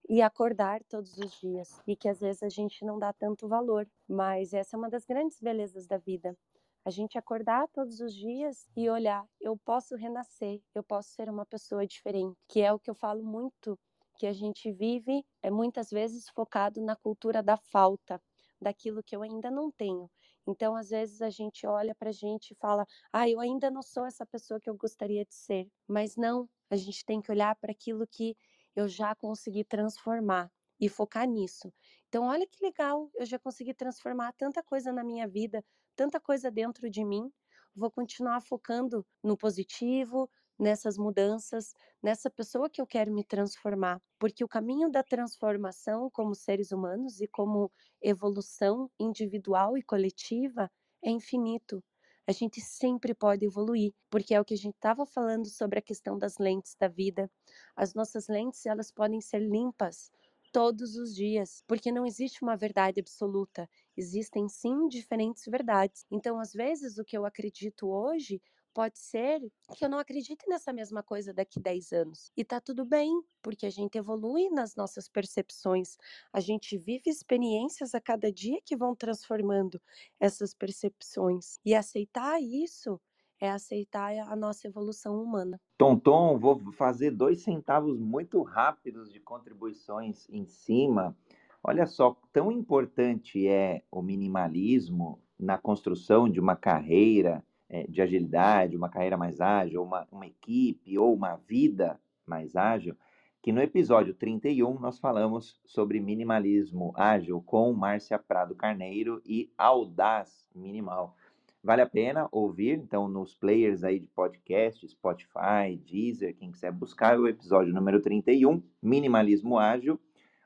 e 0.09 0.23
acordar 0.23 0.83
todos 0.85 1.17
os 1.19 1.33
dias. 1.41 1.81
E 1.87 1.97
que 1.97 2.09
às 2.09 2.21
vezes 2.21 2.43
a 2.43 2.49
gente 2.49 2.85
não 2.85 2.99
dá 2.99 3.13
tanto 3.13 3.49
valor. 3.49 3.89
Mas 4.09 4.53
essa 4.53 4.77
é 4.77 4.79
uma 4.79 4.91
das 4.91 5.05
grandes 5.05 5.41
belezas 5.41 5.87
da 5.87 5.99
vida. 5.99 6.37
A 6.85 6.91
gente 6.91 7.19
acordar 7.19 7.69
todos 7.69 8.01
os 8.01 8.15
dias 8.15 8.67
e 8.75 8.89
olhar, 8.89 9.27
eu 9.39 9.57
posso 9.57 9.97
renascer, 9.97 10.63
eu 10.75 10.83
posso 10.83 11.11
ser 11.11 11.29
uma 11.29 11.45
pessoa 11.45 11.87
diferente, 11.87 12.39
que 12.49 12.63
é 12.63 12.73
o 12.73 12.79
que 12.79 12.91
eu 12.91 12.95
falo 12.95 13.23
muito, 13.23 13.79
que 14.19 14.27
a 14.27 14.33
gente 14.33 14.73
vive 14.73 15.25
é 15.43 15.51
muitas 15.51 15.91
vezes 15.91 16.29
focado 16.31 16.81
na 16.81 16.97
cultura 16.97 17.43
da 17.43 17.57
falta, 17.57 18.21
daquilo 18.61 19.03
que 19.03 19.15
eu 19.15 19.23
ainda 19.23 19.51
não 19.51 19.71
tenho. 19.71 20.11
Então, 20.47 20.75
às 20.77 20.91
vezes, 20.91 21.23
a 21.23 21.31
gente 21.31 21.67
olha 21.67 21.95
para 21.95 22.11
a 22.11 22.13
gente 22.13 22.53
e 22.53 22.57
fala: 22.57 22.87
ah, 23.13 23.29
eu 23.29 23.41
ainda 23.41 23.71
não 23.71 23.83
sou 23.83 24.05
essa 24.07 24.27
pessoa 24.27 24.61
que 24.61 24.69
eu 24.71 24.77
gostaria 24.77 25.25
de 25.25 25.35
ser. 25.35 25.69
Mas 25.89 26.17
não, 26.17 26.49
a 26.71 26.77
gente 26.77 27.05
tem 27.05 27.21
que 27.21 27.31
olhar 27.31 27.55
para 27.57 27.73
aquilo 27.73 28.07
que 28.07 28.37
eu 28.75 28.89
já 28.89 29.15
consegui 29.15 29.65
transformar 29.65 30.51
e 30.81 30.89
focar 30.89 31.27
nisso. 31.29 31.73
Então, 32.09 32.25
olha 32.25 32.47
que 32.47 32.65
legal, 32.65 33.11
eu 33.15 33.27
já 33.27 33.39
consegui 33.39 33.75
transformar 33.75 34.33
tanta 34.33 34.63
coisa 34.63 34.93
na 34.93 35.05
minha 35.05 35.29
vida, 35.29 35.65
tanta 35.97 36.21
coisa 36.21 36.51
dentro 36.51 36.89
de 36.91 37.05
mim. 37.05 37.31
Vou 37.75 37.91
continuar 37.91 38.41
focando 38.41 39.07
no 39.23 39.37
positivo, 39.37 40.29
nessas 40.61 40.99
mudanças, 40.99 41.75
nessa 42.03 42.31
pessoa 42.31 42.69
que 42.71 42.81
eu 42.81 42.87
quero 42.87 43.13
me 43.13 43.25
transformar, 43.25 44.01
porque 44.19 44.45
o 44.45 44.49
caminho 44.49 44.91
da 44.91 45.03
transformação 45.03 46.11
como 46.11 46.35
seres 46.35 46.71
humanos 46.71 47.21
e 47.21 47.27
como 47.27 47.73
evolução 48.03 48.91
individual 49.01 49.79
e 49.79 49.83
coletiva 49.83 50.71
é 51.03 51.11
infinito. 51.11 51.83
A 52.27 52.33
gente 52.33 52.61
sempre 52.61 53.15
pode 53.15 53.45
evoluir, 53.47 53.93
porque 54.11 54.35
é 54.35 54.41
o 54.41 54.45
que 54.45 54.55
a 54.55 54.57
gente 54.57 54.75
estava 54.75 55.07
falando 55.07 55.47
sobre 55.49 55.79
a 55.79 55.83
questão 55.83 56.19
das 56.19 56.39
lentes 56.39 56.77
da 56.79 56.87
vida. 56.87 57.31
As 57.75 57.95
nossas 57.95 58.29
lentes, 58.29 58.67
elas 58.67 58.93
podem 58.93 59.21
ser 59.21 59.41
limpas 59.41 60.13
todos 60.53 60.97
os 60.97 61.15
dias, 61.15 61.65
porque 61.67 61.91
não 61.93 62.05
existe 62.05 62.43
uma 62.43 62.57
verdade 62.57 63.01
absoluta. 63.01 63.69
Existem 63.97 64.49
sim 64.49 64.89
diferentes 64.89 65.45
verdades. 65.47 66.05
Então, 66.11 66.39
às 66.39 66.53
vezes, 66.53 66.99
o 66.99 67.05
que 67.05 67.17
eu 67.17 67.25
acredito 67.25 67.89
hoje 67.89 68.41
pode 68.75 68.99
ser 68.99 69.41
que 69.77 69.85
eu 69.85 69.89
não 69.89 69.99
acredite 69.99 70.49
nessa 70.49 70.73
mesma 70.73 71.03
coisa 71.03 71.33
daqui 71.33 71.61
10 71.61 71.93
anos. 71.93 72.33
E 72.37 72.45
tá 72.45 72.61
tudo 72.61 72.85
bem, 72.85 73.11
porque 73.43 73.67
a 73.67 73.71
gente 73.71 73.99
evolui 73.99 74.49
nas 74.51 74.75
nossas 74.75 75.09
percepções. 75.09 75.97
A 76.33 76.41
gente 76.41 76.77
vive 76.77 77.11
experiências 77.11 77.95
a 77.95 78.01
cada 78.01 78.33
dia 78.33 78.61
que 78.65 78.77
vão 78.77 78.95
transformando 78.95 79.81
essas 80.19 80.55
percepções. 80.55 81.59
E 81.65 81.75
aceitar 81.75 82.41
isso 82.41 83.01
é 83.41 83.51
aceitar 83.51 84.13
a 84.29 84.37
nossa 84.37 84.69
evolução 84.69 85.23
humana. 85.23 85.59
Tonton, 85.79 86.39
vou 86.39 86.61
fazer 86.73 87.11
dois 87.11 87.43
centavos 87.43 87.99
muito 87.99 88.43
rápidos 88.43 89.11
de 89.11 89.19
contribuições 89.19 90.29
em 90.29 90.45
cima. 90.45 91.17
Olha 91.63 91.87
só, 91.87 92.17
tão 92.33 92.53
importante 92.53 93.47
é 93.47 93.83
o 93.91 94.03
minimalismo 94.03 95.23
na 95.39 95.57
construção 95.57 96.29
de 96.29 96.39
uma 96.39 96.55
carreira 96.55 97.43
de 97.89 98.03
agilidade, 98.03 98.77
uma 98.77 98.89
carreira 98.89 99.17
mais 99.17 99.41
ágil, 99.41 99.83
uma, 99.83 100.07
uma 100.11 100.27
equipe 100.27 100.99
ou 100.99 101.15
uma 101.15 101.37
vida 101.37 102.01
mais 102.27 102.57
ágil, 102.57 102.97
que 103.43 103.53
no 103.53 103.63
episódio 103.63 104.13
31 104.13 104.79
nós 104.79 104.99
falamos 104.99 105.59
sobre 105.65 106.01
minimalismo 106.01 106.93
ágil 106.97 107.41
com 107.41 107.73
Márcia 107.73 108.19
Prado 108.19 108.55
Carneiro 108.55 109.23
e 109.25 109.51
Audaz 109.57 110.47
Minimal. 110.55 111.17
Vale 111.63 111.83
a 111.83 111.87
pena 111.87 112.29
ouvir, 112.33 112.79
então, 112.79 113.07
nos 113.07 113.35
players 113.35 113.85
aí 113.85 113.99
de 113.99 114.07
podcast, 114.07 114.87
Spotify, 114.89 115.77
Deezer, 115.87 116.35
quem 116.35 116.51
quiser 116.51 116.73
buscar 116.73 117.19
o 117.19 117.29
episódio 117.29 117.73
número 117.73 118.01
31, 118.01 118.63
Minimalismo 118.83 119.59
Ágil, 119.59 120.01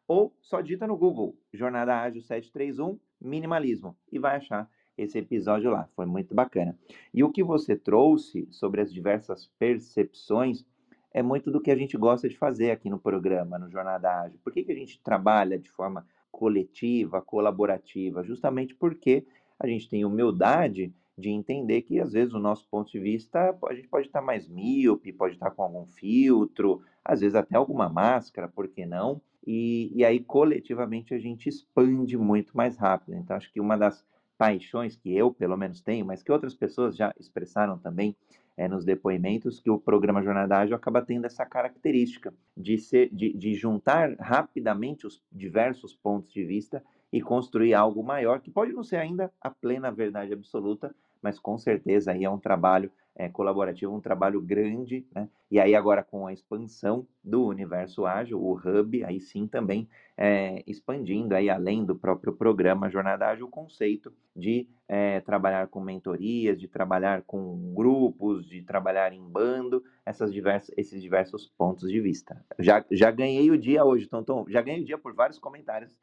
ou 0.09 0.37
só 0.41 0.61
dita 0.61 0.87
no 0.87 0.97
Google, 0.97 1.37
Jornada 1.53 2.01
Ágil 2.01 2.20
731, 2.20 2.99
Minimalismo, 3.20 3.97
e 4.11 4.18
vai 4.18 4.37
achar 4.37 4.68
esse 4.97 5.18
episódio 5.18 5.70
lá. 5.70 5.88
Foi 5.95 6.07
muito 6.07 6.34
bacana. 6.34 6.78
E 7.12 7.22
o 7.22 7.30
que 7.30 7.42
você 7.42 7.76
trouxe 7.76 8.47
sobre 8.51 8.80
as 8.80 8.92
diversas 8.92 9.51
percepções 9.59 10.64
é 11.12 11.22
muito 11.22 11.51
do 11.51 11.61
que 11.61 11.70
a 11.70 11.76
gente 11.76 11.97
gosta 11.97 12.28
de 12.28 12.36
fazer 12.36 12.70
aqui 12.70 12.90
no 12.90 12.99
programa, 12.99 13.59
no 13.59 13.70
Jornada 13.70 14.22
Ágil. 14.22 14.38
Por 14.42 14.53
que, 14.53 14.64
que 14.64 14.72
a 14.72 14.76
gente 14.76 15.01
trabalha 15.01 15.59
de 15.59 15.70
forma 15.70 16.07
coletiva, 16.30 17.22
colaborativa? 17.22 18.24
Justamente 18.24 18.74
porque 18.74 19.24
a 19.59 19.66
gente 19.66 19.88
tem 19.88 20.05
humildade 20.05 20.92
de 21.16 21.30
entender 21.30 21.82
que 21.82 22.01
às 22.01 22.12
vezes 22.12 22.34
o 22.34 22.40
nosso 22.40 22.66
ponto 22.68 22.90
de 22.90 22.99
vista 22.99 23.57
a 23.68 23.74
gente 23.74 23.86
pode 23.86 24.09
estar 24.09 24.20
mais 24.20 24.49
míope, 24.49 25.12
pode 25.12 25.34
estar 25.34 25.53
com 25.53 25.62
algum 25.62 25.86
filtro, 25.86 26.82
às 27.05 27.20
vezes 27.20 27.36
até 27.36 27.57
alguma 27.57 27.88
máscara, 27.88 28.49
por 28.49 28.66
que 28.66 28.84
não? 28.84 29.22
E, 29.47 29.92
e 29.95 30.05
aí 30.05 30.18
coletivamente 30.18 31.14
a 31.14 31.18
gente 31.18 31.49
expande 31.49 32.16
muito 32.16 32.57
mais 32.57 32.76
rápido. 32.76 33.14
Então 33.14 33.36
acho 33.36 33.53
que 33.53 33.61
uma 33.61 33.76
das 33.76 34.05
paixões 34.37 34.97
que 34.97 35.14
eu 35.14 35.32
pelo 35.32 35.57
menos 35.57 35.80
tenho, 35.80 36.05
mas 36.05 36.22
que 36.22 36.32
outras 36.32 36.55
pessoas 36.55 36.97
já 36.97 37.12
expressaram 37.18 37.78
também 37.78 38.16
é, 38.57 38.68
nos 38.68 38.85
depoimentos, 38.85 39.61
que 39.61 39.70
o 39.70 39.78
programa 39.78 40.22
Jornada 40.22 40.59
Ágil 40.59 40.76
acaba 40.76 41.03
tendo 41.03 41.24
essa 41.24 41.45
característica 41.45 42.32
de, 42.57 42.78
ser, 42.78 43.09
de, 43.12 43.32
de 43.32 43.55
juntar 43.55 44.14
rapidamente 44.18 45.07
os 45.07 45.22
diversos 45.32 45.95
pontos 45.95 46.32
de 46.32 46.45
vista 46.45 46.82
e 47.12 47.20
construir 47.20 47.74
algo 47.74 48.03
maior, 48.03 48.41
que 48.41 48.51
pode 48.51 48.72
não 48.72 48.82
ser 48.82 48.97
ainda 48.97 49.32
a 49.41 49.51
plena 49.51 49.91
verdade 49.91 50.32
absoluta, 50.32 50.95
mas 51.22 51.39
com 51.39 51.57
certeza 51.57 52.12
aí 52.12 52.24
é 52.24 52.30
um 52.30 52.39
trabalho 52.39 52.91
é, 53.16 53.28
colaborativo, 53.28 53.94
um 53.94 54.00
trabalho 54.00 54.40
grande, 54.40 55.06
né? 55.14 55.28
E 55.50 55.60
aí 55.60 55.74
agora 55.74 56.02
com 56.02 56.26
a 56.26 56.32
expansão 56.32 57.06
do 57.22 57.46
universo 57.46 58.06
ágil, 58.06 58.42
o 58.42 58.54
Hub, 58.54 59.04
aí 59.04 59.20
sim 59.20 59.46
também 59.46 59.88
é, 60.16 60.62
expandindo 60.66 61.34
aí 61.34 61.48
além 61.48 61.84
do 61.84 61.94
próprio 61.94 62.32
programa 62.32 62.90
Jornada 62.90 63.28
Ágil, 63.28 63.46
o 63.46 63.50
conceito 63.50 64.12
de 64.34 64.68
é, 64.88 65.20
trabalhar 65.20 65.68
com 65.68 65.80
mentorias, 65.80 66.58
de 66.58 66.66
trabalhar 66.66 67.22
com 67.22 67.72
grupos, 67.74 68.46
de 68.46 68.62
trabalhar 68.62 69.12
em 69.12 69.22
bando, 69.22 69.84
essas 70.04 70.32
diversas, 70.32 70.74
esses 70.76 71.00
diversos 71.00 71.46
pontos 71.56 71.88
de 71.88 72.00
vista. 72.00 72.44
Já, 72.58 72.84
já 72.90 73.10
ganhei 73.10 73.50
o 73.50 73.58
dia 73.58 73.84
hoje, 73.84 74.08
Tonton, 74.08 74.44
já 74.48 74.60
ganhei 74.60 74.82
o 74.82 74.86
dia 74.86 74.98
por 74.98 75.14
vários 75.14 75.38
comentários 75.38 75.94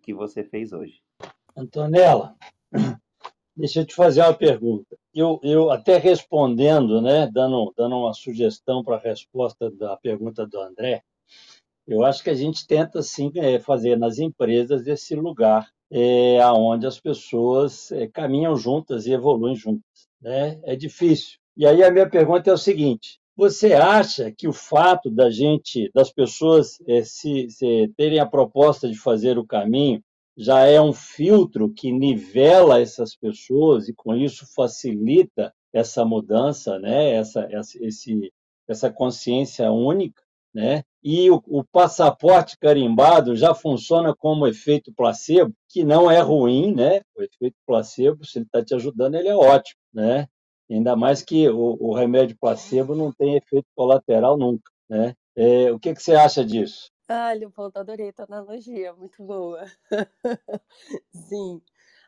que 0.00 0.14
você 0.14 0.42
fez 0.44 0.72
hoje. 0.72 1.02
Antonella, 1.56 2.36
deixa 3.56 3.80
eu 3.80 3.86
te 3.86 3.94
fazer 3.94 4.22
uma 4.22 4.34
pergunta. 4.34 4.96
Eu, 5.14 5.40
eu 5.42 5.70
até 5.70 5.96
respondendo, 5.98 7.00
né, 7.00 7.28
dando, 7.32 7.72
dando 7.76 7.96
uma 7.96 8.14
sugestão 8.14 8.82
para 8.82 8.96
a 8.96 9.00
resposta 9.00 9.70
da 9.70 9.96
pergunta 9.96 10.46
do 10.46 10.60
André, 10.60 11.02
eu 11.86 12.04
acho 12.04 12.22
que 12.22 12.30
a 12.30 12.34
gente 12.34 12.66
tenta 12.66 13.02
sim 13.02 13.32
é, 13.34 13.58
fazer 13.58 13.98
nas 13.98 14.18
empresas 14.18 14.86
esse 14.86 15.14
lugar 15.14 15.68
é, 15.90 16.40
aonde 16.40 16.86
as 16.86 17.00
pessoas 17.00 17.90
é, 17.90 18.06
caminham 18.06 18.56
juntas 18.56 19.06
e 19.06 19.12
evoluem 19.12 19.56
juntas. 19.56 20.08
Né? 20.20 20.60
É 20.62 20.76
difícil. 20.76 21.38
E 21.56 21.66
aí 21.66 21.82
a 21.82 21.90
minha 21.90 22.08
pergunta 22.08 22.48
é 22.48 22.52
o 22.52 22.58
seguinte: 22.58 23.18
você 23.36 23.72
acha 23.72 24.30
que 24.30 24.46
o 24.46 24.52
fato 24.52 25.10
da 25.10 25.30
gente, 25.30 25.90
das 25.94 26.12
pessoas 26.12 26.78
é, 26.86 27.02
se, 27.02 27.48
se 27.50 27.92
terem 27.96 28.20
a 28.20 28.26
proposta 28.26 28.88
de 28.88 28.96
fazer 28.96 29.38
o 29.38 29.46
caminho, 29.46 30.02
já 30.40 30.64
é 30.64 30.80
um 30.80 30.94
filtro 30.94 31.70
que 31.70 31.92
nivela 31.92 32.80
essas 32.80 33.14
pessoas 33.14 33.88
e 33.88 33.92
com 33.92 34.16
isso 34.16 34.46
facilita 34.54 35.52
essa 35.70 36.02
mudança, 36.02 36.78
né? 36.78 37.10
Essa, 37.12 37.46
essa, 37.50 37.84
esse, 37.84 38.32
essa 38.66 38.90
consciência 38.90 39.70
única, 39.70 40.22
né? 40.54 40.82
E 41.04 41.30
o, 41.30 41.42
o, 41.46 41.62
passaporte 41.62 42.56
carimbado 42.58 43.36
já 43.36 43.54
funciona 43.54 44.16
como 44.16 44.46
efeito 44.46 44.90
placebo, 44.94 45.52
que 45.68 45.84
não 45.84 46.10
é 46.10 46.20
ruim, 46.20 46.74
né? 46.74 47.02
O 47.14 47.22
efeito 47.22 47.56
placebo, 47.66 48.24
se 48.24 48.38
ele 48.38 48.46
está 48.46 48.64
te 48.64 48.74
ajudando, 48.74 49.16
ele 49.16 49.28
é 49.28 49.36
ótimo, 49.36 49.78
né? 49.92 50.26
Ainda 50.70 50.96
mais 50.96 51.20
que 51.22 51.50
o, 51.50 51.76
o 51.78 51.94
remédio 51.94 52.36
placebo 52.40 52.94
não 52.94 53.12
tem 53.12 53.36
efeito 53.36 53.66
colateral 53.76 54.38
nunca, 54.38 54.70
né? 54.88 55.14
É, 55.36 55.70
o 55.70 55.78
que, 55.78 55.94
que 55.94 56.02
você 56.02 56.14
acha 56.14 56.42
disso? 56.42 56.89
Ah, 57.12 57.32
Leopoldo, 57.32 57.76
adorei 57.80 58.12
tua 58.12 58.24
analogia, 58.26 58.92
muito 58.94 59.20
boa. 59.24 59.64
Sim, 61.12 61.60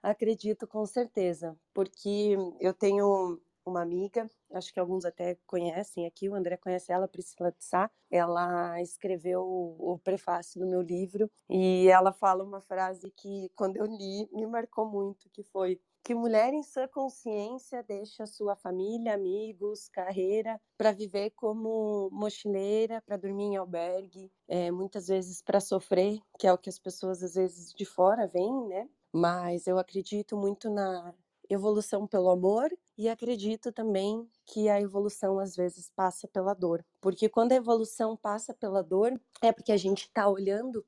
acredito 0.03 0.67
com 0.67 0.87
certeza, 0.87 1.57
porque 1.75 2.37
eu 2.61 2.73
tenho 2.75 3.41
uma 3.67 3.83
amiga, 3.83 4.29
acho 4.53 4.73
que 4.73 4.81
alguns 4.81 5.05
até 5.05 5.37
conhecem 5.47 6.07
aqui, 6.07 6.29
o 6.29 6.35
André 6.37 6.57
conhece 6.57 6.93
ela, 6.93 7.09
Priscila 7.09 7.53
de 7.53 7.65
Sá. 7.65 7.91
Ela 8.11 8.81
escreveu 8.83 9.43
o 9.45 9.99
prefácio 10.05 10.61
do 10.61 10.69
meu 10.69 10.83
livro 10.83 11.31
e 11.51 11.89
ela 11.89 12.13
fala 12.13 12.45
uma 12.45 12.61
frase 12.61 13.11
que, 13.13 13.51
quando 13.57 13.77
eu 13.79 13.87
li, 13.87 14.29
me 14.33 14.47
marcou 14.47 14.87
muito, 14.89 15.29
que 15.31 15.43
foi 15.45 15.81
que 16.05 16.15
mulher 16.15 16.53
em 16.53 16.63
sua 16.63 16.89
consciência 16.89 17.83
deixa 17.83 18.27
sua 18.27 18.57
família, 18.57 19.15
amigos, 19.15 19.89
carreira 19.89 20.61
para 20.77 20.93
viver 20.93 21.31
como 21.31 22.09
mochileira, 22.11 23.01
para 23.03 23.17
dormir 23.17 23.45
em 23.45 23.57
albergue, 23.57 24.33
é, 24.49 24.71
muitas 24.71 25.07
vezes 25.07 25.41
para 25.41 25.61
sofrer, 25.61 26.19
que 26.39 26.47
é 26.47 26.53
o 26.53 26.59
que 26.59 26.69
as 26.69 26.79
pessoas 26.79 27.23
às 27.23 27.35
vezes 27.35 27.73
de 27.73 27.85
fora 27.85 28.27
veem, 28.27 28.67
né? 28.67 28.89
Mas 29.13 29.67
eu 29.67 29.79
acredito 29.79 30.37
muito 30.37 30.69
na 30.71 31.15
evolução 31.49 32.07
pelo 32.07 32.31
amor 32.31 32.71
e 32.97 33.09
acredito 33.09 33.71
também 33.71 34.29
que 34.47 34.69
a 34.69 34.81
evolução 34.81 35.39
às 35.39 35.55
vezes 35.55 35.91
passa 35.95 36.27
pela 36.27 36.55
dor. 36.55 36.85
Porque 37.01 37.29
quando 37.29 37.53
a 37.53 37.57
evolução 37.57 38.17
passa 38.17 38.55
pela 38.55 38.83
dor, 38.83 39.13
é 39.43 39.53
porque 39.53 39.73
a 39.73 39.77
gente 39.77 40.03
está 40.03 40.29
olhando 40.29 40.85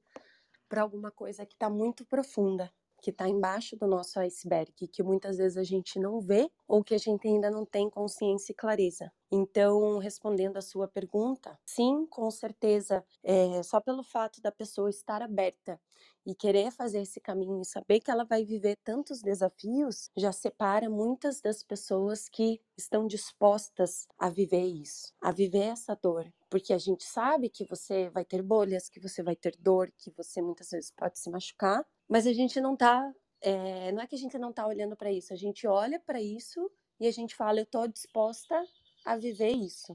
para 0.69 0.83
alguma 0.83 1.11
coisa 1.11 1.47
que 1.47 1.55
está 1.55 1.69
muito 1.69 2.05
profunda, 2.05 2.73
que 3.05 3.11
está 3.11 3.29
embaixo 3.29 3.77
do 3.77 3.87
nosso 3.87 4.19
iceberg, 4.19 4.73
que 4.89 5.03
muitas 5.03 5.37
vezes 5.37 5.59
a 5.59 5.63
gente 5.63 5.99
não 5.99 6.23
vê 6.23 6.51
ou 6.67 6.83
que 6.83 6.95
a 6.95 6.99
gente 6.99 7.29
ainda 7.29 7.51
não 7.51 7.67
tem 7.67 7.91
consciência 7.91 8.51
e 8.51 8.55
clareza. 8.55 9.13
Então, 9.31 9.99
respondendo 9.99 10.57
a 10.57 10.63
sua 10.63 10.89
pergunta, 10.89 11.59
sim, 11.67 12.07
com 12.07 12.31
certeza, 12.31 13.05
é, 13.23 13.63
só 13.63 13.79
pelo 13.79 14.03
fato 14.03 14.41
da 14.41 14.51
pessoa 14.51 14.89
estar 14.89 15.21
aberta 15.21 15.79
e 16.25 16.35
querer 16.35 16.71
fazer 16.71 17.03
esse 17.03 17.21
caminho 17.21 17.61
e 17.61 17.67
saber 17.67 18.01
que 18.01 18.11
ela 18.11 18.25
vai 18.25 18.43
viver 18.43 18.79
tantos 18.83 19.21
desafios, 19.21 20.09
já 20.17 20.33
separa 20.33 20.89
muitas 20.89 21.43
das 21.43 21.63
pessoas 21.63 22.27
que 22.27 22.59
estão 22.75 23.07
dispostas 23.07 24.07
a 24.19 24.31
viver 24.31 24.65
isso, 24.65 25.13
a 25.21 25.31
viver 25.31 25.65
essa 25.73 25.95
dor. 25.95 26.33
Porque 26.49 26.73
a 26.73 26.79
gente 26.79 27.05
sabe 27.05 27.51
que 27.51 27.67
você 27.67 28.09
vai 28.09 28.25
ter 28.25 28.41
bolhas, 28.41 28.89
que 28.89 29.01
você 29.01 29.23
vai 29.23 29.37
ter 29.37 29.55
dor, 29.59 29.93
que 29.99 30.11
você 30.17 30.41
muitas 30.41 30.71
vezes 30.71 30.91
pode 30.91 31.19
se 31.19 31.29
machucar, 31.29 31.85
mas 32.09 32.27
a 32.27 32.33
gente 32.33 32.61
não 32.61 32.77
tá. 32.77 33.13
É, 33.41 33.93
não 33.93 34.03
é 34.03 34.07
que 34.07 34.15
a 34.15 34.19
gente 34.19 34.39
não 34.39 34.53
tá 34.53 34.67
olhando 34.67 34.97
para 34.97 35.13
isso, 35.13 35.33
a 35.33 35.37
gente 35.37 35.67
olha 35.67 36.01
para 36.01 36.21
isso 36.21 36.71
e 36.99 37.07
a 37.07 37.11
gente 37.11 37.35
fala: 37.35 37.61
eu 37.61 37.67
tô 37.67 37.87
disposta 37.87 38.63
a 39.05 39.17
viver 39.17 39.51
isso, 39.51 39.95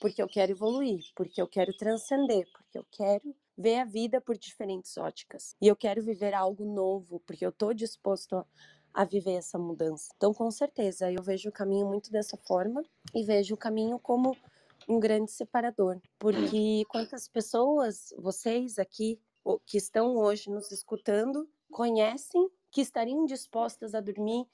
porque 0.00 0.20
eu 0.20 0.28
quero 0.28 0.52
evoluir, 0.52 1.04
porque 1.14 1.40
eu 1.40 1.46
quero 1.46 1.72
transcender, 1.76 2.46
porque 2.52 2.78
eu 2.78 2.84
quero 2.90 3.34
ver 3.56 3.80
a 3.80 3.84
vida 3.84 4.20
por 4.20 4.36
diferentes 4.36 4.96
óticas. 4.96 5.56
E 5.60 5.66
eu 5.66 5.76
quero 5.76 6.02
viver 6.02 6.34
algo 6.34 6.64
novo, 6.64 7.20
porque 7.26 7.44
eu 7.44 7.50
estou 7.50 7.72
disposto 7.74 8.36
a, 8.36 8.46
a 8.94 9.04
viver 9.04 9.34
essa 9.34 9.58
mudança. 9.58 10.08
Então, 10.16 10.32
com 10.32 10.50
certeza, 10.50 11.10
eu 11.10 11.22
vejo 11.22 11.48
o 11.48 11.52
caminho 11.52 11.86
muito 11.86 12.10
dessa 12.10 12.36
forma 12.36 12.84
e 13.14 13.24
vejo 13.24 13.54
o 13.54 13.58
caminho 13.58 13.98
como 13.98 14.36
um 14.88 14.98
grande 14.98 15.30
separador, 15.30 16.00
porque 16.18 16.82
quantas 16.88 17.28
pessoas 17.28 18.14
vocês 18.16 18.78
aqui 18.78 19.20
que 19.66 19.78
estão 19.78 20.16
hoje 20.16 20.50
nos 20.50 20.70
escutando 20.70 21.48
conhecem 21.70 22.48
que 22.70 22.80
estariam 22.80 23.24
dispostas 23.24 23.94
a 23.94 24.00
dormir 24.00 24.46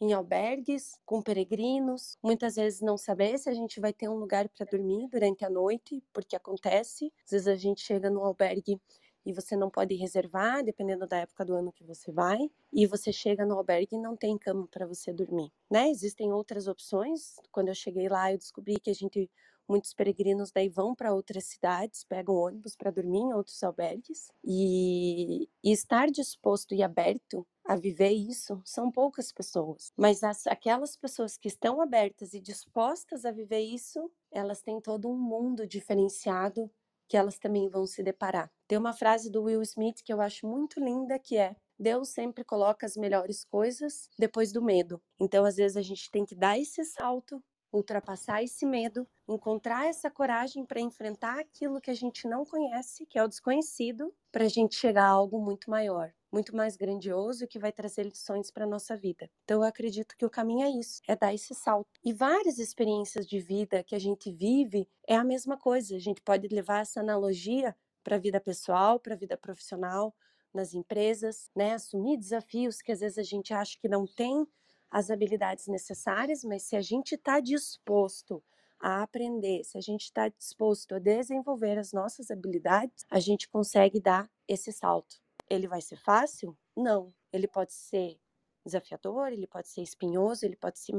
em 0.00 0.12
albergues 0.12 0.98
com 1.06 1.22
peregrinos, 1.22 2.18
muitas 2.22 2.56
vezes 2.56 2.80
não 2.80 2.98
saber 2.98 3.38
se 3.38 3.48
a 3.48 3.54
gente 3.54 3.78
vai 3.78 3.92
ter 3.92 4.08
um 4.08 4.16
lugar 4.16 4.48
para 4.48 4.66
dormir 4.66 5.08
durante 5.08 5.44
a 5.44 5.50
noite, 5.50 6.02
porque 6.12 6.34
acontece, 6.34 7.12
às 7.24 7.30
vezes 7.30 7.46
a 7.46 7.54
gente 7.54 7.82
chega 7.82 8.10
no 8.10 8.24
albergue 8.24 8.80
e 9.24 9.32
você 9.32 9.54
não 9.54 9.70
pode 9.70 9.94
reservar, 9.94 10.64
dependendo 10.64 11.06
da 11.06 11.18
época 11.18 11.44
do 11.44 11.54
ano 11.54 11.72
que 11.72 11.84
você 11.84 12.10
vai, 12.10 12.50
e 12.72 12.84
você 12.84 13.12
chega 13.12 13.46
no 13.46 13.54
albergue 13.54 13.94
e 13.94 14.00
não 14.00 14.16
tem 14.16 14.36
cama 14.36 14.66
para 14.68 14.84
você 14.86 15.12
dormir, 15.12 15.52
né? 15.70 15.88
Existem 15.88 16.32
outras 16.32 16.66
opções. 16.66 17.36
Quando 17.52 17.68
eu 17.68 17.74
cheguei 17.74 18.08
lá, 18.08 18.32
eu 18.32 18.38
descobri 18.38 18.80
que 18.80 18.90
a 18.90 18.94
gente 18.94 19.30
muitos 19.72 19.94
peregrinos 19.94 20.52
daí 20.52 20.68
vão 20.68 20.94
para 20.94 21.14
outras 21.14 21.44
cidades, 21.46 22.04
pegam 22.04 22.34
ônibus 22.34 22.76
para 22.76 22.90
dormir 22.90 23.20
em 23.20 23.32
outros 23.32 23.62
albergues 23.62 24.30
e, 24.44 25.48
e 25.64 25.72
estar 25.72 26.10
disposto 26.10 26.74
e 26.74 26.82
aberto 26.82 27.46
a 27.64 27.74
viver 27.74 28.10
isso 28.10 28.60
são 28.66 28.90
poucas 28.90 29.32
pessoas, 29.32 29.92
mas 29.96 30.22
as, 30.22 30.46
aquelas 30.46 30.94
pessoas 30.94 31.38
que 31.38 31.48
estão 31.48 31.80
abertas 31.80 32.34
e 32.34 32.40
dispostas 32.40 33.24
a 33.24 33.30
viver 33.30 33.60
isso, 33.60 34.10
elas 34.30 34.60
têm 34.60 34.78
todo 34.78 35.08
um 35.08 35.16
mundo 35.16 35.66
diferenciado 35.66 36.70
que 37.08 37.16
elas 37.16 37.38
também 37.38 37.70
vão 37.70 37.86
se 37.86 38.02
deparar. 38.02 38.50
Tem 38.68 38.76
uma 38.76 38.92
frase 38.92 39.30
do 39.30 39.44
Will 39.44 39.62
Smith 39.62 40.02
que 40.04 40.12
eu 40.12 40.20
acho 40.20 40.46
muito 40.46 40.80
linda 40.80 41.18
que 41.18 41.36
é: 41.36 41.54
Deus 41.78 42.10
sempre 42.10 42.44
coloca 42.44 42.84
as 42.84 42.96
melhores 42.96 43.44
coisas 43.44 44.08
depois 44.18 44.52
do 44.52 44.62
medo. 44.62 45.00
Então, 45.20 45.44
às 45.44 45.56
vezes 45.56 45.76
a 45.76 45.82
gente 45.82 46.10
tem 46.10 46.24
que 46.24 46.34
dar 46.34 46.58
esse 46.58 46.84
salto 46.84 47.42
ultrapassar 47.72 48.42
esse 48.42 48.66
medo, 48.66 49.08
encontrar 49.28 49.86
essa 49.86 50.10
coragem 50.10 50.64
para 50.66 50.80
enfrentar 50.80 51.38
aquilo 51.40 51.80
que 51.80 51.90
a 51.90 51.94
gente 51.94 52.28
não 52.28 52.44
conhece, 52.44 53.06
que 53.06 53.18
é 53.18 53.24
o 53.24 53.28
desconhecido, 53.28 54.14
para 54.30 54.44
a 54.44 54.48
gente 54.48 54.74
chegar 54.74 55.04
a 55.04 55.08
algo 55.08 55.40
muito 55.40 55.70
maior, 55.70 56.12
muito 56.32 56.54
mais 56.54 56.76
grandioso 56.76 57.44
e 57.44 57.46
que 57.48 57.58
vai 57.58 57.72
trazer 57.72 58.04
lições 58.04 58.50
para 58.50 58.66
nossa 58.66 58.96
vida. 58.96 59.30
Então 59.44 59.60
eu 59.62 59.64
acredito 59.68 60.16
que 60.16 60.24
o 60.26 60.30
caminho 60.30 60.64
é 60.66 60.70
isso, 60.70 61.00
é 61.08 61.16
dar 61.16 61.32
esse 61.34 61.54
salto. 61.54 61.90
E 62.04 62.12
várias 62.12 62.58
experiências 62.58 63.26
de 63.26 63.40
vida 63.40 63.82
que 63.82 63.94
a 63.94 63.98
gente 63.98 64.30
vive 64.32 64.88
é 65.08 65.14
a 65.16 65.24
mesma 65.24 65.56
coisa. 65.58 65.96
A 65.96 65.98
gente 66.00 66.20
pode 66.22 66.48
levar 66.48 66.80
essa 66.80 67.00
analogia 67.00 67.74
para 68.02 68.16
a 68.16 68.18
vida 68.18 68.40
pessoal, 68.40 68.98
para 68.98 69.14
a 69.14 69.16
vida 69.16 69.36
profissional, 69.36 70.14
nas 70.52 70.74
empresas, 70.74 71.50
né? 71.56 71.74
Assumir 71.74 72.18
desafios 72.18 72.82
que 72.82 72.92
às 72.92 73.00
vezes 73.00 73.18
a 73.18 73.22
gente 73.22 73.54
acha 73.54 73.76
que 73.78 73.88
não 73.88 74.06
tem 74.06 74.46
as 74.92 75.10
habilidades 75.10 75.66
necessárias, 75.68 76.44
mas 76.44 76.64
se 76.64 76.76
a 76.76 76.82
gente 76.82 77.14
está 77.14 77.40
disposto 77.40 78.44
a 78.78 79.02
aprender, 79.02 79.64
se 79.64 79.78
a 79.78 79.80
gente 79.80 80.02
está 80.02 80.28
disposto 80.28 80.94
a 80.94 80.98
desenvolver 80.98 81.78
as 81.78 81.92
nossas 81.92 82.30
habilidades, 82.30 83.06
a 83.10 83.18
gente 83.18 83.48
consegue 83.48 83.98
dar 83.98 84.30
esse 84.46 84.70
salto. 84.70 85.16
Ele 85.48 85.66
vai 85.66 85.80
ser 85.80 85.96
fácil? 85.96 86.54
Não. 86.76 87.14
Ele 87.32 87.48
pode 87.48 87.72
ser 87.72 88.20
desafiador, 88.64 89.32
ele 89.32 89.46
pode 89.46 89.68
ser 89.68 89.80
espinhoso, 89.82 90.44
ele 90.44 90.56
pode 90.56 90.78
ser 90.78 90.92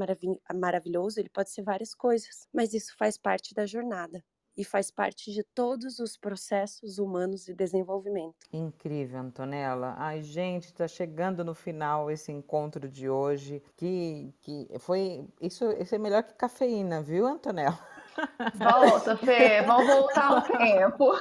maravilhoso, 0.52 1.20
ele 1.20 1.30
pode 1.30 1.50
ser 1.50 1.62
várias 1.62 1.94
coisas, 1.94 2.48
mas 2.52 2.74
isso 2.74 2.94
faz 2.98 3.16
parte 3.16 3.54
da 3.54 3.64
jornada 3.64 4.22
e 4.56 4.64
faz 4.64 4.90
parte 4.90 5.32
de 5.32 5.42
todos 5.42 5.98
os 5.98 6.16
processos 6.16 6.98
humanos 6.98 7.44
de 7.44 7.54
desenvolvimento. 7.54 8.34
Incrível, 8.52 9.20
Antonella. 9.20 9.94
Ai, 9.98 10.22
gente, 10.22 10.64
está 10.66 10.86
chegando 10.86 11.44
no 11.44 11.54
final 11.54 12.10
esse 12.10 12.30
encontro 12.32 12.88
de 12.88 13.08
hoje, 13.08 13.62
que, 13.76 14.32
que 14.40 14.68
foi 14.78 15.26
isso, 15.40 15.70
isso 15.72 15.94
é 15.94 15.98
melhor 15.98 16.22
que 16.22 16.34
cafeína, 16.34 17.02
viu, 17.02 17.26
Antonella? 17.26 17.78
Volta, 18.54 19.16
Fê, 19.16 19.62
vamos 19.62 19.86
voltar 19.86 20.28
ao 20.28 20.42
tempo. 20.42 21.12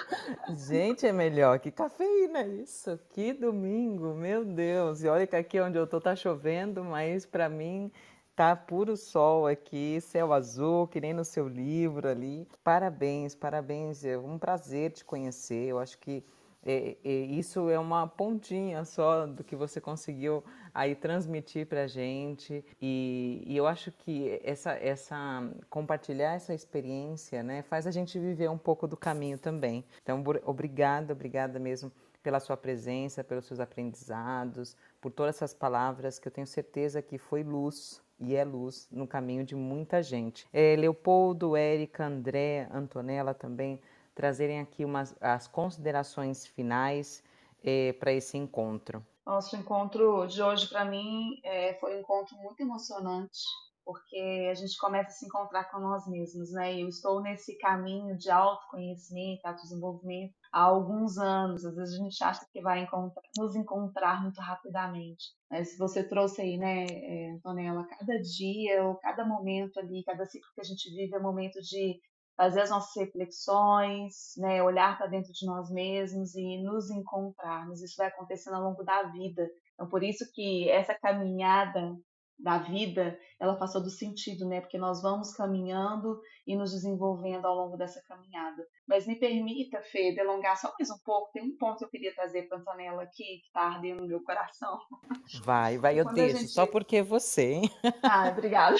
Gente, 0.49 1.07
é 1.07 1.11
melhor 1.11 1.59
que 1.59 1.71
cafeína 1.71 2.43
isso. 2.43 2.99
Que 3.09 3.33
domingo, 3.33 4.13
meu 4.13 4.45
Deus. 4.45 5.03
E 5.03 5.07
olha 5.07 5.25
que 5.25 5.35
aqui 5.35 5.59
onde 5.59 5.77
eu 5.77 5.87
tô 5.87 5.99
tá 5.99 6.15
chovendo, 6.15 6.83
mas 6.83 7.25
para 7.25 7.49
mim 7.49 7.91
Tá 8.35 8.55
puro 8.55 8.97
sol 8.97 9.45
aqui, 9.45 10.01
céu 10.01 10.33
azul, 10.33 10.87
que 10.87 10.99
nem 10.99 11.13
no 11.13 11.23
seu 11.23 11.47
livro 11.47 12.07
ali. 12.09 12.47
Parabéns, 12.63 13.35
parabéns. 13.35 14.03
É 14.03 14.17
um 14.17 14.39
prazer 14.39 14.91
te 14.91 15.05
conhecer. 15.05 15.67
Eu 15.67 15.77
acho 15.77 15.99
que 15.99 16.23
é, 16.65 16.97
é, 17.03 17.09
isso 17.09 17.69
é 17.69 17.77
uma 17.77 18.07
pontinha 18.07 18.85
só 18.85 19.27
do 19.27 19.43
que 19.43 19.55
você 19.55 19.79
conseguiu 19.79 20.43
aí 20.73 20.95
transmitir 20.95 21.67
para 21.67 21.85
gente 21.85 22.65
e, 22.81 23.43
e, 23.45 23.55
eu 23.55 23.67
acho 23.67 23.91
que 23.91 24.39
essa, 24.43 24.71
essa 24.71 25.47
compartilhar 25.69 26.33
essa 26.33 26.53
experiência, 26.53 27.43
né, 27.43 27.61
faz 27.63 27.85
a 27.85 27.91
gente 27.91 28.17
viver 28.17 28.49
um 28.49 28.57
pouco 28.57 28.87
do 28.87 28.97
caminho 28.97 29.37
também. 29.37 29.85
Então, 30.01 30.23
obrigada, 30.45 31.13
obrigada 31.13 31.59
mesmo 31.59 31.91
pela 32.23 32.39
sua 32.39 32.55
presença, 32.57 33.23
pelos 33.23 33.45
seus 33.45 33.59
aprendizados, 33.59 34.75
por 35.01 35.11
todas 35.11 35.35
essas 35.35 35.53
palavras 35.53 36.17
que 36.17 36.27
eu 36.27 36.31
tenho 36.31 36.47
certeza 36.47 37.01
que 37.01 37.17
foi 37.17 37.43
luz 37.43 38.01
e 38.19 38.35
é 38.35 38.43
luz 38.43 38.87
no 38.91 39.07
caminho 39.07 39.43
de 39.43 39.55
muita 39.55 40.01
gente. 40.01 40.47
É, 40.53 40.75
Leopoldo, 40.75 41.55
Érica, 41.55 42.05
André, 42.05 42.67
Antonella 42.71 43.33
também 43.33 43.79
trazerem 44.15 44.59
aqui 44.59 44.85
umas, 44.85 45.15
as 45.19 45.47
considerações 45.47 46.45
finais 46.45 47.23
é, 47.63 47.93
para 47.93 48.11
esse 48.11 48.37
encontro. 48.37 49.05
Nosso 49.25 49.55
encontro 49.55 50.27
de 50.27 50.41
hoje, 50.41 50.67
para 50.67 50.85
mim, 50.85 51.39
é, 51.43 51.73
foi 51.75 51.95
um 51.95 51.99
encontro 52.01 52.35
muito 52.37 52.59
emocionante, 52.61 53.39
porque 53.85 54.49
a 54.51 54.53
gente 54.53 54.77
começa 54.77 55.09
a 55.09 55.11
se 55.11 55.25
encontrar 55.25 55.71
com 55.71 55.79
nós 55.79 56.07
mesmos, 56.07 56.51
né? 56.51 56.77
Eu 56.77 56.89
estou 56.89 57.21
nesse 57.21 57.57
caminho 57.57 58.17
de 58.17 58.29
autoconhecimento, 58.29 59.45
autodesenvolvimento 59.45 60.33
há 60.53 60.61
alguns 60.61 61.17
anos. 61.17 61.65
Às 61.65 61.75
vezes 61.75 61.99
a 61.99 62.03
gente 62.03 62.23
acha 62.23 62.45
que 62.53 62.61
vai 62.61 62.83
encontrar, 62.83 63.23
nos 63.37 63.55
encontrar 63.55 64.21
muito 64.21 64.39
rapidamente. 64.39 65.33
Mas 65.49 65.69
se 65.69 65.77
você 65.77 66.07
trouxe 66.07 66.41
aí, 66.41 66.57
né, 66.57 66.85
é, 66.85 67.31
Antonella, 67.31 67.85
cada 67.87 68.21
dia 68.21 68.83
ou 68.85 68.95
cada 68.95 69.25
momento 69.25 69.79
ali, 69.79 70.03
cada 70.03 70.25
ciclo 70.25 70.49
que 70.53 70.61
a 70.61 70.63
gente 70.63 70.89
vive 70.95 71.15
é 71.15 71.19
um 71.19 71.23
momento 71.23 71.59
de 71.61 71.99
fazer 72.37 72.61
as 72.61 72.69
nossas 72.69 72.95
reflexões, 72.95 74.33
né, 74.37 74.61
olhar 74.63 74.97
para 74.97 75.07
dentro 75.07 75.31
de 75.31 75.45
nós 75.45 75.69
mesmos 75.69 76.35
e 76.35 76.61
nos 76.63 76.89
encontrarmos. 76.89 77.81
Isso 77.81 77.95
vai 77.97 78.07
acontecendo 78.07 78.55
ao 78.55 78.63
longo 78.63 78.83
da 78.83 79.03
vida. 79.03 79.47
Então, 79.73 79.87
por 79.87 80.03
isso 80.03 80.25
que 80.33 80.69
essa 80.69 80.95
caminhada 80.95 81.95
da 82.37 82.57
vida, 82.57 83.17
ela 83.39 83.57
faz 83.57 83.71
todo 83.71 83.89
sentido, 83.89 84.47
né? 84.47 84.61
Porque 84.61 84.77
nós 84.77 85.01
vamos 85.01 85.33
caminhando 85.33 86.19
e 86.45 86.55
nos 86.55 86.71
desenvolvendo 86.71 87.45
ao 87.45 87.55
longo 87.55 87.77
dessa 87.77 88.01
caminhada. 88.03 88.65
Mas 88.87 89.07
me 89.07 89.15
permita, 89.15 89.81
Fê, 89.81 90.13
delongar 90.13 90.57
só 90.57 90.73
mais 90.77 90.89
um 90.89 90.97
pouco. 91.03 91.31
Tem 91.31 91.43
um 91.43 91.57
ponto 91.57 91.79
que 91.79 91.85
eu 91.85 91.89
queria 91.89 92.13
trazer 92.13 92.47
para 92.47 92.57
Antonella 92.57 93.03
aqui, 93.03 93.39
que 93.39 93.47
está 93.47 93.61
ardendo 93.61 94.01
no 94.01 94.07
meu 94.07 94.21
coração. 94.23 94.79
Vai, 95.43 95.77
vai, 95.77 95.99
eu 95.99 96.05
deixo, 96.13 96.37
gente... 96.37 96.51
só 96.51 96.65
porque 96.65 97.01
você, 97.01 97.53
hein? 97.53 97.71
Ah, 98.01 98.29
obrigada. 98.31 98.75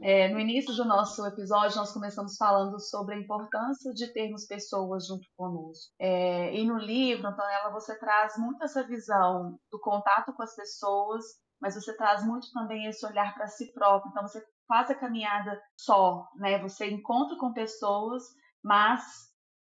É, 0.00 0.28
no 0.28 0.38
início 0.38 0.74
do 0.74 0.84
nosso 0.84 1.24
episódio, 1.26 1.76
nós 1.76 1.92
começamos 1.92 2.36
falando 2.36 2.78
sobre 2.78 3.14
a 3.14 3.18
importância 3.18 3.92
de 3.94 4.12
termos 4.12 4.44
pessoas 4.44 5.06
junto 5.06 5.26
conosco. 5.36 5.94
É, 5.98 6.54
e 6.54 6.66
no 6.66 6.76
livro, 6.76 7.26
Antonella, 7.26 7.70
você 7.70 7.98
traz 7.98 8.36
muito 8.36 8.62
essa 8.62 8.86
visão 8.86 9.58
do 9.70 9.80
contato 9.80 10.32
com 10.34 10.42
as 10.42 10.54
pessoas 10.54 11.24
mas 11.64 11.74
você 11.74 11.96
traz 11.96 12.22
muito 12.26 12.52
também 12.52 12.84
esse 12.84 13.06
olhar 13.06 13.32
para 13.32 13.46
si 13.46 13.72
próprio. 13.72 14.10
Então 14.10 14.28
você 14.28 14.44
faz 14.68 14.90
a 14.90 14.94
caminhada 14.94 15.58
só, 15.80 16.28
né? 16.36 16.58
Você 16.58 16.90
encontra 16.90 17.38
com 17.38 17.54
pessoas, 17.54 18.22
mas 18.62 19.02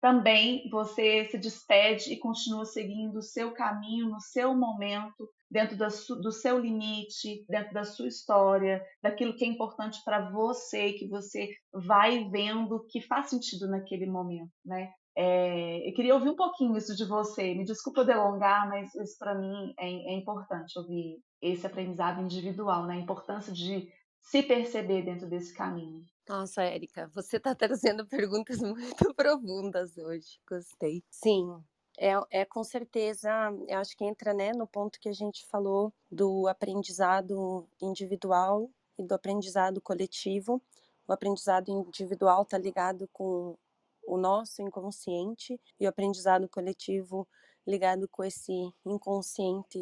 também 0.01 0.67
você 0.71 1.25
se 1.25 1.37
despede 1.37 2.11
e 2.11 2.17
continua 2.17 2.65
seguindo 2.65 3.17
o 3.17 3.21
seu 3.21 3.53
caminho 3.53 4.09
no 4.09 4.19
seu 4.19 4.57
momento, 4.57 5.29
dentro 5.49 5.77
do 5.77 6.31
seu 6.31 6.57
limite, 6.57 7.45
dentro 7.47 7.71
da 7.71 7.83
sua 7.83 8.07
história, 8.07 8.83
daquilo 9.03 9.35
que 9.35 9.45
é 9.45 9.47
importante 9.47 10.01
para 10.03 10.31
você, 10.31 10.93
que 10.93 11.07
você 11.07 11.49
vai 11.71 12.27
vendo 12.31 12.83
que 12.89 12.99
faz 13.01 13.29
sentido 13.29 13.67
naquele 13.67 14.07
momento, 14.07 14.51
né? 14.65 14.89
É, 15.15 15.87
eu 15.87 15.93
queria 15.93 16.15
ouvir 16.15 16.29
um 16.29 16.35
pouquinho 16.35 16.75
isso 16.75 16.95
de 16.95 17.05
você. 17.05 17.53
Me 17.53 17.63
desculpa 17.63 18.03
delongar, 18.03 18.67
mas 18.69 18.95
isso 18.95 19.17
para 19.19 19.35
mim 19.35 19.71
é, 19.77 19.87
é, 19.87 20.13
importante 20.13 20.79
ouvir 20.79 21.19
esse 21.41 21.65
aprendizado 21.65 22.21
individual, 22.21 22.85
né? 22.85 22.95
A 22.95 22.99
importância 22.99 23.51
de 23.51 23.91
se 24.21 24.43
perceber 24.43 25.01
dentro 25.01 25.27
desse 25.27 25.53
caminho. 25.53 26.05
Nossa, 26.29 26.63
Érica, 26.63 27.09
você 27.13 27.37
está 27.37 27.55
trazendo 27.55 28.05
perguntas 28.05 28.59
muito 28.61 29.13
profundas 29.15 29.97
hoje. 29.97 30.39
Gostei. 30.47 31.03
Sim, 31.09 31.61
é, 31.97 32.13
é, 32.31 32.45
com 32.45 32.63
certeza, 32.63 33.29
eu 33.67 33.79
acho 33.79 33.95
que 33.97 34.05
entra 34.05 34.33
né, 34.33 34.51
no 34.53 34.65
ponto 34.65 34.99
que 34.99 35.09
a 35.09 35.13
gente 35.13 35.45
falou 35.47 35.93
do 36.09 36.47
aprendizado 36.47 37.67
individual 37.81 38.69
e 38.97 39.03
do 39.03 39.13
aprendizado 39.13 39.81
coletivo. 39.81 40.61
O 41.07 41.13
aprendizado 41.13 41.69
individual 41.69 42.43
está 42.43 42.57
ligado 42.57 43.07
com 43.11 43.57
o 44.03 44.17
nosso 44.17 44.61
inconsciente 44.61 45.59
e 45.79 45.85
o 45.85 45.89
aprendizado 45.89 46.47
coletivo 46.49 47.27
ligado 47.67 48.07
com 48.07 48.23
esse 48.23 48.73
inconsciente 48.85 49.79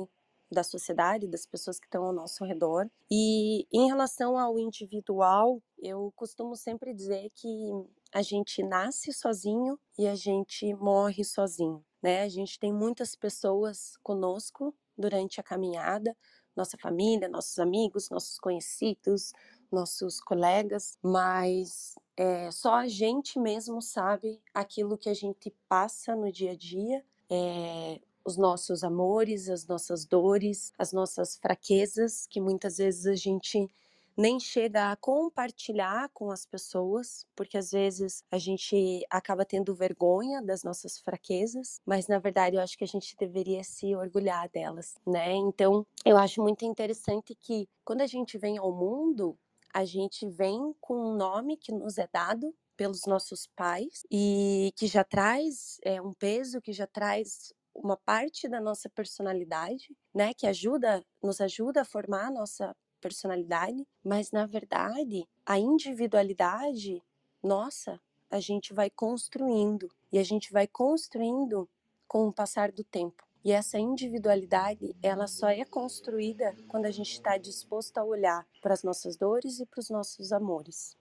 da 0.51 0.63
sociedade, 0.63 1.27
das 1.27 1.45
pessoas 1.45 1.79
que 1.79 1.85
estão 1.85 2.03
ao 2.05 2.13
nosso 2.13 2.43
redor. 2.43 2.89
E 3.09 3.67
em 3.71 3.87
relação 3.87 4.37
ao 4.37 4.57
individual, 4.57 5.61
eu 5.77 6.11
costumo 6.15 6.55
sempre 6.55 6.93
dizer 6.93 7.29
que 7.35 7.71
a 8.13 8.21
gente 8.21 8.63
nasce 8.63 9.13
sozinho 9.13 9.79
e 9.97 10.07
a 10.07 10.15
gente 10.15 10.73
morre 10.75 11.23
sozinho, 11.23 11.83
né? 12.01 12.23
A 12.23 12.29
gente 12.29 12.59
tem 12.59 12.73
muitas 12.73 13.15
pessoas 13.15 13.97
conosco 14.01 14.73
durante 14.97 15.39
a 15.39 15.43
caminhada, 15.43 16.15
nossa 16.55 16.77
família, 16.77 17.29
nossos 17.29 17.57
amigos, 17.59 18.09
nossos 18.09 18.39
conhecidos, 18.39 19.31
nossos 19.71 20.19
colegas, 20.19 20.97
mas 21.01 21.95
é, 22.17 22.51
só 22.51 22.75
a 22.75 22.87
gente 22.87 23.39
mesmo 23.39 23.81
sabe 23.81 24.41
aquilo 24.53 24.97
que 24.97 25.09
a 25.09 25.13
gente 25.13 25.53
passa 25.69 26.15
no 26.15 26.31
dia 26.31 26.51
a 26.51 26.55
dia, 26.55 27.05
é, 27.29 28.01
os 28.29 28.37
nossos 28.37 28.83
amores, 28.83 29.49
as 29.49 29.65
nossas 29.65 30.05
dores, 30.05 30.71
as 30.77 30.93
nossas 30.93 31.35
fraquezas, 31.37 32.27
que 32.27 32.39
muitas 32.39 32.77
vezes 32.77 33.07
a 33.07 33.15
gente 33.15 33.67
nem 34.15 34.39
chega 34.39 34.91
a 34.91 34.95
compartilhar 34.97 36.09
com 36.13 36.29
as 36.29 36.45
pessoas, 36.45 37.25
porque 37.35 37.57
às 37.57 37.71
vezes 37.71 38.21
a 38.29 38.37
gente 38.37 39.03
acaba 39.09 39.45
tendo 39.45 39.73
vergonha 39.73 40.41
das 40.43 40.61
nossas 40.61 40.99
fraquezas, 40.99 41.79
mas 41.85 42.07
na 42.07 42.19
verdade 42.19 42.57
eu 42.57 42.61
acho 42.61 42.77
que 42.77 42.83
a 42.83 42.87
gente 42.87 43.15
deveria 43.17 43.63
se 43.63 43.95
orgulhar 43.95 44.47
delas, 44.49 44.95
né? 45.07 45.33
Então, 45.33 45.87
eu 46.05 46.17
acho 46.17 46.41
muito 46.41 46.65
interessante 46.65 47.33
que 47.33 47.67
quando 47.83 48.01
a 48.01 48.07
gente 48.07 48.37
vem 48.37 48.57
ao 48.57 48.71
mundo, 48.71 49.37
a 49.73 49.85
gente 49.85 50.27
vem 50.27 50.75
com 50.79 50.95
um 50.95 51.15
nome 51.15 51.57
que 51.57 51.71
nos 51.71 51.97
é 51.97 52.07
dado 52.11 52.53
pelos 52.75 53.05
nossos 53.05 53.47
pais 53.55 54.03
e 54.11 54.71
que 54.75 54.87
já 54.87 55.03
traz 55.03 55.79
é, 55.83 56.01
um 56.01 56.13
peso, 56.13 56.61
que 56.61 56.71
já 56.71 56.87
traz 56.87 57.53
uma 57.81 57.97
parte 57.97 58.47
da 58.47 58.59
nossa 58.59 58.89
personalidade, 58.89 59.95
né, 60.13 60.33
que 60.33 60.45
ajuda, 60.45 61.03
nos 61.21 61.39
ajuda 61.41 61.81
a 61.81 61.85
formar 61.85 62.27
a 62.27 62.31
nossa 62.31 62.75
personalidade, 63.01 63.87
mas 64.03 64.31
na 64.31 64.45
verdade 64.45 65.27
a 65.45 65.57
individualidade 65.57 67.01
nossa 67.41 67.99
a 68.29 68.39
gente 68.39 68.73
vai 68.73 68.89
construindo 68.89 69.89
e 70.11 70.19
a 70.19 70.23
gente 70.23 70.51
vai 70.51 70.67
construindo 70.67 71.67
com 72.07 72.27
o 72.27 72.33
passar 72.33 72.71
do 72.71 72.83
tempo. 72.83 73.25
E 73.43 73.51
essa 73.53 73.79
individualidade, 73.79 74.95
ela 75.01 75.25
só 75.25 75.47
é 75.47 75.63
construída 75.63 76.55
quando 76.67 76.85
a 76.85 76.91
gente 76.91 77.13
está 77.13 77.37
disposto 77.37 77.97
a 77.97 78.03
olhar 78.03 78.45
para 78.61 78.73
as 78.73 78.83
nossas 78.83 79.15
dores 79.15 79.59
e 79.59 79.65
para 79.65 79.79
os 79.79 79.89
nossos 79.89 80.33
amores 80.33 80.97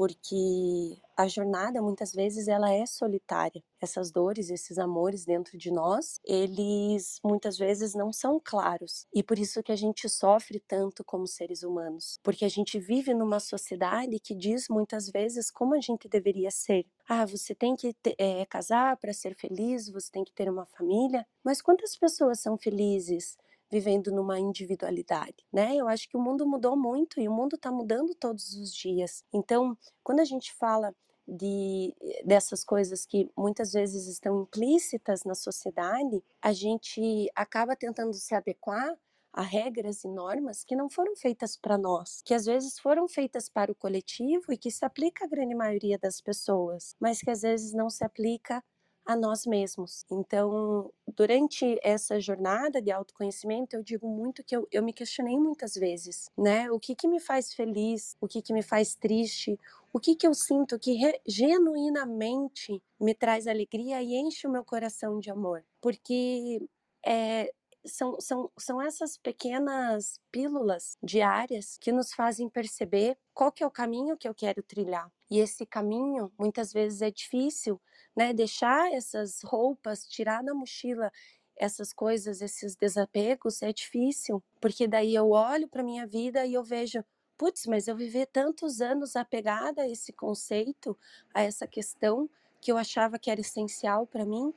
porque 0.00 0.96
a 1.14 1.28
jornada 1.28 1.82
muitas 1.82 2.14
vezes 2.14 2.48
ela 2.48 2.72
é 2.72 2.86
solitária. 2.86 3.62
Essas 3.78 4.10
dores, 4.10 4.48
esses 4.48 4.78
amores 4.78 5.26
dentro 5.26 5.58
de 5.58 5.70
nós, 5.70 6.18
eles 6.24 7.20
muitas 7.22 7.58
vezes 7.58 7.92
não 7.92 8.10
são 8.10 8.40
claros. 8.42 9.06
E 9.12 9.22
por 9.22 9.38
isso 9.38 9.62
que 9.62 9.70
a 9.70 9.76
gente 9.76 10.08
sofre 10.08 10.58
tanto 10.58 11.04
como 11.04 11.26
seres 11.26 11.62
humanos, 11.62 12.18
porque 12.22 12.46
a 12.46 12.48
gente 12.48 12.78
vive 12.78 13.12
numa 13.12 13.38
sociedade 13.38 14.18
que 14.18 14.34
diz 14.34 14.70
muitas 14.70 15.10
vezes 15.10 15.50
como 15.50 15.74
a 15.74 15.80
gente 15.82 16.08
deveria 16.08 16.50
ser. 16.50 16.86
Ah, 17.06 17.26
você 17.26 17.54
tem 17.54 17.76
que 17.76 17.94
é, 18.16 18.46
casar 18.46 18.96
para 18.96 19.12
ser 19.12 19.34
feliz, 19.34 19.90
você 19.90 20.10
tem 20.10 20.24
que 20.24 20.32
ter 20.32 20.48
uma 20.48 20.64
família. 20.64 21.26
Mas 21.44 21.60
quantas 21.60 21.94
pessoas 21.94 22.40
são 22.40 22.56
felizes? 22.56 23.36
Vivendo 23.70 24.10
numa 24.10 24.38
individualidade, 24.38 25.46
né? 25.52 25.76
Eu 25.76 25.88
acho 25.88 26.08
que 26.08 26.16
o 26.16 26.20
mundo 26.20 26.46
mudou 26.46 26.76
muito 26.76 27.20
e 27.20 27.28
o 27.28 27.32
mundo 27.32 27.56
está 27.56 27.70
mudando 27.70 28.14
todos 28.14 28.54
os 28.54 28.74
dias. 28.74 29.24
Então, 29.32 29.76
quando 30.02 30.20
a 30.20 30.24
gente 30.24 30.52
fala 30.54 30.94
de, 31.26 31.94
dessas 32.24 32.64
coisas 32.64 33.06
que 33.06 33.30
muitas 33.36 33.72
vezes 33.72 34.06
estão 34.08 34.42
implícitas 34.42 35.24
na 35.24 35.34
sociedade, 35.34 36.22
a 36.42 36.52
gente 36.52 37.30
acaba 37.34 37.76
tentando 37.76 38.12
se 38.14 38.34
adequar 38.34 38.96
a 39.32 39.42
regras 39.42 40.02
e 40.02 40.08
normas 40.08 40.64
que 40.64 40.74
não 40.74 40.90
foram 40.90 41.14
feitas 41.14 41.56
para 41.56 41.78
nós, 41.78 42.20
que 42.24 42.34
às 42.34 42.46
vezes 42.46 42.78
foram 42.80 43.06
feitas 43.08 43.48
para 43.48 43.70
o 43.70 43.74
coletivo 43.76 44.52
e 44.52 44.58
que 44.58 44.70
se 44.72 44.84
aplica 44.84 45.24
à 45.24 45.28
grande 45.28 45.54
maioria 45.54 45.96
das 45.98 46.20
pessoas, 46.20 46.96
mas 47.00 47.20
que 47.20 47.30
às 47.30 47.42
vezes 47.42 47.72
não 47.72 47.88
se 47.88 48.04
aplica 48.04 48.62
a 49.10 49.16
nós 49.16 49.44
mesmos. 49.44 50.04
Então, 50.08 50.92
durante 51.16 51.76
essa 51.82 52.20
jornada 52.20 52.80
de 52.80 52.92
autoconhecimento, 52.92 53.74
eu 53.74 53.82
digo 53.82 54.08
muito 54.08 54.44
que 54.44 54.54
eu, 54.54 54.68
eu 54.70 54.84
me 54.84 54.92
questionei 54.92 55.36
muitas 55.36 55.74
vezes, 55.74 56.30
né? 56.38 56.70
O 56.70 56.78
que 56.78 56.94
que 56.94 57.08
me 57.08 57.18
faz 57.18 57.52
feliz? 57.52 58.16
O 58.20 58.28
que 58.28 58.40
que 58.40 58.52
me 58.52 58.62
faz 58.62 58.94
triste? 58.94 59.58
O 59.92 59.98
que 59.98 60.14
que 60.14 60.26
eu 60.28 60.32
sinto 60.32 60.78
que 60.78 60.92
re, 60.92 61.20
genuinamente 61.26 62.80
me 63.00 63.12
traz 63.12 63.48
alegria 63.48 64.00
e 64.00 64.14
enche 64.14 64.46
o 64.46 64.50
meu 64.50 64.64
coração 64.64 65.18
de 65.18 65.28
amor? 65.28 65.64
Porque 65.80 66.60
é, 67.04 67.50
são, 67.84 68.20
são, 68.20 68.50
são 68.58 68.80
essas 68.80 69.16
pequenas 69.16 70.20
pílulas 70.30 70.96
diárias 71.02 71.76
que 71.80 71.92
nos 71.92 72.12
fazem 72.12 72.48
perceber 72.48 73.18
qual 73.34 73.50
que 73.50 73.64
é 73.64 73.66
o 73.66 73.70
caminho 73.70 74.16
que 74.16 74.28
eu 74.28 74.34
quero 74.34 74.62
trilhar. 74.62 75.10
E 75.30 75.38
esse 75.38 75.64
caminho, 75.66 76.32
muitas 76.38 76.72
vezes, 76.72 77.02
é 77.02 77.10
difícil, 77.10 77.80
né? 78.16 78.32
Deixar 78.32 78.92
essas 78.92 79.42
roupas, 79.42 80.06
tirar 80.06 80.42
da 80.42 80.54
mochila 80.54 81.10
essas 81.56 81.92
coisas, 81.92 82.40
esses 82.40 82.74
desapegos 82.74 83.62
é 83.62 83.72
difícil, 83.72 84.42
porque 84.60 84.88
daí 84.88 85.14
eu 85.14 85.30
olho 85.30 85.68
para 85.68 85.82
minha 85.82 86.06
vida 86.06 86.46
e 86.46 86.54
eu 86.54 86.64
vejo, 86.64 87.04
putz, 87.36 87.66
mas 87.66 87.86
eu 87.86 87.94
vivi 87.94 88.24
tantos 88.26 88.80
anos 88.80 89.14
apegada 89.14 89.82
a 89.82 89.88
esse 89.88 90.12
conceito, 90.12 90.98
a 91.34 91.42
essa 91.42 91.66
questão 91.66 92.28
que 92.60 92.72
eu 92.72 92.78
achava 92.78 93.18
que 93.18 93.30
era 93.30 93.40
essencial 93.40 94.06
para 94.06 94.24
mim 94.24 94.54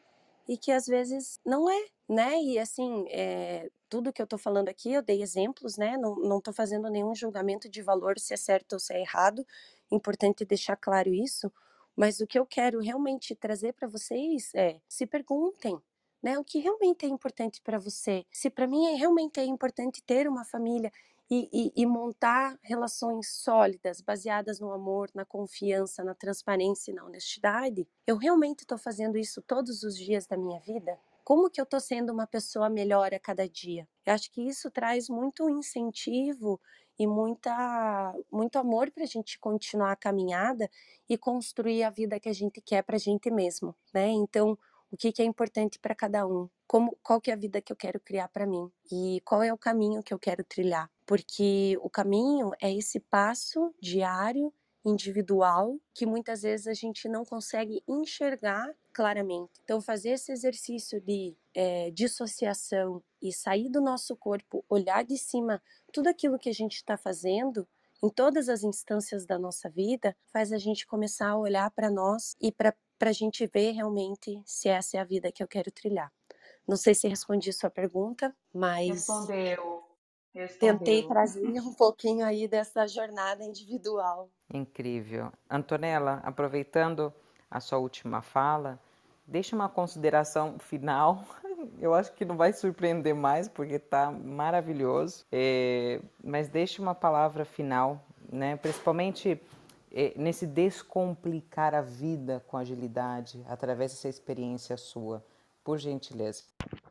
e 0.47 0.57
que 0.57 0.71
às 0.71 0.85
vezes 0.85 1.39
não 1.45 1.69
é, 1.69 1.85
né? 2.07 2.41
E 2.41 2.59
assim, 2.59 3.05
é, 3.09 3.69
tudo 3.89 4.11
que 4.11 4.21
eu 4.21 4.25
estou 4.25 4.39
falando 4.39 4.69
aqui, 4.69 4.91
eu 4.93 5.01
dei 5.01 5.21
exemplos, 5.21 5.77
né? 5.77 5.97
Não 5.97 6.37
estou 6.37 6.53
fazendo 6.53 6.89
nenhum 6.89 7.15
julgamento 7.15 7.69
de 7.69 7.81
valor 7.81 8.19
se 8.19 8.33
é 8.33 8.37
certo 8.37 8.73
ou 8.73 8.79
se 8.79 8.93
é 8.93 9.01
errado. 9.01 9.45
Importante 9.91 10.45
deixar 10.45 10.75
claro 10.75 11.13
isso. 11.13 11.51
Mas 11.95 12.19
o 12.19 12.27
que 12.27 12.37
eu 12.37 12.45
quero 12.45 12.79
realmente 12.79 13.35
trazer 13.35 13.73
para 13.73 13.87
vocês 13.87 14.51
é 14.55 14.79
se 14.87 15.05
perguntem, 15.05 15.77
né? 16.21 16.39
O 16.39 16.43
que 16.43 16.59
realmente 16.59 17.05
é 17.05 17.09
importante 17.09 17.61
para 17.61 17.77
você? 17.77 18.25
Se 18.31 18.49
para 18.49 18.67
mim 18.67 18.87
é 18.87 18.95
realmente 18.95 19.39
é 19.39 19.45
importante 19.45 20.01
ter 20.03 20.27
uma 20.27 20.45
família 20.45 20.91
e, 21.29 21.49
e, 21.51 21.81
e, 21.81 21.85
montar 21.85 22.59
relações 22.61 23.29
sólidas, 23.29 24.01
baseadas 24.01 24.59
no 24.59 24.71
amor, 24.71 25.09
na 25.15 25.25
confiança, 25.25 26.03
na 26.03 26.13
transparência 26.13 26.91
e 26.91 26.93
na 26.93 27.03
honestidade, 27.05 27.87
eu 28.05 28.17
realmente 28.17 28.59
estou 28.61 28.77
fazendo 28.77 29.17
isso 29.17 29.41
todos 29.41 29.83
os 29.83 29.97
dias 29.97 30.27
da 30.27 30.37
minha 30.37 30.59
vida? 30.59 30.99
Como 31.23 31.49
que 31.49 31.59
eu 31.59 31.63
estou 31.63 31.79
sendo 31.79 32.11
uma 32.11 32.27
pessoa 32.27 32.69
melhor 32.69 33.13
a 33.13 33.19
cada 33.19 33.47
dia? 33.47 33.87
Eu 34.05 34.13
acho 34.13 34.29
que 34.29 34.41
isso 34.41 34.69
traz 34.69 35.07
muito 35.07 35.49
incentivo 35.49 36.59
e 36.97 37.07
muita, 37.07 38.13
muito 38.31 38.57
amor 38.57 38.91
para 38.91 39.03
a 39.03 39.07
gente 39.07 39.39
continuar 39.39 39.91
a 39.91 39.95
caminhada 39.95 40.69
e 41.09 41.17
construir 41.17 41.83
a 41.83 41.89
vida 41.89 42.19
que 42.19 42.29
a 42.29 42.33
gente 42.33 42.61
quer 42.61 42.83
para 42.83 42.95
a 42.95 42.99
gente 42.99 43.29
mesmo, 43.31 43.75
né? 43.93 44.09
Então, 44.09 44.57
o 44.91 44.97
que, 44.97 45.11
que 45.11 45.21
é 45.23 45.25
importante 45.25 45.79
para 45.79 45.95
cada 45.95 46.27
um? 46.27 46.47
Como, 46.67 46.95
qual 47.01 47.19
que 47.19 47.31
é 47.31 47.33
a 47.33 47.37
vida 47.37 47.61
que 47.61 47.71
eu 47.71 47.75
quero 47.75 47.99
criar 47.99 48.27
para 48.27 48.45
mim? 48.45 48.71
E 48.91 49.21
qual 49.25 49.41
é 49.41 49.51
o 49.51 49.57
caminho 49.57 50.03
que 50.03 50.13
eu 50.13 50.19
quero 50.19 50.43
trilhar? 50.43 50.89
Porque 51.05 51.77
o 51.81 51.89
caminho 51.89 52.51
é 52.61 52.71
esse 52.71 52.99
passo 52.99 53.73
diário 53.81 54.53
individual 54.85 55.77
que 55.93 56.05
muitas 56.05 56.41
vezes 56.41 56.67
a 56.67 56.73
gente 56.73 57.07
não 57.07 57.23
consegue 57.23 57.83
enxergar 57.87 58.73
claramente. 58.93 59.51
Então, 59.63 59.81
fazer 59.81 60.09
esse 60.09 60.31
exercício 60.31 61.01
de 61.01 61.35
é, 61.53 61.91
dissociação 61.91 63.01
e 63.21 63.31
sair 63.33 63.69
do 63.69 63.81
nosso 63.81 64.15
corpo, 64.15 64.63
olhar 64.69 65.03
de 65.03 65.17
cima 65.17 65.61
tudo 65.91 66.07
aquilo 66.07 66.39
que 66.39 66.49
a 66.49 66.53
gente 66.53 66.75
está 66.75 66.97
fazendo 66.97 67.67
em 68.03 68.09
todas 68.09 68.49
as 68.49 68.63
instâncias 68.63 69.25
da 69.25 69.39
nossa 69.39 69.69
vida, 69.69 70.15
faz 70.25 70.51
a 70.51 70.57
gente 70.57 70.85
começar 70.85 71.29
a 71.29 71.37
olhar 71.37 71.71
para 71.71 71.89
nós 71.89 72.35
e 72.41 72.51
para 72.51 72.75
a 72.99 73.11
gente 73.13 73.47
ver 73.47 73.71
realmente 73.71 74.41
se 74.45 74.67
essa 74.67 74.97
é 74.97 74.99
a 74.99 75.05
vida 75.05 75.31
que 75.31 75.41
eu 75.41 75.47
quero 75.47 75.71
trilhar. 75.71 76.11
Não 76.67 76.75
sei 76.75 76.93
se 76.93 77.07
respondi 77.07 77.51
sua 77.53 77.69
pergunta, 77.69 78.35
mas. 78.53 78.89
Respondeu. 78.89 79.82
Respondeu. 80.33 80.79
Tentei 80.79 81.07
trazer 81.07 81.59
um 81.61 81.73
pouquinho 81.73 82.25
aí 82.25 82.47
dessa 82.47 82.87
jornada 82.87 83.43
individual. 83.43 84.29
Incrível. 84.51 85.31
Antonella, 85.49 86.21
aproveitando 86.23 87.13
a 87.49 87.59
sua 87.59 87.77
última 87.77 88.21
fala, 88.21 88.79
deixa 89.27 89.55
uma 89.55 89.69
consideração 89.69 90.57
final. 90.57 91.23
Eu 91.79 91.93
acho 91.93 92.11
que 92.13 92.25
não 92.25 92.35
vai 92.35 92.51
surpreender 92.51 93.13
mais, 93.13 93.47
porque 93.47 93.75
está 93.75 94.11
maravilhoso. 94.11 95.23
É, 95.31 96.01
mas 96.23 96.47
deixe 96.49 96.81
uma 96.81 96.95
palavra 96.95 97.45
final, 97.45 98.03
né? 98.31 98.55
principalmente 98.55 99.39
é, 99.91 100.13
nesse 100.15 100.47
descomplicar 100.47 101.75
a 101.75 101.81
vida 101.81 102.43
com 102.47 102.57
agilidade, 102.57 103.43
através 103.47 103.91
dessa 103.91 104.09
experiência 104.09 104.75
sua. 104.77 105.23
Por 105.63 105.79
gentileza. 105.79 106.43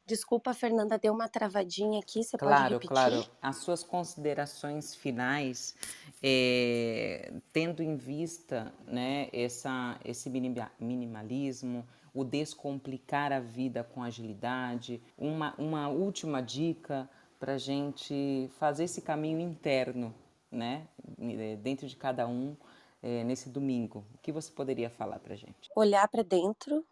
Desculpa, 0.06 0.52
Fernanda, 0.52 0.98
deu 0.98 1.12
uma 1.12 1.28
travadinha 1.28 2.00
aqui, 2.00 2.24
você 2.24 2.36
claro, 2.36 2.54
pode 2.54 2.72
repetir? 2.74 2.88
Claro, 2.88 3.26
As 3.40 3.56
suas 3.56 3.84
considerações 3.84 4.94
finais, 4.94 5.76
é, 6.22 7.32
tendo 7.52 7.82
em 7.82 7.96
vista 7.96 8.72
né, 8.86 9.28
essa, 9.32 9.98
esse 10.04 10.30
minimalismo, 10.80 11.86
o 12.12 12.24
descomplicar 12.24 13.32
a 13.32 13.40
vida 13.40 13.84
com 13.84 14.02
agilidade, 14.02 15.02
uma, 15.16 15.54
uma 15.56 15.88
última 15.88 16.42
dica 16.42 17.08
para 17.38 17.54
a 17.54 17.58
gente 17.58 18.50
fazer 18.58 18.84
esse 18.84 19.00
caminho 19.00 19.40
interno, 19.40 20.14
né, 20.50 20.86
dentro 21.62 21.86
de 21.86 21.96
cada 21.96 22.26
um, 22.28 22.56
é, 23.02 23.24
nesse 23.24 23.48
domingo. 23.48 24.04
O 24.14 24.18
que 24.18 24.30
você 24.30 24.50
poderia 24.50 24.90
falar 24.90 25.18
para 25.18 25.34
a 25.34 25.36
gente? 25.36 25.70
Olhar 25.74 26.06
para 26.08 26.22
dentro, 26.22 26.84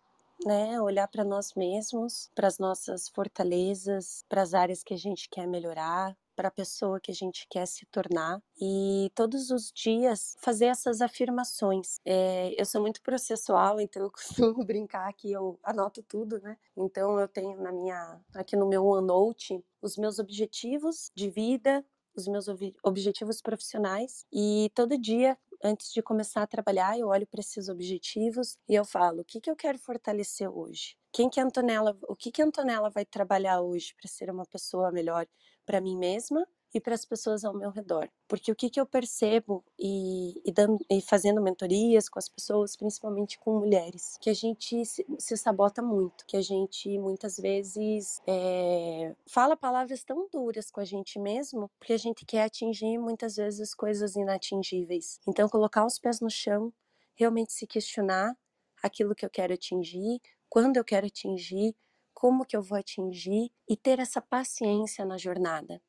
né? 0.45 0.81
Olhar 0.81 1.09
para 1.09 1.25
nós 1.25 1.55
mesmos, 1.55 2.31
para 2.35 2.49
as 2.49 2.59
nossas 2.59 3.09
fortalezas, 3.09 4.25
para 4.29 4.43
as 4.43 4.55
áreas 4.55 4.83
que 4.83 4.95
a 4.95 4.99
gente 4.99 5.29
quer 5.29 5.47
melhorar, 5.47 6.17
para 6.41 6.49
a 6.49 6.51
pessoa 6.51 6.99
que 6.99 7.11
a 7.11 7.15
gente 7.15 7.47
quer 7.51 7.67
se 7.67 7.85
tornar 7.87 8.43
e 8.59 9.13
todos 9.15 9.51
os 9.51 9.71
dias 9.71 10.35
fazer 10.41 10.67
essas 10.67 11.03
afirmações. 11.03 12.01
É, 12.03 12.55
eu 12.59 12.65
sou 12.65 12.81
muito 12.81 13.03
processual, 13.03 13.79
então 13.79 14.03
eu 14.03 14.11
costumo 14.57 14.65
brincar 14.65 15.13
que 15.13 15.31
eu 15.31 15.59
anoto 15.63 16.03
tudo, 16.03 16.41
né? 16.41 16.57
Então 16.75 17.21
eu 17.21 17.29
tenho 17.29 17.61
na 17.61 17.71
minha 17.71 18.19
aqui 18.35 18.57
no 18.57 18.67
meu 18.67 18.87
OneNote 18.87 19.63
os 19.83 19.99
meus 19.99 20.19
objetivos 20.19 21.11
de 21.15 21.29
vida, 21.29 21.85
os 22.17 22.27
meus 22.27 22.49
ob 22.49 22.75
objetivos 22.83 23.43
profissionais 23.43 24.25
e 24.33 24.71
todo 24.75 24.97
dia 24.99 25.37
antes 25.63 25.93
de 25.93 26.03
começar 26.03 26.43
a 26.43 26.47
trabalhar, 26.47 26.99
eu 26.99 27.09
olho 27.09 27.27
para 27.27 27.41
esses 27.41 27.69
objetivos 27.69 28.57
e 28.69 28.75
eu 28.75 28.85
falo: 28.85 29.23
o 29.23 29.25
que, 29.25 29.41
que 29.41 29.51
eu 29.51 29.57
quero 29.57 29.79
fortalecer 29.79 30.49
hoje? 30.49 30.97
Quem 31.13 31.29
que 31.31 31.41
Antonella, 31.41 31.99
o 32.09 32.17
que 32.17 32.31
que 32.31 32.43
a 32.43 32.45
Antonella 32.47 32.91
vai 32.91 33.05
trabalhar 33.05 33.61
hoje 33.61 33.95
para 33.97 34.09
ser 34.09 34.31
uma 34.31 34.47
pessoa 34.47 34.93
melhor 34.93 35.27
para 35.67 35.81
mim 35.81 35.97
mesma 35.97 36.47
e 36.73 36.81
para 36.81 36.95
as 36.95 37.05
pessoas 37.05 37.45
ao 37.45 37.55
meu 37.55 37.71
redor. 37.71 38.09
Porque 38.29 38.51
o 38.51 38.57
que, 38.57 38.71
que 38.71 38.81
eu 38.81 38.87
percebo 38.87 39.65
e, 39.79 40.41
e, 40.45 40.53
dando, 40.53 40.79
e 40.91 41.01
fazendo 41.01 41.43
mentorias 41.43 42.09
com 42.09 42.19
as 42.19 42.29
pessoas, 42.29 42.77
principalmente 42.77 43.39
com 43.39 43.59
mulheres, 43.59 44.17
que 44.21 44.31
a 44.31 44.35
gente 44.35 44.85
se, 44.85 45.05
se 45.19 45.37
sabota 45.37 45.83
muito, 45.83 46.25
que 46.27 46.37
a 46.37 46.43
gente 46.43 46.99
muitas 46.99 47.37
vezes 47.37 48.21
é, 48.27 49.15
fala 49.27 49.57
palavras 49.57 50.05
tão 50.05 50.29
duras 50.33 50.71
com 50.71 50.81
a 50.81 50.85
gente 50.85 51.19
mesmo, 51.19 51.71
porque 51.79 51.93
a 51.93 51.99
gente 51.99 52.25
quer 52.25 52.45
atingir 52.45 52.99
muitas 52.99 53.37
vezes 53.37 53.75
coisas 53.75 54.15
inatingíveis. 54.17 55.21
Então, 55.27 55.49
colocar 55.49 55.85
os 55.85 55.99
pés 55.99 56.21
no 56.21 56.31
chão, 56.31 56.73
realmente 57.15 57.53
se 57.53 57.67
questionar 57.67 58.37
aquilo 58.83 59.15
que 59.15 59.27
eu 59.27 59.31
quero 59.31 59.53
atingir, 59.53 60.21
quando 60.49 60.77
eu 60.77 60.85
quero 60.85 61.07
atingir, 61.07 61.75
como 62.15 62.45
que 62.45 62.57
eu 62.57 62.63
vou 62.63 62.79
atingir 62.79 63.51
e 63.69 63.77
ter 63.77 63.99
essa 63.99 64.21
paciência 64.21 65.05
na 65.05 65.17
jornada 65.17 65.81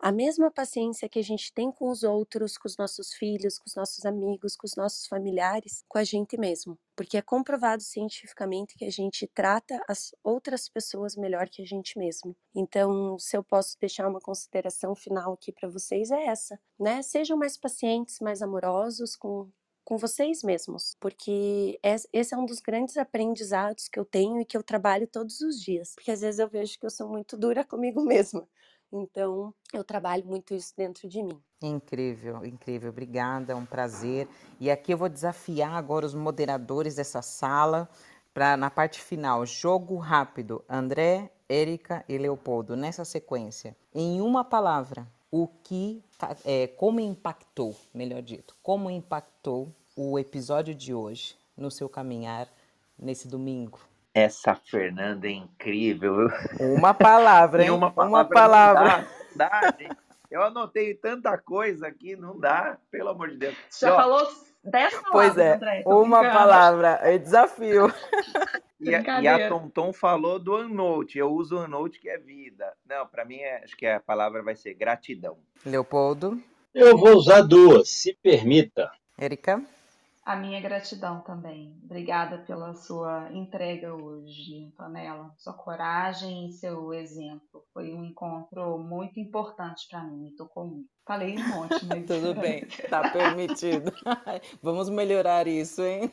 a 0.00 0.10
mesma 0.10 0.50
paciência 0.50 1.08
que 1.08 1.18
a 1.18 1.22
gente 1.22 1.52
tem 1.52 1.70
com 1.70 1.90
os 1.90 2.02
outros, 2.02 2.56
com 2.56 2.66
os 2.66 2.76
nossos 2.76 3.12
filhos, 3.12 3.58
com 3.58 3.64
os 3.66 3.74
nossos 3.74 4.04
amigos, 4.06 4.56
com 4.56 4.66
os 4.66 4.74
nossos 4.74 5.06
familiares, 5.06 5.84
com 5.88 5.98
a 5.98 6.04
gente 6.04 6.38
mesmo. 6.38 6.78
Porque 6.96 7.18
é 7.18 7.22
comprovado 7.22 7.82
cientificamente 7.82 8.74
que 8.76 8.84
a 8.86 8.90
gente 8.90 9.26
trata 9.34 9.82
as 9.86 10.14
outras 10.24 10.68
pessoas 10.68 11.16
melhor 11.16 11.48
que 11.50 11.62
a 11.62 11.66
gente 11.66 11.98
mesmo. 11.98 12.34
Então, 12.54 13.18
se 13.18 13.36
eu 13.36 13.44
posso 13.44 13.76
deixar 13.78 14.08
uma 14.08 14.20
consideração 14.20 14.94
final 14.94 15.34
aqui 15.34 15.52
para 15.52 15.68
vocês, 15.68 16.10
é 16.10 16.26
essa, 16.26 16.58
né? 16.78 17.02
Sejam 17.02 17.36
mais 17.36 17.56
pacientes, 17.58 18.18
mais 18.20 18.42
amorosos 18.42 19.14
com 19.16 19.50
com 19.84 19.96
vocês 19.96 20.42
mesmos, 20.44 20.96
porque 21.00 21.80
esse 21.82 22.32
é 22.34 22.38
um 22.38 22.46
dos 22.46 22.60
grandes 22.60 22.96
aprendizados 22.96 23.88
que 23.88 23.98
eu 23.98 24.04
tenho 24.04 24.40
e 24.40 24.44
que 24.44 24.56
eu 24.56 24.62
trabalho 24.62 25.06
todos 25.06 25.40
os 25.40 25.60
dias, 25.60 25.94
porque 25.96 26.12
às 26.12 26.20
vezes 26.20 26.38
eu 26.38 26.48
vejo 26.48 26.78
que 26.78 26.86
eu 26.86 26.90
sou 26.90 27.08
muito 27.08 27.36
dura 27.36 27.64
comigo 27.66 28.00
mesma, 28.04 28.46
então, 28.92 29.54
eu 29.72 29.84
trabalho 29.84 30.24
muito 30.26 30.54
isso 30.54 30.74
dentro 30.76 31.08
de 31.08 31.22
mim. 31.22 31.40
Incrível, 31.62 32.44
incrível. 32.44 32.90
Obrigada, 32.90 33.52
é 33.52 33.56
um 33.56 33.66
prazer. 33.66 34.28
E 34.58 34.70
aqui 34.70 34.92
eu 34.92 34.98
vou 34.98 35.08
desafiar 35.08 35.74
agora 35.74 36.06
os 36.06 36.14
moderadores 36.14 36.96
dessa 36.96 37.22
sala 37.22 37.88
para 38.32 38.56
na 38.56 38.70
parte 38.70 39.00
final, 39.00 39.44
jogo 39.44 39.96
rápido. 39.96 40.64
André, 40.68 41.30
Érica 41.48 42.04
e 42.08 42.16
Leopoldo, 42.16 42.76
nessa 42.76 43.04
sequência. 43.04 43.76
Em 43.94 44.20
uma 44.20 44.44
palavra, 44.44 45.06
o 45.30 45.46
que, 45.46 46.02
é, 46.44 46.66
como 46.68 47.00
impactou, 47.00 47.76
melhor 47.92 48.22
dito, 48.22 48.56
como 48.62 48.90
impactou 48.90 49.72
o 49.96 50.18
episódio 50.18 50.74
de 50.74 50.94
hoje 50.94 51.36
no 51.56 51.70
seu 51.70 51.88
caminhar 51.88 52.48
nesse 52.98 53.28
domingo? 53.28 53.80
Essa 54.14 54.54
Fernanda 54.54 55.28
é 55.28 55.32
incrível. 55.32 56.28
Uma 56.58 56.92
palavra, 56.92 57.62
hein? 57.64 57.70
Uma 57.70 57.90
palavra. 57.90 58.18
Uma 58.18 58.24
palavra. 58.24 59.08
Dá, 59.34 59.48
dá, 59.48 59.96
Eu 60.30 60.42
anotei 60.42 60.94
tanta 60.94 61.38
coisa 61.38 61.86
aqui, 61.86 62.16
não 62.16 62.38
dá, 62.38 62.78
pelo 62.90 63.10
amor 63.10 63.30
de 63.30 63.36
Deus. 63.36 63.56
Já 63.78 63.94
falou 63.94 64.26
dez 64.64 64.92
palavras, 64.92 65.12
Pois 65.12 65.38
é, 65.38 65.54
André, 65.54 65.82
uma 65.86 66.22
palavra, 66.22 66.98
é 67.02 67.18
desafio. 67.18 67.92
E 68.82 68.94
a, 68.94 69.20
e 69.20 69.28
a 69.28 69.46
Tonton 69.46 69.92
falou 69.92 70.38
do 70.38 70.54
OneNote, 70.54 71.18
eu 71.18 71.30
uso 71.30 71.54
o 71.54 71.58
OneNote 71.58 72.00
que 72.00 72.08
é 72.08 72.16
vida. 72.16 72.72
Não, 72.88 73.06
para 73.06 73.26
mim, 73.26 73.36
é, 73.36 73.62
acho 73.62 73.76
que 73.76 73.84
a 73.84 74.00
palavra 74.00 74.42
vai 74.42 74.56
ser 74.56 74.72
gratidão. 74.72 75.36
Leopoldo? 75.66 76.42
Eu 76.74 76.96
vou 76.96 77.14
usar 77.14 77.42
duas, 77.42 77.90
se 77.90 78.16
permita. 78.22 78.90
Érica? 79.18 79.62
A 80.24 80.36
minha 80.36 80.60
gratidão 80.60 81.20
também. 81.20 81.74
Obrigada 81.82 82.38
pela 82.38 82.74
sua 82.74 83.28
entrega 83.32 83.94
hoje, 83.94 84.66
Antonella. 84.66 85.32
Sua 85.38 85.54
coragem 85.54 86.48
e 86.48 86.52
seu 86.52 86.92
exemplo. 86.92 87.64
Foi 87.72 87.94
um 87.94 88.04
encontro 88.04 88.78
muito 88.78 89.18
importante 89.18 89.88
para 89.88 90.04
mim, 90.04 90.34
tocou 90.36 90.66
muito. 90.66 90.88
Falei 91.06 91.36
um 91.36 91.48
monte, 91.48 91.84
mas. 91.86 92.04
Tudo 92.06 92.34
bem, 92.34 92.66
tá 92.88 93.08
permitido. 93.10 93.92
Vamos 94.62 94.90
melhorar 94.90 95.46
isso, 95.46 95.82
hein? 95.82 96.12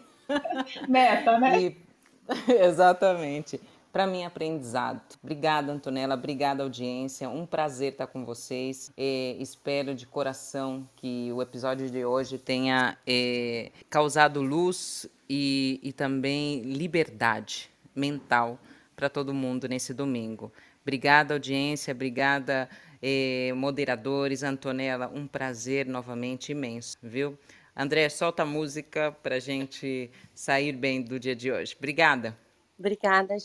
Meta, 0.87 1.37
né? 1.39 1.61
E... 1.61 1.87
Exatamente 2.47 3.61
para 3.97 4.05
mim 4.05 4.23
aprendizado. 4.23 5.01
Obrigada, 5.23 5.73
Antonella. 5.73 6.13
Obrigada, 6.13 6.61
audiência. 6.61 7.27
Um 7.27 7.47
prazer 7.47 7.93
estar 7.93 8.05
com 8.05 8.23
vocês. 8.23 8.91
É, 8.95 9.35
espero 9.39 9.95
de 9.95 10.05
coração 10.05 10.87
que 10.97 11.31
o 11.33 11.41
episódio 11.41 11.89
de 11.89 12.05
hoje 12.05 12.37
tenha 12.37 12.95
é, 13.07 13.71
causado 13.89 14.39
luz 14.39 15.09
e, 15.27 15.79
e 15.81 15.91
também 15.91 16.61
liberdade 16.61 17.71
mental 17.95 18.59
para 18.95 19.09
todo 19.09 19.33
mundo 19.33 19.67
nesse 19.67 19.95
domingo. 19.95 20.53
Obrigada, 20.83 21.33
audiência. 21.33 21.91
Obrigada, 21.91 22.69
eh, 23.01 23.51
moderadores. 23.55 24.43
Antonella, 24.43 25.11
um 25.11 25.25
prazer 25.25 25.87
novamente 25.87 26.51
imenso, 26.51 26.95
viu? 27.01 27.35
André, 27.75 28.07
solta 28.09 28.43
a 28.43 28.45
música 28.45 29.11
para 29.23 29.39
gente 29.39 30.11
sair 30.35 30.73
bem 30.73 31.01
do 31.01 31.19
dia 31.19 31.35
de 31.35 31.51
hoje. 31.51 31.75
Obrigada. 31.75 32.37
Obrigada, 32.79 33.33